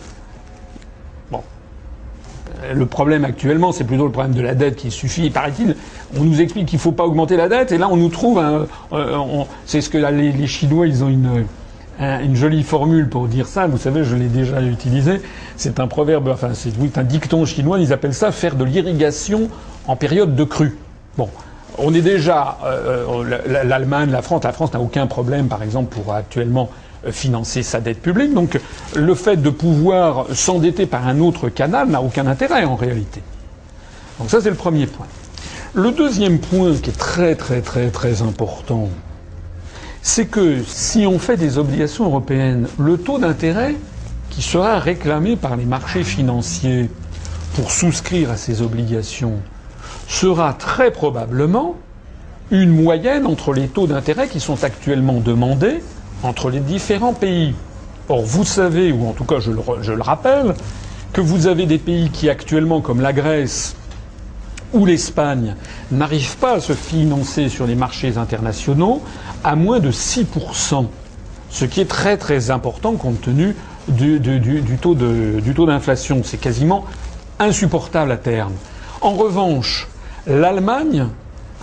Le 2.72 2.86
problème 2.86 3.24
actuellement, 3.24 3.72
c'est 3.72 3.84
plutôt 3.84 4.06
le 4.06 4.12
problème 4.12 4.34
de 4.34 4.40
la 4.40 4.54
dette 4.54 4.76
qui 4.76 4.90
suffit. 4.90 5.30
Paraît-il, 5.30 5.76
on 6.18 6.24
nous 6.24 6.40
explique 6.40 6.66
qu'il 6.66 6.78
ne 6.78 6.82
faut 6.82 6.92
pas 6.92 7.04
augmenter 7.04 7.36
la 7.36 7.48
dette, 7.48 7.72
et 7.72 7.78
là 7.78 7.88
on 7.90 7.96
nous 7.96 8.08
trouve. 8.08 8.38
Euh, 8.38 9.44
c'est 9.66 9.80
ce 9.80 9.90
que 9.90 9.98
les, 9.98 10.46
Chinois, 10.46 10.86
ils 10.86 11.02
ont 11.04 11.08
une, 11.08 11.44
jolie 12.34 12.62
formule 12.62 13.08
pour 13.08 13.28
dire 13.28 13.46
ça. 13.46 13.66
Vous 13.66 13.78
savez, 13.78 14.04
je 14.04 14.16
l'ai 14.16 14.28
déjà 14.28 14.62
utilisé. 14.62 15.20
C'est 15.56 15.80
un 15.80 15.86
proverbe, 15.86 16.28
enfin, 16.28 16.50
c'est 16.54 16.98
un 16.98 17.04
dicton 17.04 17.44
chinois. 17.44 17.78
Ils 17.78 17.92
appellent 17.92 18.14
ça 18.14 18.32
faire 18.32 18.56
de 18.56 18.64
l'irrigation 18.64 19.48
en 19.86 19.96
période 19.96 20.34
de 20.34 20.44
crue. 20.44 20.76
Bon. 21.16 21.28
On 21.76 21.92
est 21.92 22.02
déjà 22.02 22.58
euh, 22.64 23.24
l'Allemagne, 23.64 24.10
la 24.10 24.22
France. 24.22 24.44
La 24.44 24.52
France 24.52 24.72
n'a 24.72 24.80
aucun 24.80 25.08
problème, 25.08 25.48
par 25.48 25.62
exemple, 25.62 25.92
pour 25.92 26.14
actuellement 26.14 26.70
euh, 26.70 26.83
financer 27.10 27.62
sa 27.62 27.80
dette 27.80 28.00
publique. 28.00 28.32
Donc, 28.34 28.58
le 28.94 29.14
fait 29.14 29.36
de 29.36 29.50
pouvoir 29.50 30.26
s'endetter 30.34 30.86
par 30.86 31.06
un 31.06 31.20
autre 31.20 31.48
canal 31.48 31.88
n'a 31.88 32.02
aucun 32.02 32.26
intérêt 32.26 32.64
en 32.64 32.76
réalité. 32.76 33.22
Donc 34.18 34.30
ça, 34.30 34.40
c'est 34.40 34.50
le 34.50 34.56
premier 34.56 34.86
point. 34.86 35.06
Le 35.74 35.90
deuxième 35.90 36.38
point 36.38 36.74
qui 36.76 36.90
est 36.90 36.98
très 36.98 37.34
très 37.34 37.60
très 37.60 37.90
très 37.90 38.22
important, 38.22 38.88
c'est 40.02 40.26
que 40.26 40.62
si 40.66 41.06
on 41.06 41.18
fait 41.18 41.36
des 41.36 41.58
obligations 41.58 42.04
européennes, 42.04 42.68
le 42.78 42.96
taux 42.96 43.18
d'intérêt 43.18 43.74
qui 44.30 44.42
sera 44.42 44.78
réclamé 44.78 45.34
par 45.36 45.56
les 45.56 45.64
marchés 45.64 46.04
financiers 46.04 46.88
pour 47.54 47.70
souscrire 47.72 48.30
à 48.30 48.36
ces 48.36 48.62
obligations 48.62 49.38
sera 50.08 50.52
très 50.52 50.90
probablement 50.92 51.76
une 52.50 52.70
moyenne 52.70 53.26
entre 53.26 53.52
les 53.52 53.68
taux 53.68 53.86
d'intérêt 53.86 54.28
qui 54.28 54.38
sont 54.40 54.62
actuellement 54.64 55.20
demandés 55.20 55.82
entre 56.24 56.50
les 56.50 56.60
différents 56.60 57.12
pays. 57.12 57.54
Or, 58.08 58.22
vous 58.22 58.44
savez, 58.44 58.92
ou 58.92 59.06
en 59.08 59.12
tout 59.12 59.24
cas 59.24 59.40
je 59.40 59.52
le, 59.52 60.02
rappelle, 60.02 60.54
que 61.12 61.20
vous 61.20 61.46
avez 61.46 61.66
des 61.66 61.78
pays 61.78 62.10
qui 62.10 62.28
actuellement, 62.28 62.80
comme 62.80 63.00
la 63.00 63.12
Grèce, 63.12 63.76
ou 64.72 64.84
l'Espagne 64.84 65.54
n'arrivent 65.92 66.36
pas 66.38 66.54
à 66.54 66.60
se 66.60 66.72
financer 66.72 67.48
sur 67.48 67.66
les 67.66 67.76
marchés 67.76 68.16
internationaux 68.18 69.02
à 69.44 69.54
moins 69.54 69.78
de 69.78 69.92
6%, 69.92 70.86
ce 71.50 71.64
qui 71.64 71.80
est 71.80 71.88
très 71.88 72.16
très 72.16 72.50
important 72.50 72.94
compte 72.94 73.20
tenu 73.20 73.54
du, 73.86 74.20
taux 74.80 74.94
d'inflation. 75.66 76.22
C'est 76.24 76.40
quasiment 76.40 76.84
insupportable 77.38 78.10
à 78.10 78.16
terme. 78.16 78.54
En 79.00 79.12
revanche, 79.12 79.88
l'Allemagne 80.26 81.06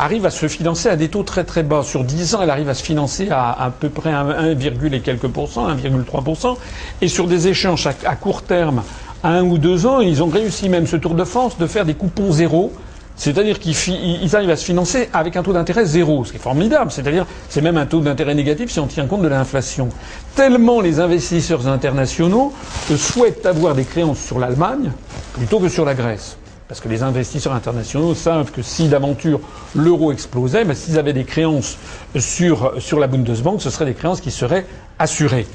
arrive 0.01 0.25
à 0.25 0.31
se 0.31 0.47
financer 0.47 0.89
à 0.89 0.95
des 0.95 1.09
taux 1.09 1.21
très 1.21 1.43
très 1.43 1.61
bas. 1.61 1.83
Sur 1.83 2.03
10 2.03 2.35
ans, 2.35 2.39
elle 2.41 2.49
arrive 2.49 2.69
à 2.69 2.73
se 2.73 2.83
financer 2.83 3.29
à 3.29 3.71
peu 3.79 3.89
près 3.89 4.11
1, 4.11 4.57
et 4.57 4.99
quelques 4.99 5.27
pourcents, 5.27 5.69
1,3%. 5.69 6.57
Et 7.01 7.07
sur 7.07 7.27
des 7.27 7.47
échéances 7.47 7.85
à, 7.85 8.15
court 8.15 8.41
terme, 8.41 8.81
à 9.23 9.29
un 9.29 9.43
ou 9.43 9.59
deux 9.59 9.85
ans, 9.85 10.01
ils 10.01 10.23
ont 10.23 10.27
réussi 10.27 10.69
même 10.69 10.87
ce 10.87 10.95
tour 10.95 11.13
de 11.13 11.23
France 11.23 11.57
de 11.59 11.67
faire 11.67 11.85
des 11.85 11.93
coupons 11.93 12.31
zéro 12.31 12.73
c'est-à-dire 13.17 13.59
qu'ils 13.59 14.35
arrivent 14.35 14.49
à 14.49 14.55
se 14.55 14.65
financer 14.65 15.07
avec 15.13 15.35
un 15.35 15.43
taux 15.43 15.53
d'intérêt 15.53 15.85
zéro, 15.85 16.25
ce 16.25 16.31
qui 16.31 16.37
est 16.37 16.39
formidable. 16.39 16.89
C'est-à-dire, 16.89 17.27
c'est 17.49 17.61
même 17.61 17.77
un 17.77 17.85
taux 17.85 17.99
d'intérêt 17.99 18.33
négatif 18.33 18.71
si 18.71 18.79
on 18.79 18.87
tient 18.87 19.05
compte 19.05 19.21
de 19.21 19.27
l'inflation. 19.27 19.89
Tellement 20.33 20.81
les 20.81 20.99
investisseurs 20.99 21.67
internationaux 21.67 22.51
souhaitent 22.97 23.45
avoir 23.45 23.75
des 23.75 23.83
créances 23.83 24.21
sur 24.21 24.39
l'Allemagne 24.39 24.91
plutôt 25.33 25.59
que 25.59 25.69
sur 25.69 25.85
la 25.85 25.93
Grèce. 25.93 26.37
Parce 26.71 26.79
que 26.79 26.87
les 26.87 27.03
investisseurs 27.03 27.51
internationaux 27.51 28.15
savent 28.15 28.49
que 28.49 28.61
si 28.61 28.87
d'aventure 28.87 29.41
l'euro 29.75 30.13
explosait, 30.13 30.63
ben, 30.63 30.73
s'ils 30.73 30.97
avaient 30.97 31.11
des 31.11 31.25
créances 31.25 31.77
sur, 32.17 32.71
sur 32.79 32.97
la 32.97 33.07
Bundesbank, 33.07 33.61
ce 33.61 33.69
seraient 33.69 33.83
des 33.83 33.93
créances 33.93 34.21
qui 34.21 34.31
seraient 34.31 34.65
assurées. 34.97 35.47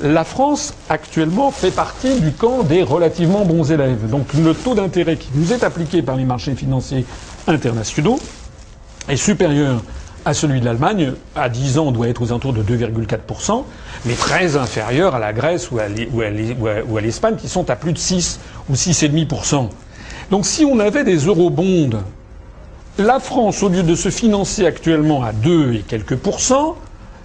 La 0.00 0.24
France, 0.24 0.72
actuellement, 0.88 1.50
fait 1.50 1.72
partie 1.72 2.18
du 2.22 2.32
camp 2.32 2.62
des 2.62 2.82
relativement 2.82 3.44
bons 3.44 3.70
élèves. 3.70 4.08
Donc 4.08 4.32
le 4.32 4.54
taux 4.54 4.74
d'intérêt 4.74 5.18
qui 5.18 5.28
nous 5.34 5.52
est 5.52 5.62
appliqué 5.62 6.00
par 6.00 6.16
les 6.16 6.24
marchés 6.24 6.54
financiers 6.54 7.04
internationaux 7.46 8.18
est 9.10 9.16
supérieur 9.16 9.82
à 10.24 10.32
celui 10.32 10.60
de 10.60 10.64
l'Allemagne. 10.64 11.12
À 11.36 11.50
10 11.50 11.76
ans, 11.80 11.88
on 11.88 11.92
doit 11.92 12.08
être 12.08 12.22
aux 12.22 12.30
alentours 12.30 12.54
de 12.54 12.62
2,4%, 12.62 13.64
mais 14.06 14.14
très 14.14 14.56
inférieur 14.56 15.16
à 15.16 15.18
la 15.18 15.34
Grèce 15.34 15.70
ou 15.70 15.80
à 15.80 17.00
l'Espagne, 17.02 17.36
qui 17.36 17.50
sont 17.50 17.68
à 17.68 17.76
plus 17.76 17.92
de 17.92 17.98
6 17.98 18.40
ou 18.70 18.72
6,5%. 18.72 19.68
Donc 20.32 20.46
si 20.46 20.64
on 20.64 20.80
avait 20.80 21.04
des 21.04 21.26
eurobonds, 21.26 21.90
la 22.96 23.20
France, 23.20 23.62
au 23.62 23.68
lieu 23.68 23.82
de 23.82 23.94
se 23.94 24.08
financer 24.08 24.64
actuellement 24.64 25.22
à 25.22 25.32
2 25.32 25.74
et 25.74 25.78
quelques 25.80 26.16
pourcents, 26.16 26.76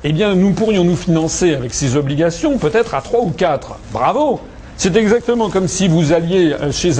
eh 0.03 0.11
bien, 0.11 0.35
nous 0.35 0.51
pourrions 0.51 0.83
nous 0.83 0.97
financer 0.97 1.55
avec 1.55 1.73
ces 1.73 1.95
obligations 1.95 2.57
peut-être 2.57 2.95
à 2.95 3.01
trois 3.01 3.21
ou 3.21 3.29
quatre. 3.29 3.79
Bravo 3.93 4.41
C'est 4.75 4.97
exactement 4.97 5.49
comme 5.49 5.69
si 5.69 5.87
vous 5.87 6.11
alliez 6.11 6.51
euh, 6.51 6.73
chez 6.73 6.99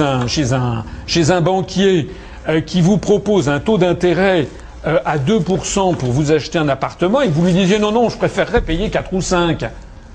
un, 1.30 1.40
banquier 1.42 2.08
euh, 2.48 2.62
qui 2.62 2.80
vous 2.80 2.96
propose 2.96 3.50
un 3.50 3.60
taux 3.60 3.76
d'intérêt 3.76 4.48
euh, 4.86 5.00
à 5.04 5.18
2% 5.18 5.94
pour 5.94 6.10
vous 6.10 6.32
acheter 6.32 6.58
un 6.58 6.70
appartement 6.70 7.20
et 7.20 7.28
vous 7.28 7.44
lui 7.44 7.52
disiez 7.52 7.78
non, 7.78 7.92
non, 7.92 8.08
je 8.08 8.16
préférerais 8.16 8.62
payer 8.62 8.88
4 8.88 9.12
ou 9.12 9.20
5. 9.20 9.62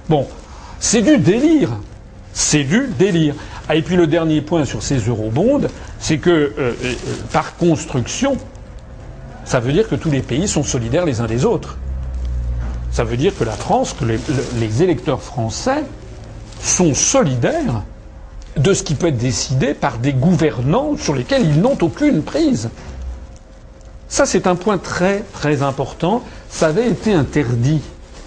Bon, 0.10 0.26
c'est 0.80 1.04
du 1.04 1.20
délire. 1.20 1.70
C'est 2.34 2.64
du 2.64 2.90
délire. 2.98 3.36
Ah, 3.70 3.76
et 3.76 3.82
puis 3.82 3.96
le 3.96 4.08
dernier 4.08 4.42
point 4.42 4.66
sur 4.66 4.84
ces 4.84 4.98
eurobonds, 5.00 5.62
c'est 6.00 6.18
que 6.18 6.54
par 7.32 7.56
construction, 7.56 8.38
ça 9.46 9.60
veut 9.60 9.74
dire 9.74 9.88
que 9.88 9.96
tous 9.96 10.12
les 10.12 10.22
pays 10.22 10.48
sont 10.48 10.64
solidaires 10.64 11.06
les 11.06 11.22
uns 11.22 11.28
des 11.28 11.46
autres. 11.46 11.78
Ça 12.94 13.04
veut 13.04 13.18
dire 13.18 13.36
que 13.36 13.44
la 13.44 13.54
France, 13.54 13.94
que 13.94 14.06
les, 14.06 14.84
électeurs 14.84 15.22
français 15.22 15.84
sont 16.62 16.94
solidaires 16.94 17.82
de 18.56 18.74
ce 18.74 18.84
qui 18.84 18.94
peut 18.94 19.08
être 19.08 19.18
décidé 19.18 19.74
par 19.74 19.98
des 19.98 20.14
gouvernants 20.14 20.96
sur 20.96 21.16
lesquels 21.16 21.44
ils 21.44 21.60
n'ont 21.60 21.78
aucune 21.82 22.22
prise. 22.22 22.70
Ça, 24.08 24.28
c'est 24.28 24.46
un 24.46 24.56
point 24.56 24.78
très 24.78 25.24
très 25.34 25.64
important. 25.64 26.22
Ça 26.50 26.68
avait 26.68 26.88
été 26.88 27.14
interdit 27.14 27.82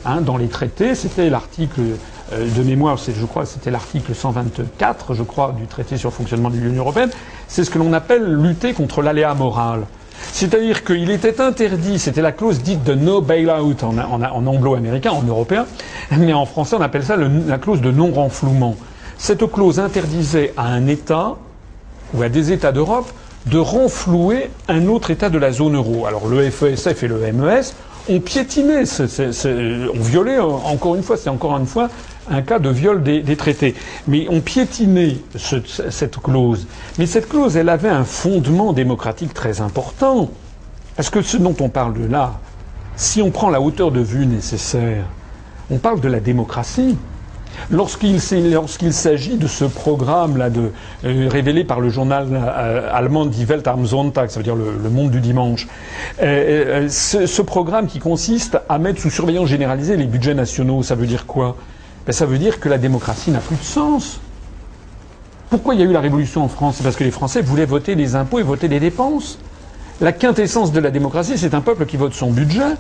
hein, 0.05 0.21
dans 0.21 0.37
les 0.37 0.49
traités. 0.49 0.97
C'était 0.97 1.31
l'article 1.31 1.81
euh, 1.81 1.97
de 2.33 2.63
mémoire, 2.63 2.97
je 2.97 3.25
crois, 3.27 3.47
c'était 3.47 3.71
l'article 3.71 4.15
124, 4.15 5.15
je 5.15 5.23
crois, 5.23 5.55
du 5.57 5.67
traité 5.67 5.97
sur 5.97 6.11
le 6.11 6.15
fonctionnement 6.15 6.51
de 6.51 6.57
l'Union 6.57 6.83
européenne. 6.83 7.11
C'est 7.49 7.63
ce 7.65 7.71
que 7.71 7.79
l'on 7.79 7.93
appelle 7.93 8.25
lutter 8.25 8.73
contre 8.73 9.03
l'aléa 9.03 9.35
moral. 9.35 9.83
C'est-à-dire 10.33 10.85
qu'il 10.85 11.11
était 11.11 11.41
interdit, 11.41 11.99
c'était 11.99 12.23
la 12.23 12.33
clause 12.33 12.63
dite 12.63 12.85
de 12.85 12.95
no 12.95 13.21
bailout 13.21 13.83
en, 13.83 13.97
en, 13.99 14.47
anglo-américain, 14.47 15.11
en 15.13 15.23
européen, 15.23 15.67
mais 16.11 16.33
en 16.33 16.47
français 16.47 16.77
on 16.77 16.81
appelle 16.83 17.05
ça 17.05 17.17
la 17.17 17.59
clause 17.59 17.81
de 17.81 17.91
non-renflouement. 17.91 18.77
Cette 19.19 19.51
clause 19.51 19.79
interdisait 19.79 20.53
à 20.57 20.67
un 20.67 20.87
État 20.87 21.37
ou 22.15 22.23
à 22.23 22.29
des 22.29 22.53
États 22.53 22.73
d'Europe 22.73 23.11
de 23.47 23.59
renflouer 23.59 24.51
un 24.69 24.87
autre 24.89 25.11
État 25.11 25.31
de 25.31 25.39
la 25.39 25.53
zone 25.53 25.77
euro. 25.77 26.07
Alors 26.07 26.27
le 26.27 26.51
FESF 26.51 27.03
et 27.03 27.09
le 27.09 27.19
MES 27.33 27.73
ont 28.09 28.21
piétiné, 28.21 28.83
ont 28.83 30.01
violé, 30.03 30.39
encore 30.39 30.97
une 30.97 31.03
fois, 31.03 31.17
c'est 31.17 31.31
encore 31.31 31.57
une 31.57 31.67
fois 31.67 31.89
un 32.31 32.43
cas 32.43 32.59
de 32.59 32.69
viol 32.69 33.03
des, 33.03 33.37
traités. 33.37 33.75
Mais 34.09 34.27
on 34.31 34.41
piétinait 34.41 35.17
cette 35.37 36.19
clause. 36.19 36.67
Mais 36.99 37.07
cette 37.07 37.29
clause, 37.29 37.57
elle 37.57 37.69
avait 37.69 37.89
un 37.89 38.05
fondement 38.05 38.73
démocratique 38.73 39.35
très 39.35 39.61
important. 39.61 40.31
Parce 40.97 41.11
que 41.11 41.23
ce 41.23 41.37
dont 41.37 41.55
on 41.61 41.69
parle 41.69 41.95
là, 42.09 42.41
si 42.97 43.21
on 43.21 43.31
prend 43.31 43.51
la 43.51 43.61
hauteur 43.61 43.91
de 43.91 44.01
vue 44.01 44.27
nécessaire, 44.27 45.05
on 45.71 45.79
parle 45.79 46.01
de 46.01 46.09
la 46.09 46.21
démocratie. 46.21 46.97
Lorsqu'il 47.71 48.21
s'agit 48.21 49.37
de 49.37 49.47
ce 49.47 49.65
programme-là, 49.65 50.49
euh, 51.05 51.29
révélé 51.31 51.65
par 51.65 51.81
le 51.81 51.89
journal 51.89 52.29
euh, 52.33 52.89
allemand 52.93 53.27
Die 53.27 53.45
Welt 53.45 53.67
am 53.67 53.87
Sonntag, 53.87 54.29
ça 54.31 54.41
veut 54.41 54.45
dire 54.45 54.57
le, 54.57 54.91
monde 54.91 55.11
du 55.11 55.21
dimanche, 55.21 55.67
euh, 56.23 56.89
ce, 56.89 57.43
programme 57.43 57.87
qui 57.87 57.99
consiste 57.99 58.59
à 58.69 58.79
mettre 58.79 59.01
sous 59.01 59.11
surveillance 59.11 59.49
généralisée 59.49 59.97
les 59.97 60.07
budgets 60.07 60.35
nationaux, 60.35 60.83
ça 60.83 60.95
veut 60.95 61.07
dire 61.07 61.27
quoi? 61.27 61.57
Ben, 62.07 62.13
ça 62.13 62.27
veut 62.27 62.39
dire 62.39 62.61
que 62.61 62.69
la 62.69 62.79
démocratie 62.79 63.31
n'a 63.31 63.41
plus 63.41 63.57
de 63.57 63.65
sens. 63.65 64.21
Pourquoi 65.51 65.75
il 65.75 65.81
y 65.81 65.83
a 65.83 65.87
eu 65.87 65.93
la 65.93 66.01
révolution 66.01 66.45
en 66.45 66.49
France? 66.49 66.77
C'est 66.79 66.85
parce 66.85 66.97
que 66.97 67.05
les 67.05 67.11
Français 67.11 67.41
voulaient 67.43 67.67
voter 67.67 67.95
les 67.95 68.15
impôts 68.15 68.39
et 68.39 68.43
voter 68.43 68.69
les 68.69 68.81
dépenses. 68.81 69.39
La 70.01 70.13
quintessence 70.13 70.73
de 70.73 70.81
la 70.81 70.91
démocratie, 70.91 71.39
c'est 71.39 71.55
un 71.55 71.61
peuple 71.61 71.87
qui 71.87 71.97
vote 71.97 72.15
son 72.15 72.31
budget. 72.31 72.75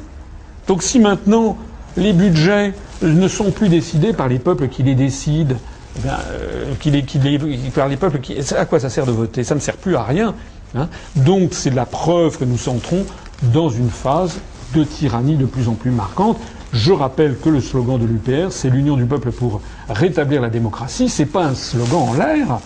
Donc 0.66 0.83
si 0.83 0.99
maintenant 0.99 1.57
les 1.97 2.12
budgets 2.12 2.74
ne 3.03 3.29
sont 3.29 3.51
plus 3.51 3.68
décidés 3.68 4.12
par 4.12 4.29
les 4.29 4.39
peuples 4.39 4.68
qui 4.68 4.83
les 4.83 4.95
décident, 4.95 5.57
eh 5.97 6.09
euh, 6.09 6.74
par 7.74 7.89
les 7.89 7.97
peuples 7.97 8.20
qui, 8.20 8.37
à 8.55 8.64
quoi 8.66 8.81
ça 8.81 8.91
sert 8.91 9.07
de 9.07 9.12
voter? 9.12 9.45
Ça 9.45 9.55
ne 9.55 9.61
sert 9.61 9.77
plus 9.77 9.97
à 9.97 10.03
rien. 10.03 10.35
Hein. 10.74 10.89
Donc 11.14 11.51
c'est 11.53 11.70
la 11.70 11.87
preuve 11.87 12.39
que 12.39 12.45
nous 12.45 12.68
entrons 12.68 13.05
dans 13.43 13.70
une 13.70 13.91
phase 13.91 14.39
de 14.74 14.85
tyrannie 14.85 15.37
de 15.37 15.47
plus 15.47 15.68
en 15.68 15.74
plus 15.74 15.91
marquante. 15.91 16.39
Je 16.72 16.92
rappelle 16.92 17.38
que 17.38 17.48
le 17.48 17.60
slogan 17.60 17.98
de 17.98 18.06
l'UPR, 18.06 18.50
c'est 18.50 18.70
l'union 18.70 18.96
du 18.96 19.06
peuple 19.06 19.30
pour 19.30 19.60
rétablir 19.88 20.42
la 20.42 20.50
démocratie. 20.50 21.08
C'est 21.08 21.26
pas 21.26 21.44
un 21.44 21.54
slogan 21.54 22.08
en 22.08 22.14
l'air. 22.14 22.58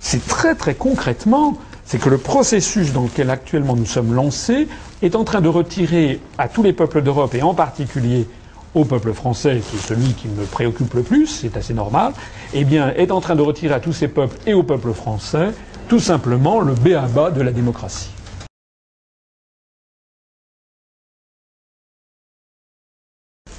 C'est 0.00 0.26
très 0.26 0.54
très 0.54 0.74
concrètement, 0.74 1.58
c'est 1.84 1.98
que 1.98 2.08
le 2.08 2.18
processus 2.18 2.92
dans 2.92 3.02
lequel 3.02 3.30
actuellement 3.30 3.76
nous 3.76 3.86
sommes 3.86 4.14
lancés 4.14 4.68
est 5.02 5.14
en 5.14 5.24
train 5.24 5.40
de 5.40 5.48
retirer 5.48 6.20
à 6.38 6.48
tous 6.48 6.62
les 6.62 6.72
peuples 6.72 7.02
d'Europe 7.02 7.34
et 7.34 7.42
en 7.42 7.54
particulier 7.54 8.26
au 8.74 8.84
peuple 8.84 9.12
français, 9.14 9.62
qui 9.70 9.76
est 9.76 9.80
celui 9.80 10.12
qui 10.12 10.28
me 10.28 10.44
préoccupe 10.44 10.92
le 10.94 11.02
plus, 11.02 11.26
c'est 11.26 11.56
assez 11.56 11.72
normal, 11.72 12.12
eh 12.52 12.64
bien, 12.64 12.92
est 12.94 13.10
en 13.10 13.20
train 13.20 13.34
de 13.34 13.42
retirer 13.42 13.74
à 13.74 13.80
tous 13.80 13.94
ces 13.94 14.08
peuples 14.08 14.36
et 14.46 14.52
au 14.52 14.62
peuple 14.62 14.92
français 14.92 15.52
tout 15.88 16.00
simplement 16.00 16.60
le 16.60 16.74
béaba 16.74 17.30
de 17.30 17.40
la 17.42 17.52
démocratie. 17.52 18.15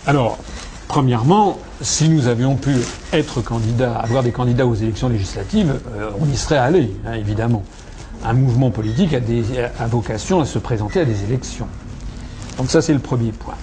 Alors, 0.08 0.38
premièrement, 0.88 1.60
si 1.82 2.08
nous 2.08 2.30
avions 2.30 2.56
pu 2.56 2.72
être 3.12 3.42
candidats, 3.42 3.94
avoir 3.98 4.24
des 4.24 4.32
candidats 4.32 4.66
aux 4.66 4.74
élections 4.74 5.10
législatives, 5.10 5.82
euh, 5.98 6.12
on 6.22 6.26
y 6.32 6.38
serait 6.38 6.58
allé, 6.58 6.96
hein, 7.06 7.16
évidemment. 7.16 7.62
Un 8.24 8.32
mouvement 8.32 8.72
politique 8.72 9.14
a, 9.14 9.20
des, 9.20 9.44
a 9.60 9.86
vocation 9.88 10.40
à 10.40 10.46
se 10.46 10.60
présenter 10.60 11.02
à 11.02 11.06
des 11.06 11.26
élections. 11.26 11.68
Donc 12.58 12.72
ça, 12.72 12.82
c'est 12.82 12.94
le 12.94 13.00
premier 13.00 13.34
point. 13.34 13.56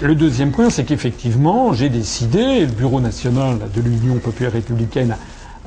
Le 0.00 0.14
deuxième 0.14 0.52
point, 0.52 0.70
c'est 0.70 0.84
qu'effectivement, 0.84 1.72
j'ai 1.72 1.88
décidé, 1.88 2.60
le 2.60 2.66
Bureau 2.66 3.00
national 3.00 3.58
de 3.74 3.80
l'Union 3.80 4.18
populaire 4.18 4.52
républicaine, 4.52 5.16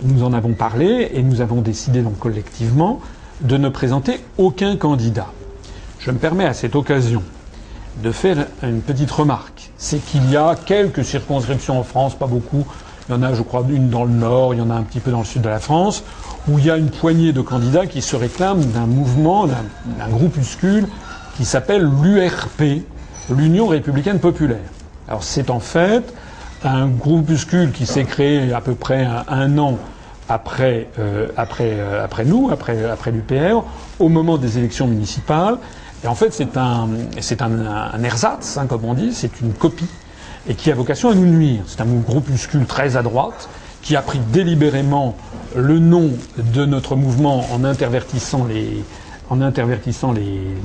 nous 0.02 0.24
en 0.24 0.32
avons 0.32 0.54
parlé, 0.54 1.10
et 1.14 1.24
nous 1.24 1.42
avons 1.42 1.60
décidé 1.60 2.02
donc 2.02 2.18
collectivement 2.20 3.02
de 3.42 3.58
ne 3.58 3.68
présenter 3.68 4.22
aucun 4.38 4.78
candidat. 4.78 5.28
Je 6.00 6.10
me 6.12 6.20
permets 6.20 6.46
à 6.46 6.54
cette 6.54 6.78
occasion 6.78 7.22
de 7.98 8.12
faire 8.12 8.48
une 8.64 8.82
petite 8.82 9.12
remarque. 9.12 9.72
C'est 9.78 10.00
qu'il 10.00 10.30
y 10.30 10.38
a 10.38 10.56
quelques 10.56 11.04
circonscriptions 11.04 11.80
en 11.80 11.84
France, 11.84 12.16
pas 12.16 12.28
beaucoup. 12.28 12.66
Il 13.08 13.14
y 13.14 13.18
en 13.18 13.24
a, 13.24 13.34
je 13.34 13.42
crois, 13.42 13.64
une 13.70 13.90
dans 13.90 14.04
le 14.04 14.12
nord, 14.12 14.54
il 14.54 14.58
y 14.58 14.62
en 14.62 14.70
a 14.70 14.76
un 14.76 14.84
petit 14.84 15.00
peu 15.00 15.12
dans 15.12 15.20
le 15.20 15.26
sud 15.26 15.42
de 15.42 15.50
la 15.50 15.60
France, 15.60 16.04
où 16.48 16.60
il 16.60 16.66
y 16.66 16.72
a 16.72 16.78
une 16.78 16.90
poignée 16.90 17.34
de 17.34 17.42
candidats 17.42 17.86
qui 17.86 18.02
se 18.02 18.16
réclament 18.16 18.66
d'un 18.66 18.88
mouvement, 18.88 19.48
d'un 19.48 20.08
groupuscule 20.10 20.88
qui 21.38 21.46
s'appelle 21.46 21.88
l'URP, 22.02 22.84
l'Union 23.30 23.68
républicaine 23.68 24.20
populaire. 24.20 24.58
Alors 25.08 25.24
c'est 25.24 25.50
en 25.50 25.60
fait 25.60 26.14
un 26.64 26.88
groupuscule 26.88 27.72
qui 27.72 27.86
s'est 27.86 28.06
créé 28.06 28.54
à 28.54 28.62
peu 28.62 28.74
près 28.74 29.08
un, 29.28 29.58
an 29.58 29.78
après, 30.30 30.88
euh, 30.98 31.28
euh, 31.38 32.04
après 32.04 32.26
nous, 32.26 32.50
après, 32.52 32.84
après 32.86 33.12
l'UPR, 33.12 33.64
au 34.00 34.10
moment 34.10 34.38
des 34.38 34.58
élections 34.58 34.88
municipales, 34.88 35.58
et 36.06 36.08
en 36.08 36.14
fait, 36.14 36.32
c'est 36.32 36.56
un, 37.42 38.04
ersatz, 38.04 38.58
hein, 38.58 38.68
comme 38.68 38.86
on 38.86 38.94
dit, 38.94 39.12
c'est 39.12 39.42
une 39.42 39.54
copie, 39.54 39.88
et 40.48 40.54
qui 40.54 40.72
a 40.72 40.76
vocation 40.76 41.10
à 41.10 41.16
nous 41.16 41.26
nuire. 41.26 41.64
C'est 41.66 41.82
un 41.82 41.86
groupuscule 41.86 42.68
très 42.68 42.96
à 42.96 43.02
droite, 43.02 43.50
qui 43.82 43.96
a 43.96 44.04
pris 44.04 44.20
délibérément 44.32 45.16
le 45.56 45.80
nom 45.80 46.12
de 46.38 46.64
notre 46.64 46.96
mouvement 46.96 47.48
en 47.52 47.64
intervertissant 47.64 48.46
les, 48.46 48.84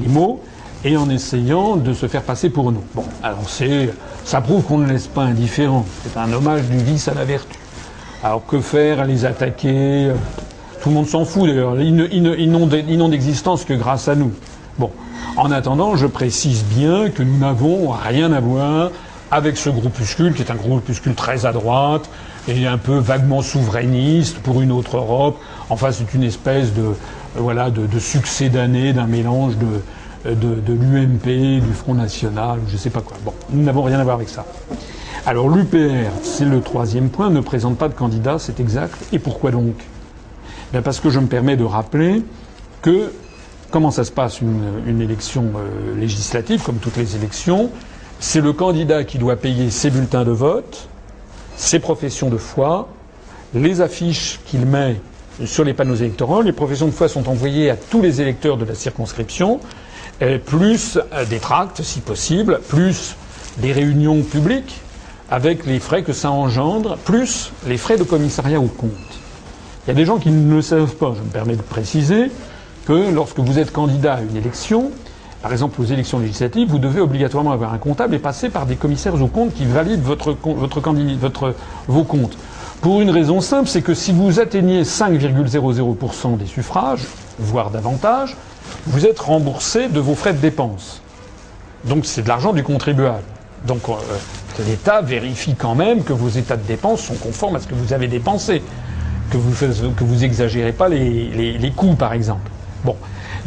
mots 0.08 0.42
et 0.84 0.98
en 0.98 1.08
essayant 1.08 1.76
de 1.76 1.94
se 1.94 2.06
faire 2.06 2.22
passer 2.22 2.50
pour 2.50 2.70
nous. 2.70 2.84
Bon, 2.94 3.04
alors 3.22 3.48
c'est, 3.48 3.88
ça 4.26 4.42
prouve 4.42 4.62
qu'on 4.64 4.78
ne 4.78 4.88
laisse 4.88 5.06
pas 5.06 5.22
indifférent. 5.22 5.86
C'est 6.02 6.18
un 6.18 6.30
hommage 6.34 6.64
du 6.64 6.76
vice 6.76 7.08
à 7.08 7.14
la 7.14 7.24
vertu. 7.24 7.58
Alors 8.22 8.44
que 8.44 8.60
faire 8.60 9.06
Les 9.06 9.24
attaquer? 9.24 10.10
Tout 10.82 10.90
le 10.90 10.96
monde 10.96 11.06
s'en 11.06 11.24
fout 11.24 11.48
d'ailleurs. 11.48 11.80
Ils 11.80 12.50
n'ont 12.50 13.08
d'existence 13.08 13.64
que 13.64 13.72
grâce 13.72 14.06
à 14.06 14.14
nous. 14.14 14.32
Bon, 14.80 14.92
en 15.36 15.50
attendant, 15.50 15.94
je 15.94 16.06
précise 16.06 16.64
bien 16.64 17.10
que 17.10 17.22
nous 17.22 17.36
n'avons 17.36 17.90
rien 17.90 18.32
à 18.32 18.40
voir 18.40 18.90
avec 19.30 19.58
ce 19.58 19.68
groupuscule, 19.68 20.32
qui 20.32 20.40
est 20.40 20.50
un 20.50 20.54
groupuscule 20.54 21.14
très 21.14 21.44
à 21.44 21.52
droite 21.52 22.08
et 22.48 22.66
un 22.66 22.78
peu 22.78 22.96
vaguement 22.96 23.42
souverainiste 23.42 24.38
pour 24.38 24.62
une 24.62 24.72
autre 24.72 24.96
Europe. 24.96 25.38
Enfin, 25.68 25.92
c'est 25.92 26.14
une 26.14 26.22
espèce 26.22 26.72
de, 26.72 26.94
voilà, 27.34 27.68
de, 27.68 27.98
succès 27.98 28.48
d'année, 28.48 28.94
d'un 28.94 29.06
mélange 29.06 29.52
de, 29.58 30.34
de, 30.34 30.72
l'UMP, 30.72 31.60
du 31.60 31.74
Front 31.74 31.92
National, 31.92 32.60
je 32.66 32.72
ne 32.72 32.78
sais 32.78 32.88
pas 32.88 33.02
quoi. 33.02 33.18
Bon, 33.22 33.34
nous 33.50 33.62
n'avons 33.62 33.82
rien 33.82 34.00
à 34.00 34.04
voir 34.04 34.16
avec 34.16 34.30
ça. 34.30 34.46
Alors 35.26 35.50
l'UPR, 35.50 36.10
c'est 36.22 36.46
le 36.46 36.62
troisième 36.62 37.10
point, 37.10 37.28
ne 37.28 37.40
présente 37.40 37.76
pas 37.76 37.88
de 37.88 37.94
candidat, 37.94 38.38
c'est 38.38 38.58
exact. 38.60 38.96
Et 39.12 39.18
pourquoi 39.18 39.50
donc? 39.50 39.74
Bien 40.72 40.80
Parce 40.80 41.00
que 41.00 41.10
je 41.10 41.20
me 41.20 41.26
permets 41.26 41.58
de 41.58 41.64
rappeler 41.64 42.22
que 42.80 43.12
Comment 43.70 43.92
ça 43.92 44.02
se 44.02 44.10
passe 44.10 44.40
une, 44.40 45.00
élection 45.00 45.44
euh, 45.56 45.94
législative, 45.96 46.60
comme 46.60 46.78
toutes 46.78 46.96
les 46.96 47.14
élections? 47.14 47.70
C'est 48.18 48.40
le 48.40 48.52
candidat 48.52 49.04
qui 49.04 49.16
doit 49.16 49.36
payer 49.36 49.70
ses 49.70 49.90
bulletins 49.90 50.24
de 50.24 50.32
vote, 50.32 50.88
ses 51.56 51.78
professions 51.78 52.30
de 52.30 52.36
foi, 52.36 52.88
les 53.54 53.80
affiches 53.80 54.40
qu'il 54.44 54.66
met 54.66 54.96
sur 55.44 55.62
les 55.62 55.72
panneaux 55.72 55.94
électoraux. 55.94 56.42
Les 56.42 56.52
professions 56.52 56.86
de 56.86 56.90
foi 56.90 57.08
sont 57.08 57.28
envoyées 57.28 57.70
à 57.70 57.76
tous 57.76 58.02
les 58.02 58.20
électeurs 58.20 58.56
de 58.56 58.64
la 58.64 58.74
circonscription, 58.74 59.60
plus 60.46 60.98
euh, 61.12 61.24
des 61.24 61.38
tracts, 61.38 61.80
si 61.82 62.00
possible, 62.00 62.60
plus 62.68 63.14
des 63.58 63.72
réunions 63.72 64.22
publiques 64.22 64.80
avec 65.30 65.64
les 65.64 65.78
frais 65.78 66.02
que 66.02 66.12
ça 66.12 66.32
engendre, 66.32 66.96
plus 67.04 67.52
les 67.68 67.76
frais 67.76 67.96
de 67.96 68.02
commissariat 68.02 68.58
au 68.58 68.66
compte. 68.66 68.90
Il 69.86 69.88
y 69.88 69.90
a 69.92 69.94
des 69.94 70.04
gens 70.04 70.18
qui 70.18 70.30
ne 70.30 70.56
le 70.56 70.60
savent 70.60 70.96
pas, 70.96 71.14
je 71.16 71.22
me 71.22 71.30
permets 71.30 71.54
de 71.54 71.62
préciser 71.62 72.32
que 72.86 73.12
lorsque 73.12 73.38
vous 73.38 73.58
êtes 73.58 73.72
candidat 73.72 74.14
à 74.14 74.20
une 74.20 74.36
élection, 74.36 74.90
par 75.42 75.52
exemple 75.52 75.80
aux 75.80 75.84
élections 75.84 76.18
législatives, 76.18 76.68
vous 76.68 76.78
devez 76.78 77.00
obligatoirement 77.00 77.52
avoir 77.52 77.72
un 77.72 77.78
comptable 77.78 78.14
et 78.14 78.18
passer 78.18 78.50
par 78.50 78.66
des 78.66 78.76
commissaires 78.76 79.20
aux 79.20 79.26
comptes 79.26 79.54
qui 79.54 79.64
valident 79.64 80.02
votre, 80.02 80.36
votre, 80.44 80.80
votre, 80.80 81.54
vos 81.88 82.04
comptes. 82.04 82.36
Pour 82.80 83.00
une 83.00 83.10
raison 83.10 83.40
simple, 83.40 83.68
c'est 83.68 83.82
que 83.82 83.94
si 83.94 84.12
vous 84.12 84.40
atteignez 84.40 84.82
5,00% 84.82 86.36
des 86.36 86.46
suffrages, 86.46 87.06
voire 87.38 87.70
davantage, 87.70 88.36
vous 88.86 89.06
êtes 89.06 89.18
remboursé 89.18 89.88
de 89.88 90.00
vos 90.00 90.14
frais 90.14 90.32
de 90.32 90.38
dépenses. 90.38 91.02
Donc 91.84 92.06
c'est 92.06 92.22
de 92.22 92.28
l'argent 92.28 92.52
du 92.52 92.62
contribuable. 92.62 93.22
Donc 93.66 93.88
euh, 93.88 93.94
l'État 94.66 95.02
vérifie 95.02 95.54
quand 95.54 95.74
même 95.74 96.04
que 96.04 96.12
vos 96.12 96.28
états 96.28 96.56
de 96.56 96.66
dépenses 96.66 97.02
sont 97.02 97.14
conformes 97.14 97.56
à 97.56 97.60
ce 97.60 97.66
que 97.66 97.74
vous 97.74 97.92
avez 97.92 98.08
dépensé, 98.08 98.62
que 99.30 99.36
vous 99.36 99.52
que 99.96 100.04
vous 100.04 100.24
exagérez 100.24 100.72
pas 100.72 100.88
les, 100.88 101.58
les 101.58 101.70
coûts 101.70 101.94
par 101.94 102.12
exemple. 102.12 102.50
Bon. 102.84 102.96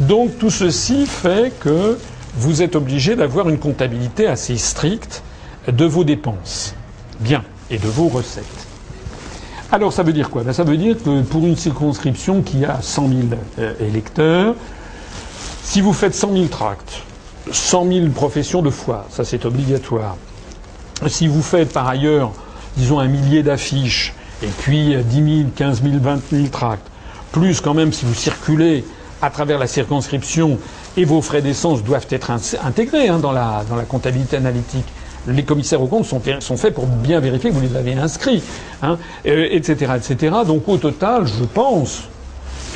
Donc 0.00 0.38
tout 0.38 0.50
ceci 0.50 1.06
fait 1.06 1.52
que 1.60 1.98
vous 2.36 2.62
êtes 2.62 2.76
obligé 2.76 3.16
d'avoir 3.16 3.48
une 3.48 3.58
comptabilité 3.58 4.26
assez 4.26 4.56
stricte 4.56 5.22
de 5.68 5.84
vos 5.84 6.04
dépenses. 6.04 6.74
Bien. 7.20 7.44
Et 7.70 7.78
de 7.78 7.88
vos 7.88 8.08
recettes. 8.08 8.44
Alors 9.72 9.92
ça 9.92 10.02
veut 10.02 10.12
dire 10.12 10.30
quoi? 10.30 10.42
Ben, 10.42 10.52
Ça 10.52 10.64
veut 10.64 10.76
dire 10.76 10.96
que 11.02 11.22
pour 11.22 11.46
une 11.46 11.56
circonscription 11.56 12.42
qui 12.42 12.64
a 12.64 12.80
100 12.80 13.08
000 13.08 13.20
euh, 13.58 13.74
électeurs, 13.80 14.54
si 15.62 15.80
vous 15.80 15.92
faites 15.92 16.14
100 16.14 16.32
000 16.32 16.44
tracts, 16.46 17.02
100 17.50 17.88
000 17.88 18.08
professions 18.08 18.62
de 18.62 18.70
foi, 18.70 19.06
ça 19.10 19.24
c'est 19.24 19.44
obligatoire. 19.44 20.16
Si 21.06 21.26
vous 21.26 21.42
faites 21.42 21.72
par 21.72 21.88
ailleurs, 21.88 22.32
disons, 22.76 23.00
un 23.00 23.08
millier 23.08 23.42
d'affiches, 23.42 24.14
et 24.42 24.48
puis 24.58 24.94
10 24.96 25.38
000, 25.38 25.48
15 25.56 25.82
000, 25.82 25.94
20 26.00 26.20
000 26.30 26.46
tracts, 26.48 26.86
plus 27.32 27.60
quand 27.60 27.74
même 27.74 27.92
si 27.92 28.04
vous 28.04 28.14
circulez 28.14 28.84
à 29.24 29.30
travers 29.30 29.58
la 29.58 29.66
circonscription 29.66 30.58
et 30.96 31.04
vos 31.04 31.22
frais 31.22 31.40
d'essence 31.40 31.82
doivent 31.82 32.06
être 32.10 32.30
intégrés 32.62 33.08
hein, 33.08 33.18
dans, 33.18 33.32
la, 33.32 33.64
dans 33.68 33.76
la 33.76 33.84
comptabilité 33.84 34.36
analytique. 34.36 34.84
Les 35.26 35.44
commissaires 35.44 35.80
aux 35.80 35.86
comptes 35.86 36.04
sont, 36.04 36.20
sont 36.40 36.56
faits 36.58 36.74
pour 36.74 36.86
bien 36.86 37.20
vérifier 37.20 37.48
que 37.48 37.54
vous 37.54 37.62
les 37.62 37.74
avez 37.74 37.94
inscrits, 37.94 38.42
hein, 38.82 38.98
etc., 39.24 39.86
euh, 39.88 39.96
etc. 39.96 40.36
Donc 40.46 40.68
au 40.68 40.76
total, 40.76 41.26
je 41.26 41.44
pense 41.44 42.02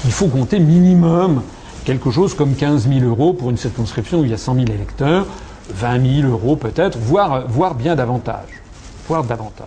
qu'il 0.01 0.11
faut 0.11 0.29
compter 0.29 0.59
minimum 0.59 1.43
quelque 1.85 2.11
chose 2.11 2.35
comme 2.35 2.55
15 2.55 2.89
000 2.89 3.01
euros 3.01 3.35
pour 3.35 3.51
une 3.51 3.59
circonscription 3.59 4.21
où 4.21 4.25
il 4.25 4.31
y 4.31 4.35
a 4.35 4.39
100 4.39 4.55
000 4.55 4.67
électeurs, 4.69 5.27
20 5.75 6.23
000 6.23 6.29
euros 6.29 6.57
peut-être, 6.57 6.97
voire, 6.99 7.47
voire 7.47 7.75
bien 7.75 7.95
davantage. 7.95 8.63
Voire 9.07 9.25
davantage. 9.25 9.67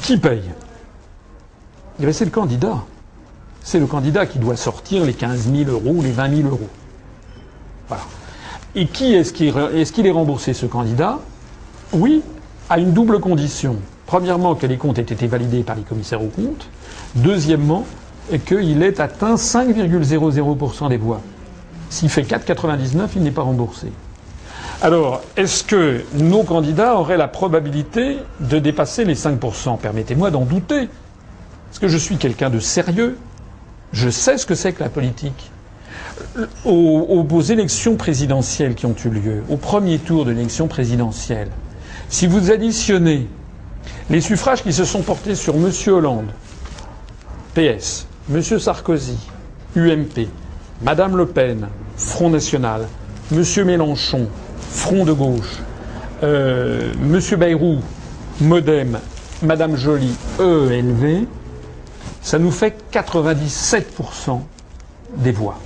Qui 0.00 0.16
paye? 0.16 0.50
C'est 2.10 2.24
le 2.24 2.30
candidat 2.30 2.78
c'est 3.62 3.78
le 3.78 3.86
candidat 3.86 4.26
qui 4.26 4.38
doit 4.38 4.56
sortir 4.56 5.04
les 5.04 5.14
15 5.14 5.50
000 5.52 5.70
euros 5.70 5.94
ou 5.96 6.02
les 6.02 6.10
20 6.10 6.36
000 6.36 6.48
euros. 6.48 6.68
Voilà. 7.88 8.02
Et 8.74 8.86
qui 8.86 9.14
est-ce 9.14 9.32
qu'il 9.32 9.48
est, 9.48 9.92
qu 9.92 10.06
est 10.06 10.10
remboursé, 10.10 10.54
ce 10.54 10.66
candidat? 10.66 11.18
Oui, 11.92 12.22
à 12.70 12.78
une 12.78 12.92
double 12.92 13.20
condition. 13.20 13.76
Premièrement, 14.06 14.54
que 14.54 14.66
les 14.66 14.78
comptes 14.78 14.98
aient 14.98 15.02
été 15.02 15.26
validés 15.26 15.62
par 15.62 15.76
les 15.76 15.82
commissaires 15.82 16.22
aux 16.22 16.28
comptes. 16.28 16.68
Deuxièmement, 17.14 17.84
qu'il 18.46 18.82
ait 18.82 19.00
atteint 19.00 19.34
5,00% 19.34 20.88
des 20.88 20.96
voix. 20.96 21.20
S'il 21.90 22.08
fait 22.08 22.22
4,99, 22.22 23.08
il 23.16 23.22
n'est 23.22 23.30
pas 23.30 23.42
remboursé. 23.42 23.92
Alors, 24.80 25.20
est-ce 25.36 25.62
que 25.62 26.02
nos 26.14 26.42
candidats 26.42 26.96
auraient 26.96 27.16
la 27.16 27.28
probabilité 27.28 28.16
de 28.40 28.58
dépasser 28.58 29.04
les 29.04 29.14
5% 29.14 29.78
Permettez-moi 29.78 30.30
d'en 30.30 30.44
douter. 30.44 30.82
Est-ce 30.82 31.78
que 31.78 31.88
je 31.88 31.98
suis 31.98 32.16
quelqu'un 32.16 32.50
de 32.50 32.58
sérieux? 32.58 33.18
Je 33.92 34.08
sais 34.08 34.38
ce 34.38 34.46
que 34.46 34.54
c'est 34.54 34.72
que 34.72 34.82
la 34.82 34.88
politique. 34.88 35.50
Aux, 36.64 37.40
élections 37.40 37.96
présidentielles 37.96 38.74
qui 38.74 38.86
ont 38.86 38.94
eu 39.04 39.08
lieu, 39.08 39.42
au 39.48 39.56
premier 39.56 39.98
tour 39.98 40.24
de 40.24 40.30
l'élection 40.30 40.68
présidentielle, 40.68 41.48
si 42.08 42.26
vous 42.26 42.50
additionnez 42.50 43.28
les 44.08 44.20
suffrages 44.20 44.62
qui 44.62 44.72
se 44.72 44.84
sont 44.84 45.02
portés 45.02 45.34
sur 45.34 45.54
M. 45.54 45.70
Hollande, 45.88 46.30
PS, 47.54 48.06
M. 48.32 48.42
Sarkozy, 48.42 49.18
UMP, 49.76 50.28
Mme 50.82 51.16
Le 51.16 51.26
Pen, 51.26 51.68
Front 51.96 52.30
National, 52.30 52.88
M. 53.32 53.44
Mélenchon, 53.64 54.28
Front 54.70 55.04
de 55.04 55.12
gauche, 55.12 55.58
euh, 56.22 56.92
M. 57.02 57.38
Bayrou, 57.38 57.78
Modem, 58.40 58.98
Mme 59.42 59.76
Joly, 59.76 60.14
EELV, 60.38 61.26
ça 62.22 62.38
nous 62.38 62.50
fait 62.50 62.74
97% 62.92 64.40
des 65.16 65.32
voix. 65.32 65.58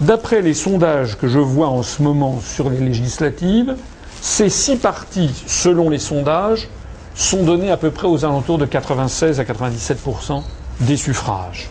D'après 0.00 0.42
les 0.42 0.54
sondages 0.54 1.18
que 1.18 1.28
je 1.28 1.38
vois 1.38 1.68
en 1.68 1.82
ce 1.82 2.02
moment 2.02 2.40
sur 2.40 2.70
les 2.70 2.78
législatives, 2.78 3.76
ces 4.20 4.48
six 4.48 4.76
partis, 4.76 5.44
selon 5.46 5.90
les 5.90 5.98
sondages, 5.98 6.68
sont 7.14 7.44
donnés 7.44 7.70
à 7.70 7.76
peu 7.76 7.90
près 7.90 8.08
aux 8.08 8.24
alentours 8.24 8.58
de 8.58 8.64
96 8.64 9.38
à 9.38 9.44
97% 9.44 10.42
des 10.80 10.96
suffrages. 10.96 11.70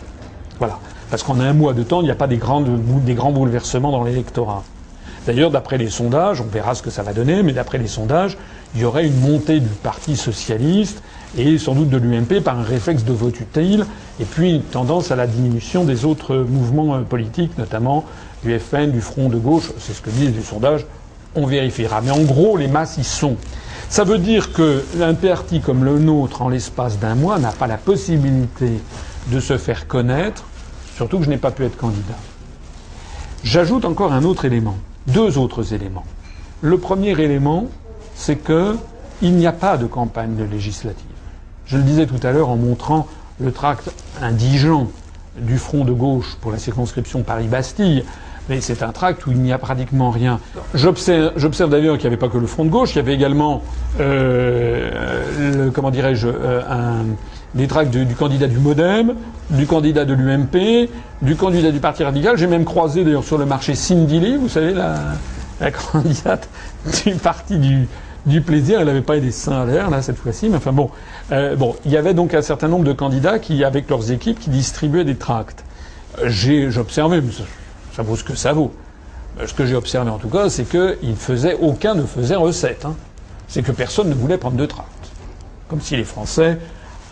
Voilà. 0.58 0.78
Parce 1.10 1.22
qu'en 1.22 1.38
un 1.40 1.52
mois 1.52 1.74
de 1.74 1.82
temps, 1.82 2.00
il 2.00 2.04
n'y 2.04 2.10
a 2.10 2.14
pas 2.14 2.26
des, 2.26 2.38
des 2.38 3.14
grands 3.14 3.32
bouleversements 3.32 3.90
dans 3.90 4.04
l'électorat. 4.04 4.62
D'ailleurs, 5.26 5.50
d'après 5.50 5.78
les 5.78 5.90
sondages, 5.90 6.40
on 6.40 6.44
verra 6.44 6.74
ce 6.74 6.82
que 6.82 6.90
ça 6.90 7.02
va 7.02 7.12
donner, 7.12 7.42
mais 7.42 7.52
d'après 7.52 7.78
les 7.78 7.88
sondages, 7.88 8.36
il 8.74 8.80
y 8.80 8.84
aurait 8.84 9.06
une 9.06 9.20
montée 9.20 9.60
du 9.60 9.68
Parti 9.68 10.16
socialiste 10.16 11.02
et 11.36 11.58
sans 11.58 11.74
doute 11.74 11.90
de 11.90 11.96
l'UMP 11.96 12.40
par 12.42 12.58
un 12.58 12.62
réflexe 12.62 13.04
de 13.04 13.12
vote 13.12 13.40
utile, 13.40 13.86
et 14.20 14.24
puis 14.24 14.50
une 14.56 14.62
tendance 14.62 15.10
à 15.10 15.16
la 15.16 15.26
diminution 15.26 15.84
des 15.84 16.04
autres 16.04 16.36
mouvements 16.36 16.94
euh, 16.94 17.00
politiques, 17.00 17.56
notamment 17.58 18.04
du 18.44 18.58
FN, 18.58 18.90
du 18.90 19.00
Front 19.00 19.28
de 19.28 19.38
gauche. 19.38 19.72
C'est 19.78 19.92
ce 19.92 20.02
que 20.02 20.10
disent 20.10 20.34
les 20.34 20.42
sondages. 20.42 20.86
On 21.34 21.46
vérifiera. 21.46 22.00
Mais 22.00 22.12
en 22.12 22.22
gros, 22.22 22.56
les 22.56 22.68
masses 22.68 22.98
y 22.98 23.04
sont. 23.04 23.36
Ça 23.88 24.04
veut 24.04 24.18
dire 24.18 24.52
qu'un 24.52 25.14
parti 25.14 25.60
comme 25.60 25.84
le 25.84 25.98
nôtre, 25.98 26.42
en 26.42 26.48
l'espace 26.48 26.98
d'un 26.98 27.14
mois, 27.14 27.38
n'a 27.38 27.52
pas 27.52 27.66
la 27.66 27.76
possibilité 27.76 28.70
de 29.28 29.40
se 29.40 29.56
faire 29.56 29.86
connaître, 29.86 30.44
surtout 30.96 31.18
que 31.18 31.24
je 31.24 31.30
n'ai 31.30 31.36
pas 31.36 31.50
pu 31.50 31.64
être 31.64 31.76
candidat. 31.76 32.18
J'ajoute 33.42 33.84
encore 33.84 34.12
un 34.12 34.24
autre 34.24 34.44
élément, 34.44 34.76
deux 35.06 35.38
autres 35.38 35.74
éléments. 35.74 36.06
Le 36.60 36.78
premier 36.78 37.10
élément, 37.10 37.66
c'est 38.14 38.36
qu'il 38.36 39.34
n'y 39.34 39.46
a 39.46 39.52
pas 39.52 39.76
de 39.76 39.86
campagne 39.86 40.36
législative. 40.50 41.13
Je 41.66 41.76
le 41.76 41.82
disais 41.82 42.06
tout 42.06 42.20
à 42.22 42.32
l'heure 42.32 42.48
en 42.48 42.56
montrant 42.56 43.06
le 43.40 43.50
tract 43.50 43.90
indigent 44.20 44.88
du 45.38 45.58
front 45.58 45.84
de 45.84 45.92
gauche 45.92 46.36
pour 46.40 46.52
la 46.52 46.58
circonscription 46.58 47.22
Paris-Bastille, 47.22 48.04
mais 48.48 48.60
c'est 48.60 48.82
un 48.82 48.92
tract 48.92 49.26
où 49.26 49.32
il 49.32 49.38
n'y 49.38 49.52
a 49.52 49.58
pratiquement 49.58 50.10
rien. 50.10 50.38
J'observe 50.74 51.70
d'ailleurs 51.70 51.96
qu'il 51.96 52.08
n'y 52.08 52.14
avait 52.14 52.20
pas 52.20 52.28
que 52.28 52.38
le 52.38 52.46
front 52.46 52.64
de 52.64 52.70
gauche, 52.70 52.92
il 52.92 52.96
y 52.96 53.00
avait 53.00 53.14
également, 53.14 53.62
euh, 53.98 55.70
comment 55.72 55.90
dirais-je, 55.90 56.28
euh, 56.28 57.02
des 57.54 57.66
tracts 57.66 57.90
du, 57.90 58.14
candidat 58.14 58.46
du 58.46 58.58
MoDem, 58.58 59.14
du 59.50 59.66
candidat 59.66 60.04
de 60.04 60.12
l'UMP, 60.12 60.90
du 61.22 61.36
candidat 61.36 61.70
du 61.70 61.80
Parti 61.80 62.04
radical. 62.04 62.36
J'ai 62.36 62.46
même 62.46 62.64
croisé 62.64 63.04
d'ailleurs 63.04 63.24
sur 63.24 63.38
le 63.38 63.46
marché 63.46 63.74
Cindy 63.74 64.20
Lee, 64.20 64.36
vous 64.36 64.48
savez, 64.48 64.74
la 64.74 65.70
candidate 65.70 66.48
du 67.04 67.14
Parti 67.14 67.56
du, 67.56 67.88
du 68.26 68.40
plaisir. 68.40 68.80
Elle 68.80 68.86
n'avait 68.86 69.02
pas 69.02 69.18
des 69.18 69.32
seins 69.32 69.62
à 69.62 69.64
l'air 69.66 69.90
là 69.90 70.02
cette 70.02 70.16
fois-ci, 70.16 70.48
mais 70.48 70.56
enfin 70.56 70.72
bon, 70.72 70.90
euh, 71.32 71.56
bon, 71.56 71.76
il 71.84 71.92
y 71.92 71.96
avait 71.96 72.14
donc 72.14 72.34
un 72.34 72.42
certain 72.42 72.68
nombre 72.68 72.84
de 72.84 72.92
candidats 72.92 73.38
qui, 73.38 73.64
avec 73.64 73.88
leurs 73.88 74.10
équipes, 74.10 74.38
qui 74.38 74.50
distribuaient 74.50 75.04
des 75.04 75.16
tracts. 75.16 75.64
J'ai 76.24 76.76
observé, 76.78 77.20
mais 77.20 77.32
ça, 77.94 78.02
vaut 78.02 78.16
ce 78.16 78.24
que 78.24 78.34
ça 78.34 78.52
vaut. 78.52 78.72
Euh, 79.40 79.46
ce 79.46 79.54
que 79.54 79.66
j'ai 79.66 79.74
observé 79.74 80.10
en 80.10 80.18
tout 80.18 80.28
cas, 80.28 80.48
c'est 80.48 80.64
que 80.64 80.96
faisaient, 81.16 81.56
aucun 81.60 81.94
ne 81.94 82.04
faisait 82.04 82.36
recette. 82.36 82.84
Hein. 82.84 82.94
C'est 83.48 83.62
que 83.62 83.72
personne 83.72 84.08
ne 84.08 84.14
voulait 84.14 84.38
prendre 84.38 84.56
de 84.56 84.66
tracts. 84.66 84.88
Comme 85.68 85.80
si 85.80 85.96
les 85.96 86.04
Français 86.04 86.58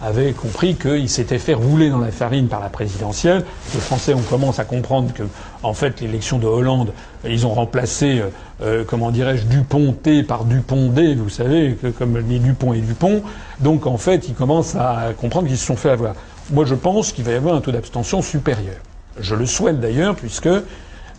avait 0.03 0.33
compris 0.33 0.75
qu'il 0.75 1.09
s'était 1.09 1.39
fait 1.39 1.55
rouler 1.55 1.89
dans 1.89 1.99
la 1.99 2.11
farine 2.11 2.49
par 2.49 2.61
la 2.61 2.69
présidentielle. 2.69 3.45
Les 3.73 3.81
Français, 3.81 4.15
on 4.15 4.23
commence 4.23 4.59
à 4.59 4.65
comprendre 4.65 5.13
que, 5.13 5.23
en 5.63 5.75
fait, 5.75 6.01
l'élection 6.01 6.39
de 6.39 6.47
Hollande, 6.47 6.93
ils 7.25 7.47
ont 7.47 7.55
remplacé, 7.55 8.19
euh, 8.19 8.29
euh, 8.63 8.85
comment 8.87 9.11
dirais-je, 9.11 9.45
Dupont-T 9.45 10.25
par 10.25 10.45
Dupont-D, 10.45 11.15
vous 11.15 11.29
savez, 11.29 11.77
comme 11.99 12.19
les 12.19 12.39
Dupont 12.41 12.73
et 12.73 12.81
Dupont. 12.81 13.23
Donc, 13.61 13.87
en 13.87 13.97
fait, 13.97 14.29
ils 14.29 14.35
commencent 14.35 14.75
à 14.75 15.13
comprendre 15.17 15.47
qu'ils 15.47 15.59
se 15.59 15.67
sont 15.67 15.77
fait 15.77 15.91
avoir. 15.91 16.15
Moi, 16.51 16.65
je 16.65 16.75
pense 16.75 17.13
qu'il 17.13 17.25
va 17.25 17.33
y 17.33 17.37
avoir 17.37 17.55
un 17.55 17.61
taux 17.61 17.73
d'abstention 17.73 18.23
supérieur. 18.23 18.77
Je 19.21 19.35
le 19.35 19.47
souhaite 19.47 19.79
d'ailleurs, 19.79 20.17
puisque 20.17 20.49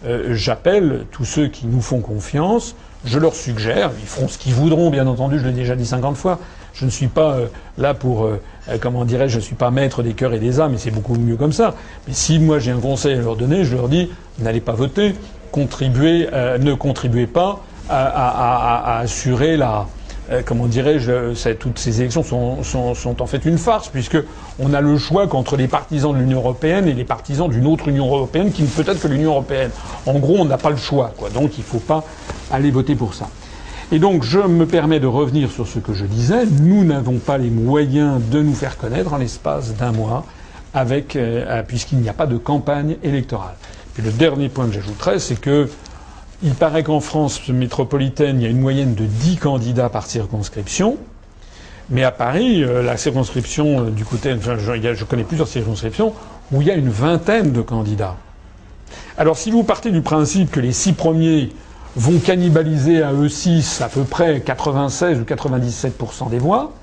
euh, 0.06 0.34
j'appelle 0.34 1.06
tous 1.12 1.26
ceux 1.26 1.48
qui 1.48 1.68
nous 1.68 1.82
font 1.82 2.02
confiance, 2.02 2.76
je 3.06 3.20
leur 3.20 3.36
suggère, 3.36 3.92
ils 4.02 4.08
feront 4.08 4.28
ce 4.28 4.38
qu'ils 4.38 4.54
voudront, 4.54 4.90
bien 4.90 5.08
entendu, 5.08 5.40
je 5.40 5.46
l'ai 5.46 5.54
déjà 5.54 5.76
dit 5.76 5.86
50 5.86 6.18
fois, 6.18 6.40
je 6.74 6.86
ne 6.86 6.90
suis 6.90 7.08
pas 7.08 7.34
euh, 7.34 7.48
là 7.78 7.94
pour, 7.94 8.26
euh, 8.26 8.40
comment 8.82 9.06
dirais-je, 9.06 9.34
je 9.34 9.38
ne 9.38 9.44
suis 9.44 9.56
pas 9.56 9.72
maître 9.72 10.04
des 10.04 10.14
cœurs 10.14 10.34
et 10.34 10.40
des 10.40 10.60
âmes, 10.60 10.74
et 10.74 10.78
c'est 10.78 10.92
beaucoup 10.92 11.16
mieux 11.16 11.36
comme 11.36 11.54
ça. 11.54 11.76
Mais 12.08 12.14
si 12.14 12.40
moi 12.40 12.60
j'ai 12.60 12.72
un 12.72 12.80
conseil 12.80 13.14
à 13.14 13.22
leur 13.22 13.36
donner, 13.36 13.64
je 13.64 13.76
leur 13.76 13.90
dis, 13.90 14.10
n'allez 14.40 14.62
pas 14.62 14.74
voter, 14.74 15.16
contribuez, 15.52 16.28
ne 16.60 16.74
contribuez 16.74 17.28
pas 17.28 17.62
à 17.90 19.00
assurer 19.00 19.58
la, 19.58 19.88
euh, 20.32 20.42
comment 20.46 20.68
dirais-je, 20.68 21.54
toutes 21.54 21.80
ces 21.80 22.00
élections 22.00 22.24
sont, 22.24 22.64
sont, 22.64 22.96
sont, 22.96 23.22
en 23.22 23.26
fait 23.26 23.44
une 23.46 23.58
farce, 23.58 23.90
puisque 23.90 24.18
on 24.60 24.74
a 24.74 24.80
le 24.80 24.98
choix 24.98 25.28
qu'entre 25.28 25.58
les 25.58 25.68
partisans 25.68 26.14
de 26.14 26.18
l'Union 26.18 26.40
européenne 26.40 26.88
et 26.88 26.94
les 26.94 27.04
partisans 27.04 27.50
d'une 27.50 27.68
autre 27.68 27.90
Union 27.90 28.08
européenne 28.08 28.52
qui 28.52 28.62
ne 28.62 28.68
peut 28.68 28.90
être 28.90 29.02
que 29.02 29.08
l'Union 29.08 29.32
européenne. 29.32 29.72
En 30.06 30.20
gros, 30.20 30.38
on 30.40 30.46
n'a 30.46 30.58
pas 30.58 30.70
le 30.70 30.78
choix, 30.78 31.14
quoi. 31.18 31.30
Donc, 31.30 31.58
il 31.58 31.62
ne 31.62 31.66
faut 31.66 31.80
pas 31.80 32.06
aller 32.52 32.72
voter 32.72 32.96
pour 32.96 33.14
ça. 33.14 33.28
Et 33.94 34.00
donc, 34.00 34.24
je 34.24 34.40
me 34.40 34.66
permets 34.66 35.00
de 35.00 35.06
revenir 35.06 35.52
sur 35.52 35.68
ce 35.68 35.78
que 35.78 35.94
je 35.94 36.06
disais. 36.06 36.48
Nous 36.48 36.84
n'avons 36.84 37.20
pas 37.20 37.38
les 37.38 37.52
moyens 37.52 38.20
de 38.32 38.42
nous 38.42 38.56
faire 38.56 38.76
connaître 38.76 39.14
en 39.14 39.18
l'espace 39.18 39.76
d'un 39.76 39.92
mois, 39.92 40.26
euh, 40.76 41.64
puisqu'il 41.68 42.00
n'y 42.00 42.10
a 42.10 42.14
pas 42.14 42.26
de 42.26 42.38
campagne 42.38 42.98
électorale. 43.04 43.54
Puis 43.94 44.02
le 44.02 44.12
dernier 44.12 44.50
point 44.50 44.66
que 44.66 44.74
j'ajouterais, 44.74 45.20
c'est 45.20 45.40
que 45.40 45.70
il 46.42 46.56
paraît 46.56 46.82
qu'en 46.82 47.02
France 47.02 47.48
métropolitaine, 47.50 48.42
il 48.42 48.44
y 48.44 48.48
a 48.48 48.50
une 48.50 48.60
moyenne 48.60 48.96
de 48.96 49.06
10 49.06 49.38
candidats 49.38 49.90
par 49.90 50.08
circonscription. 50.08 50.98
Mais 51.92 52.04
à 52.04 52.10
Paris, 52.10 52.64
euh, 52.64 52.82
la 52.82 52.98
circonscription 52.98 53.86
euh, 53.86 53.90
du 53.92 54.06
côté, 54.06 54.34
enfin, 54.34 54.58
je, 54.58 55.04
connais 55.04 55.24
plusieurs 55.24 55.48
circonscriptions 55.48 56.14
où 56.52 56.64
il 56.64 56.68
y 56.68 56.72
a 56.72 56.76
une 56.76 56.90
vingtaine 56.90 57.52
de 57.52 57.62
candidats. 57.62 58.18
Alors 59.20 59.38
si 59.38 59.52
vous 59.52 59.62
partez 59.64 59.92
du 59.92 60.02
principe 60.02 60.50
que 60.50 60.60
les 60.60 60.74
six 60.74 60.94
premiers 60.94 61.52
vont 61.96 62.20
cannibaliser 62.20 63.04
à 63.04 63.14
eux 63.14 63.30
six 63.30 63.82
à 63.82 63.90
peu 63.90 64.04
près 64.04 64.42
96 64.42 65.20
ou 65.20 65.26
97 65.26 66.02
des 66.30 66.40
voix, 66.40 66.74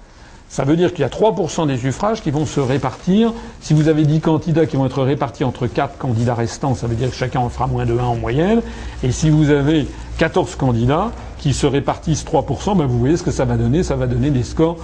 ça 0.50 0.64
veut 0.64 0.76
dire 0.76 0.92
qu'il 0.92 1.02
y 1.02 1.04
a 1.04 1.08
3% 1.08 1.68
des 1.68 1.76
suffrages 1.76 2.22
qui 2.22 2.32
vont 2.32 2.44
se 2.44 2.58
répartir. 2.58 3.32
Si 3.60 3.72
vous 3.72 3.86
avez 3.86 4.02
10 4.02 4.18
candidats 4.20 4.66
qui 4.66 4.76
vont 4.76 4.84
être 4.84 5.04
répartis 5.04 5.44
entre 5.44 5.68
4 5.68 5.96
candidats 5.96 6.34
restants, 6.34 6.74
ça 6.74 6.88
veut 6.88 6.96
dire 6.96 7.10
que 7.10 7.14
chacun 7.16 7.38
en 7.38 7.48
fera 7.48 7.68
moins 7.68 7.86
de 7.86 7.96
1 7.96 8.02
en 8.02 8.16
moyenne. 8.16 8.60
Et 9.04 9.12
si 9.12 9.30
vous 9.30 9.50
avez 9.50 9.86
14 10.18 10.56
candidats 10.56 11.12
qui 11.38 11.54
se 11.54 11.66
répartissent 11.66 12.24
3%, 12.24 12.76
ben 12.76 12.86
vous 12.86 12.98
voyez 12.98 13.16
ce 13.16 13.22
que 13.22 13.30
ça 13.30 13.44
va 13.44 13.56
donner. 13.56 13.84
Ça 13.84 13.94
va 13.94 14.08
donner 14.08 14.30
des 14.30 14.42
scores 14.42 14.78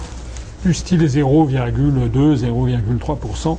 du 0.63 0.73
style 0.73 1.03
0,2, 1.05 2.37
0,3% 2.37 3.57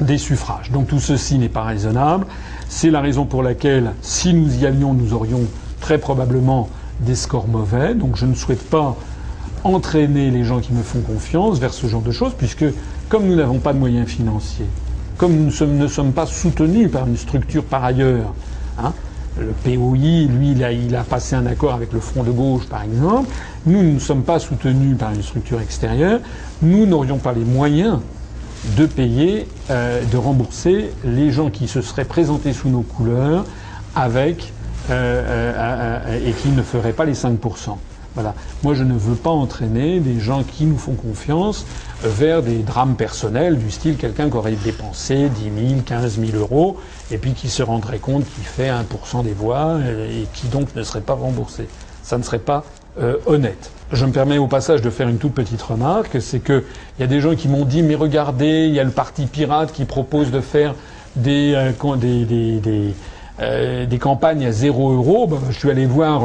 des 0.00 0.16
suffrages. 0.16 0.70
Donc 0.70 0.86
tout 0.86 0.98
ceci 0.98 1.36
n'est 1.36 1.50
pas 1.50 1.64
raisonnable. 1.64 2.24
C'est 2.70 2.90
la 2.90 3.02
raison 3.02 3.26
pour 3.26 3.42
laquelle, 3.42 3.92
si 4.00 4.32
nous 4.32 4.62
y 4.62 4.64
allions, 4.64 4.94
nous 4.94 5.12
aurions 5.12 5.42
très 5.80 5.98
probablement 5.98 6.68
des 7.00 7.14
scores 7.14 7.48
mauvais. 7.48 7.94
Donc 7.94 8.16
je 8.16 8.26
ne 8.26 8.34
souhaite 8.34 8.68
pas 8.68 8.96
entraîner 9.64 10.30
les 10.30 10.44
gens 10.44 10.60
qui 10.60 10.72
me 10.72 10.82
font 10.82 11.00
confiance 11.00 11.58
vers 11.58 11.72
ce 11.72 11.86
genre 11.86 12.02
de 12.02 12.12
choses, 12.12 12.32
puisque 12.36 12.64
comme 13.08 13.26
nous 13.26 13.36
n'avons 13.36 13.58
pas 13.58 13.72
de 13.72 13.78
moyens 13.78 14.08
financiers, 14.08 14.66
comme 15.16 15.34
nous 15.34 15.46
ne 15.46 15.88
sommes, 15.88 16.12
pas 16.12 16.26
soutenus 16.26 16.90
par 16.90 17.06
une 17.06 17.16
structure 17.16 17.64
par 17.64 17.84
ailleurs, 17.84 18.34
hein, 18.78 18.92
le 19.38 19.52
POI, 19.64 20.26
lui, 20.28 20.52
il 20.52 20.96
a, 20.96 21.04
passé 21.04 21.36
un 21.36 21.46
accord 21.46 21.72
avec 21.72 21.92
le 21.92 22.00
Front 22.00 22.24
de 22.24 22.30
gauche, 22.30 22.66
par 22.66 22.82
exemple. 22.82 23.28
Nous 23.66 23.82
ne 23.82 23.98
sommes 24.00 24.22
pas 24.22 24.40
soutenus 24.40 24.98
par 24.98 25.12
une 25.12 25.22
structure 25.22 25.60
extérieure. 25.60 26.20
Nous 26.60 26.86
n'aurions 26.86 27.18
pas 27.18 27.32
les 27.32 27.44
moyens 27.44 28.00
de 28.76 28.86
payer, 28.86 29.46
euh, 29.70 30.02
de 30.04 30.16
rembourser 30.16 30.90
les 31.04 31.30
gens 31.30 31.50
qui 31.50 31.68
se 31.68 31.80
seraient 31.82 32.04
présentés 32.04 32.52
sous 32.52 32.68
nos 32.68 32.82
couleurs 32.82 33.44
avec 33.94 34.52
et 34.90 36.32
qui 36.32 36.48
ne 36.48 36.62
feraient 36.62 36.92
pas 36.92 37.04
les 37.04 37.14
5% 37.14 37.76
voilà. 38.18 38.34
Moi, 38.64 38.74
je 38.74 38.82
ne 38.82 38.94
veux 38.94 39.14
pas 39.14 39.30
entraîner 39.30 40.00
des 40.00 40.18
gens 40.18 40.42
qui 40.42 40.64
nous 40.64 40.76
font 40.76 40.94
confiance 40.94 41.64
vers 42.02 42.42
des 42.42 42.58
drames 42.64 42.96
personnels 42.96 43.58
du 43.58 43.70
style 43.70 43.96
quelqu'un 43.96 44.28
qui 44.28 44.36
aurait 44.36 44.56
dépensé 44.56 45.28
10 45.28 45.68
000, 45.68 45.80
15 45.86 46.18
000 46.18 46.36
euros 46.36 46.78
et 47.12 47.18
puis 47.18 47.32
qui 47.32 47.48
se 47.48 47.62
rendrait 47.62 48.00
compte 48.00 48.24
qu'il 48.24 48.42
fait 48.42 48.70
1% 48.70 49.22
des 49.22 49.34
voix 49.34 49.78
et 50.10 50.26
qui 50.34 50.48
donc 50.48 50.74
ne 50.74 50.82
serait 50.82 51.00
pas 51.00 51.14
remboursé. 51.14 51.68
Ça 52.02 52.18
ne 52.18 52.24
serait 52.24 52.40
pas 52.40 52.64
euh, 53.00 53.18
honnête. 53.26 53.70
Je 53.92 54.04
me 54.04 54.10
permets 54.10 54.38
au 54.38 54.48
passage 54.48 54.82
de 54.82 54.90
faire 54.90 55.08
une 55.08 55.18
toute 55.18 55.34
petite 55.34 55.62
remarque, 55.62 56.20
c'est 56.20 56.40
qu'il 56.40 56.64
y 56.98 57.04
a 57.04 57.06
des 57.06 57.20
gens 57.20 57.36
qui 57.36 57.46
m'ont 57.46 57.64
dit 57.64 57.82
mais 57.82 57.94
regardez, 57.94 58.66
il 58.66 58.74
y 58.74 58.80
a 58.80 58.84
le 58.84 58.90
parti 58.90 59.26
pirate 59.26 59.72
qui 59.72 59.84
propose 59.84 60.32
de 60.32 60.40
faire 60.40 60.74
des, 61.14 61.52
euh, 61.54 61.96
des, 61.96 62.24
des, 62.24 62.58
des, 62.58 62.94
euh, 63.40 63.86
des, 63.86 63.98
campagnes 63.98 64.46
à 64.46 64.52
zéro 64.52 64.92
euro. 64.92 65.26
Ben, 65.26 65.38
je 65.50 65.58
suis 65.58 65.70
allé 65.70 65.86
voir 65.86 66.22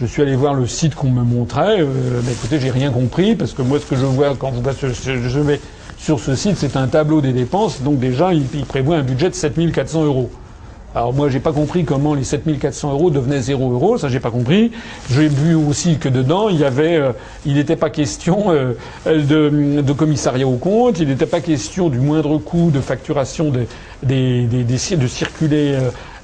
je 0.00 0.06
suis 0.06 0.22
allé 0.22 0.36
voir 0.36 0.54
le 0.54 0.66
site 0.66 0.94
qu'on 0.94 1.10
me 1.10 1.24
montrait. 1.24 1.80
Euh, 1.80 2.20
bah, 2.22 2.30
écoutez, 2.30 2.60
j'ai 2.60 2.70
rien 2.70 2.92
compris 2.92 3.34
parce 3.34 3.52
que 3.52 3.62
moi, 3.62 3.80
ce 3.80 3.86
que 3.86 3.96
je 3.96 4.04
vois 4.04 4.36
quand 4.38 4.52
je 4.54 5.40
vais 5.40 5.60
sur 5.98 6.20
ce 6.20 6.36
site, 6.36 6.56
c'est 6.56 6.76
un 6.76 6.86
tableau 6.86 7.20
des 7.20 7.32
dépenses. 7.32 7.82
Donc 7.82 7.98
déjà, 7.98 8.32
il, 8.32 8.44
prévoit 8.64 8.96
un 8.96 9.02
budget 9.02 9.28
de 9.28 9.34
7400 9.34 10.04
euros. 10.04 10.30
Alors 10.94 11.12
moi, 11.12 11.28
j'ai 11.28 11.40
pas 11.40 11.52
compris 11.52 11.84
comment 11.84 12.14
les 12.14 12.22
7400 12.22 12.92
euros 12.92 13.10
devenaient 13.10 13.42
0 13.42 13.72
euros. 13.72 13.98
Ça, 13.98 14.08
j'ai 14.08 14.20
pas 14.20 14.30
compris. 14.30 14.70
J'ai 15.10 15.26
vu 15.26 15.56
aussi 15.56 15.98
que 15.98 16.08
dedans, 16.08 16.48
il 16.48 16.58
y 16.58 16.64
avait, 16.64 16.96
euh, 16.96 17.12
il 17.44 17.54
n'était 17.54 17.76
pas 17.76 17.90
question 17.90 18.52
euh, 18.52 18.74
de, 19.04 19.82
de, 19.82 19.92
commissariat 19.92 20.46
au 20.46 20.56
compte. 20.56 21.00
Il 21.00 21.08
n'était 21.08 21.26
pas 21.26 21.40
question 21.40 21.88
du 21.88 21.98
moindre 21.98 22.38
coût 22.38 22.70
de 22.70 22.80
facturation 22.80 23.50
des, 23.50 23.66
des, 24.04 24.44
des, 24.46 24.96
de 24.96 25.06
circuler 25.08 25.76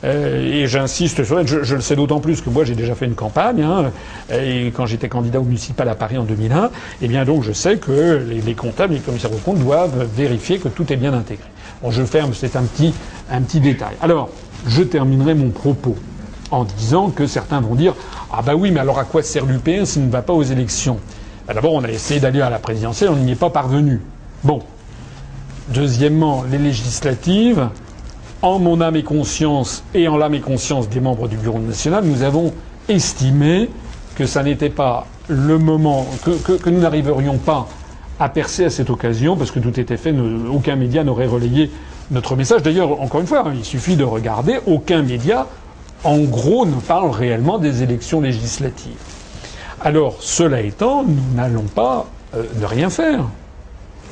et 0.05 0.67
j'insiste 0.67 1.25
sur 1.25 1.47
je, 1.47 1.63
je 1.63 1.75
le 1.75 1.81
sais 1.81 1.97
d'autant 1.97 2.21
plus 2.21 2.41
que 2.41 2.51
moi 2.51 2.65
j'ai 2.65 2.75
déjà 2.75 2.95
fait 2.95 3.07
une 3.07 3.15
campagne, 3.15 3.63
hein, 3.63 3.91
et 4.31 4.67
quand 4.67 4.87
j'étais 4.87 5.09
candidat 5.09 5.41
au 5.41 5.45
municipal 5.45 5.89
à 5.89 5.95
Paris 5.95 6.19
en 6.19 6.25
2001, 6.25 6.67
et 6.67 6.69
eh 7.03 7.09
bien 7.09 7.25
donc 7.25 7.43
je 7.43 7.53
sais 7.53 7.79
que 7.79 8.25
les, 8.29 8.41
les 8.41 8.55
comptables, 8.55 8.95
les 8.95 9.01
commissaires 9.01 9.33
aux 9.33 9.39
comptes 9.39 9.59
doivent 9.59 10.07
vérifier 10.17 10.59
que 10.59 10.69
tout 10.69 10.93
est 10.93 10.97
bien 10.97 11.15
intégré. 11.15 11.49
Bon, 11.85 11.91
je 11.91 12.03
ferme, 12.03 12.33
c'est 12.33 12.57
un 12.57 12.63
petit, 12.63 13.61
détail. 13.61 13.95
Alors, 14.01 14.31
je 14.67 14.83
terminerai 14.83 15.35
mon 15.35 15.51
propos 15.51 15.97
en 16.51 16.65
disant 16.65 17.11
que 17.11 17.27
certains 17.27 17.61
vont 17.61 17.75
dire 17.75 17.95
Ah 18.33 18.41
bah 18.41 18.55
oui, 18.55 18.71
mais 18.71 18.81
alors 18.81 18.99
à 18.99 19.05
quoi 19.05 19.23
sert 19.23 19.45
l'UPR 19.45 19.87
s'il 19.87 20.07
ne 20.07 20.11
va 20.11 20.23
pas 20.23 20.33
aux 20.33 20.43
élections? 20.43 20.99
Bah 21.47 21.53
D'abord, 21.53 21.75
on 21.75 21.85
a 21.85 21.91
essayé 21.91 22.21
d'aller 22.21 22.41
à 22.41 22.49
la 22.49 22.59
présidentielle, 22.59 23.11
on 23.11 23.17
n'y 23.17 23.33
est 23.33 23.37
pas 23.37 23.51
parvenu. 23.51 24.01
Bon. 24.43 24.63
Deuxièmement, 25.69 26.45
les 26.51 26.57
législatives, 26.57 27.69
en 28.45 28.59
mon 28.59 28.83
âme 28.83 28.95
et 28.95 29.03
conscience 29.03 29.85
et 29.95 30.07
en 30.07 30.19
l'âme 30.19 30.35
et 30.35 30.41
conscience 30.41 30.91
des 30.91 31.01
membres 31.01 31.29
du 31.29 31.39
Bureau 31.39 31.59
national, 31.59 32.05
nous 32.05 32.23
avons 32.23 32.53
estimé 32.91 33.71
que 34.17 34.27
ça 34.27 34.43
n'était 34.43 34.69
pas 34.69 35.07
le 35.29 35.59
moment, 35.59 36.07
que, 36.23 36.69
nous 36.69 36.81
n'arriverions 36.81 37.39
pas 37.39 37.67
à 38.21 38.29
percer 38.29 38.67
à 38.67 38.71
cette 38.71 38.91
occasion, 38.91 39.39
parce 39.39 39.51
que 39.51 39.61
tout 39.61 39.81
était 39.81 39.97
fait, 39.97 40.15
aucun 40.53 40.77
média 40.77 41.03
n'aurait 41.05 41.27
relayé 41.27 41.71
notre 42.11 42.37
message. 42.37 42.63
D'ailleurs, 42.63 43.01
encore 43.01 43.23
une 43.23 43.27
fois, 43.27 43.45
hein, 43.47 43.55
il 43.57 43.65
suffit 43.65 43.97
de 43.97 44.05
regarder, 44.05 44.59
aucun 44.67 45.01
média 45.03 45.47
en 46.05 46.19
gros, 46.19 46.67
ne 46.67 46.79
parle 46.81 47.11
réellement 47.11 47.59
des 47.59 47.83
élections 47.83 48.21
législatives. 48.21 48.93
Alors, 49.81 50.17
cela 50.21 50.61
étant, 50.61 51.03
nous 51.03 51.35
n'allons 51.35 51.63
pas 51.63 52.07
euh, 52.37 52.45
ne 52.61 52.67
rien 52.67 52.91
faire. 52.91 53.25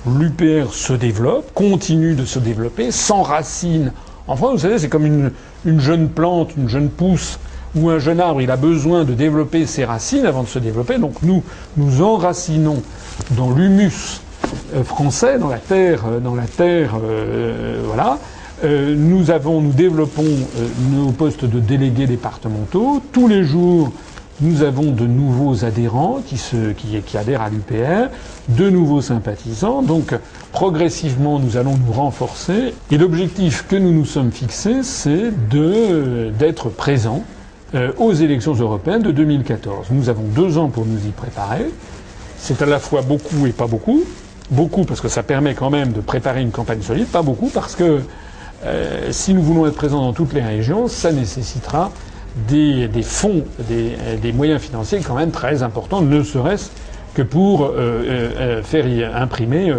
L'UPR 0.06 0.72
se 0.72 0.94
développe, 0.94 1.52
continue 1.52 2.14
de 2.14 2.24
se 2.24 2.38
développer, 2.38 2.90
s'enracine. 2.90 3.92
En 4.32 4.36
France, 4.36 4.52
vous 4.52 4.58
savez, 4.60 4.78
c'est 4.78 4.88
comme 4.88 5.04
une, 5.04 5.30
une, 5.66 5.78
jeune 5.78 6.08
plante, 6.08 6.56
une 6.56 6.66
jeune 6.66 6.88
pousse 6.88 7.38
ou 7.76 7.90
un 7.90 7.98
jeune 7.98 8.18
arbre. 8.18 8.40
Il 8.40 8.50
a 8.50 8.56
besoin 8.56 9.04
de 9.04 9.12
développer 9.12 9.66
ses 9.66 9.84
racines 9.84 10.24
avant 10.24 10.42
de 10.42 10.48
se 10.48 10.58
développer. 10.58 10.96
Donc 10.96 11.16
nous, 11.22 11.42
nous 11.76 12.00
enracinons 12.00 12.82
dans 13.32 13.50
l'humus 13.50 14.22
euh, 14.74 14.84
français, 14.84 15.38
dans 15.38 15.50
la 15.50 15.58
terre, 15.58 16.04
euh, 16.06 16.18
dans 16.18 16.34
la 16.34 16.46
terre, 16.46 16.94
voilà, 17.84 18.20
euh, 18.64 18.94
nous 18.96 19.30
avons, 19.30 19.60
nous 19.60 19.72
développons 19.72 20.24
nos 20.90 21.10
postes 21.10 21.44
de 21.44 21.60
délégués 21.60 22.06
départementaux. 22.06 23.02
Tous 23.12 23.28
les 23.28 23.44
jours, 23.44 23.92
nous 24.40 24.62
avons 24.62 24.90
de 24.90 25.06
nouveaux 25.06 25.64
adhérents 25.64 26.20
qui, 26.26 27.16
adhèrent 27.16 27.42
à 27.42 27.50
l'UPR, 27.50 28.10
de 28.48 28.70
nouveaux 28.70 29.00
sympathisants. 29.00 29.82
Donc, 29.82 30.14
progressivement, 30.52 31.38
nous 31.38 31.56
allons 31.56 31.76
nous 31.76 31.92
renforcer. 31.92 32.74
Et 32.90 32.98
l'objectif 32.98 33.66
que 33.68 33.76
nous 33.76 33.92
nous 33.92 34.04
sommes 34.04 34.32
fixés, 34.32 34.82
c'est 34.82 35.30
d'être 35.50 36.70
présents 36.70 37.24
euh, 37.74 37.92
aux 37.98 38.12
élections 38.12 38.54
européennes 38.54 39.02
de 39.02 39.12
2014. 39.12 39.88
Nous 39.90 40.08
avons 40.08 40.24
deux 40.24 40.58
ans 40.58 40.68
pour 40.68 40.86
nous 40.86 40.98
y 41.06 41.10
préparer. 41.10 41.66
C'est 42.36 42.60
à 42.60 42.66
la 42.66 42.78
fois 42.78 43.02
beaucoup 43.02 43.46
et 43.46 43.52
pas 43.52 43.66
beaucoup. 43.66 44.02
Beaucoup 44.50 44.84
parce 44.84 45.00
que 45.00 45.08
ça 45.08 45.22
permet 45.22 45.54
quand 45.54 45.70
même 45.70 45.92
de 45.92 46.00
préparer 46.00 46.42
une 46.42 46.50
campagne 46.50 46.82
solide, 46.82 47.06
pas 47.06 47.22
beaucoup 47.22 47.48
parce 47.48 47.74
que 47.74 48.00
euh, 48.64 49.08
si 49.10 49.32
nous 49.32 49.42
voulons 49.42 49.66
être 49.66 49.74
présents 49.74 50.02
dans 50.02 50.12
toutes 50.12 50.34
les 50.34 50.42
régions, 50.42 50.88
ça 50.88 51.12
nécessitera 51.12 51.92
des, 52.48 52.88
fonds, 53.02 53.44
des, 53.68 53.92
des, 54.20 54.32
moyens 54.32 54.60
financiers 54.60 55.00
quand 55.00 55.14
même 55.14 55.30
très 55.30 55.62
importants, 55.62 56.00
ne 56.00 56.22
serait-ce 56.22 56.70
que 57.14 57.22
pour 57.22 57.64
euh, 57.64 57.72
euh, 57.76 58.62
faire 58.62 58.86
y 58.86 59.04
imprimer 59.04 59.72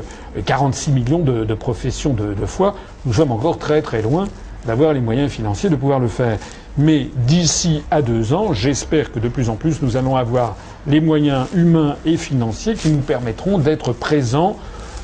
46 0.46 0.92
millions 0.92 1.20
de, 1.20 1.54
professions 1.54 2.14
de, 2.14 2.46
foi. 2.46 2.76
Nous 3.06 3.14
sommes 3.14 3.32
encore 3.32 3.58
très 3.58 3.82
très 3.82 4.02
loin 4.02 4.28
d'avoir 4.66 4.94
les 4.94 5.02
moyens 5.02 5.32
financiers 5.32 5.70
de 5.70 5.76
pouvoir 5.76 6.00
le 6.00 6.08
faire. 6.08 6.38
Mais 6.78 7.10
d'ici 7.28 7.84
à 7.92 8.02
deux 8.02 8.34
ans, 8.34 8.54
j'espère 8.54 9.12
que 9.12 9.20
de 9.20 9.28
plus 9.28 9.50
en 9.50 9.56
plus 9.56 9.82
nous 9.82 9.98
allons 9.98 10.16
avoir 10.16 10.56
les 10.88 11.02
moyens 11.02 11.48
humains 11.54 11.96
et 12.06 12.18
financiers 12.18 12.74
qui 12.74 12.90
nous 12.90 13.02
permettront 13.02 13.58
d'être 13.58 13.94
présents 13.94 14.58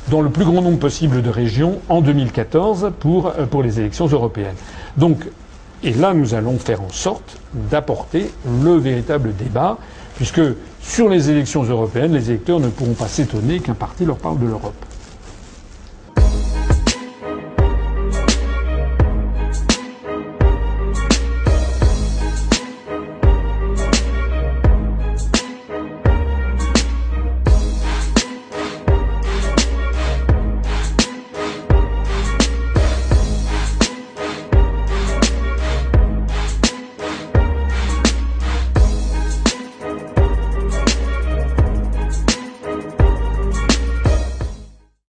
dans 0.08 0.22
le 0.22 0.30
plus 0.30 0.44
grand 0.44 0.62
nombre 0.62 0.78
possible 0.78 1.22
de 1.22 1.30
régions 1.30 1.78
en 1.88 2.00
2014 2.00 2.92
pour, 2.98 3.28
euh, 3.28 3.46
pour 3.46 3.62
les 3.62 3.78
élections 3.78 4.06
européennes. 4.06 4.56
Donc, 4.96 5.18
et 5.82 5.92
là, 5.94 6.12
nous 6.12 6.34
allons 6.34 6.58
faire 6.58 6.82
en 6.82 6.90
sorte 6.90 7.38
d'apporter 7.54 8.30
le 8.62 8.76
véritable 8.76 9.34
débat, 9.34 9.78
puisque 10.16 10.42
sur 10.82 11.08
les 11.08 11.30
élections 11.30 11.62
européennes, 11.62 12.12
les 12.12 12.30
électeurs 12.30 12.60
ne 12.60 12.68
pourront 12.68 12.94
pas 12.94 13.08
s'étonner 13.08 13.60
qu'un 13.60 13.74
parti 13.74 14.04
leur 14.04 14.16
parle 14.16 14.38
de 14.38 14.46
l'Europe. 14.46 14.74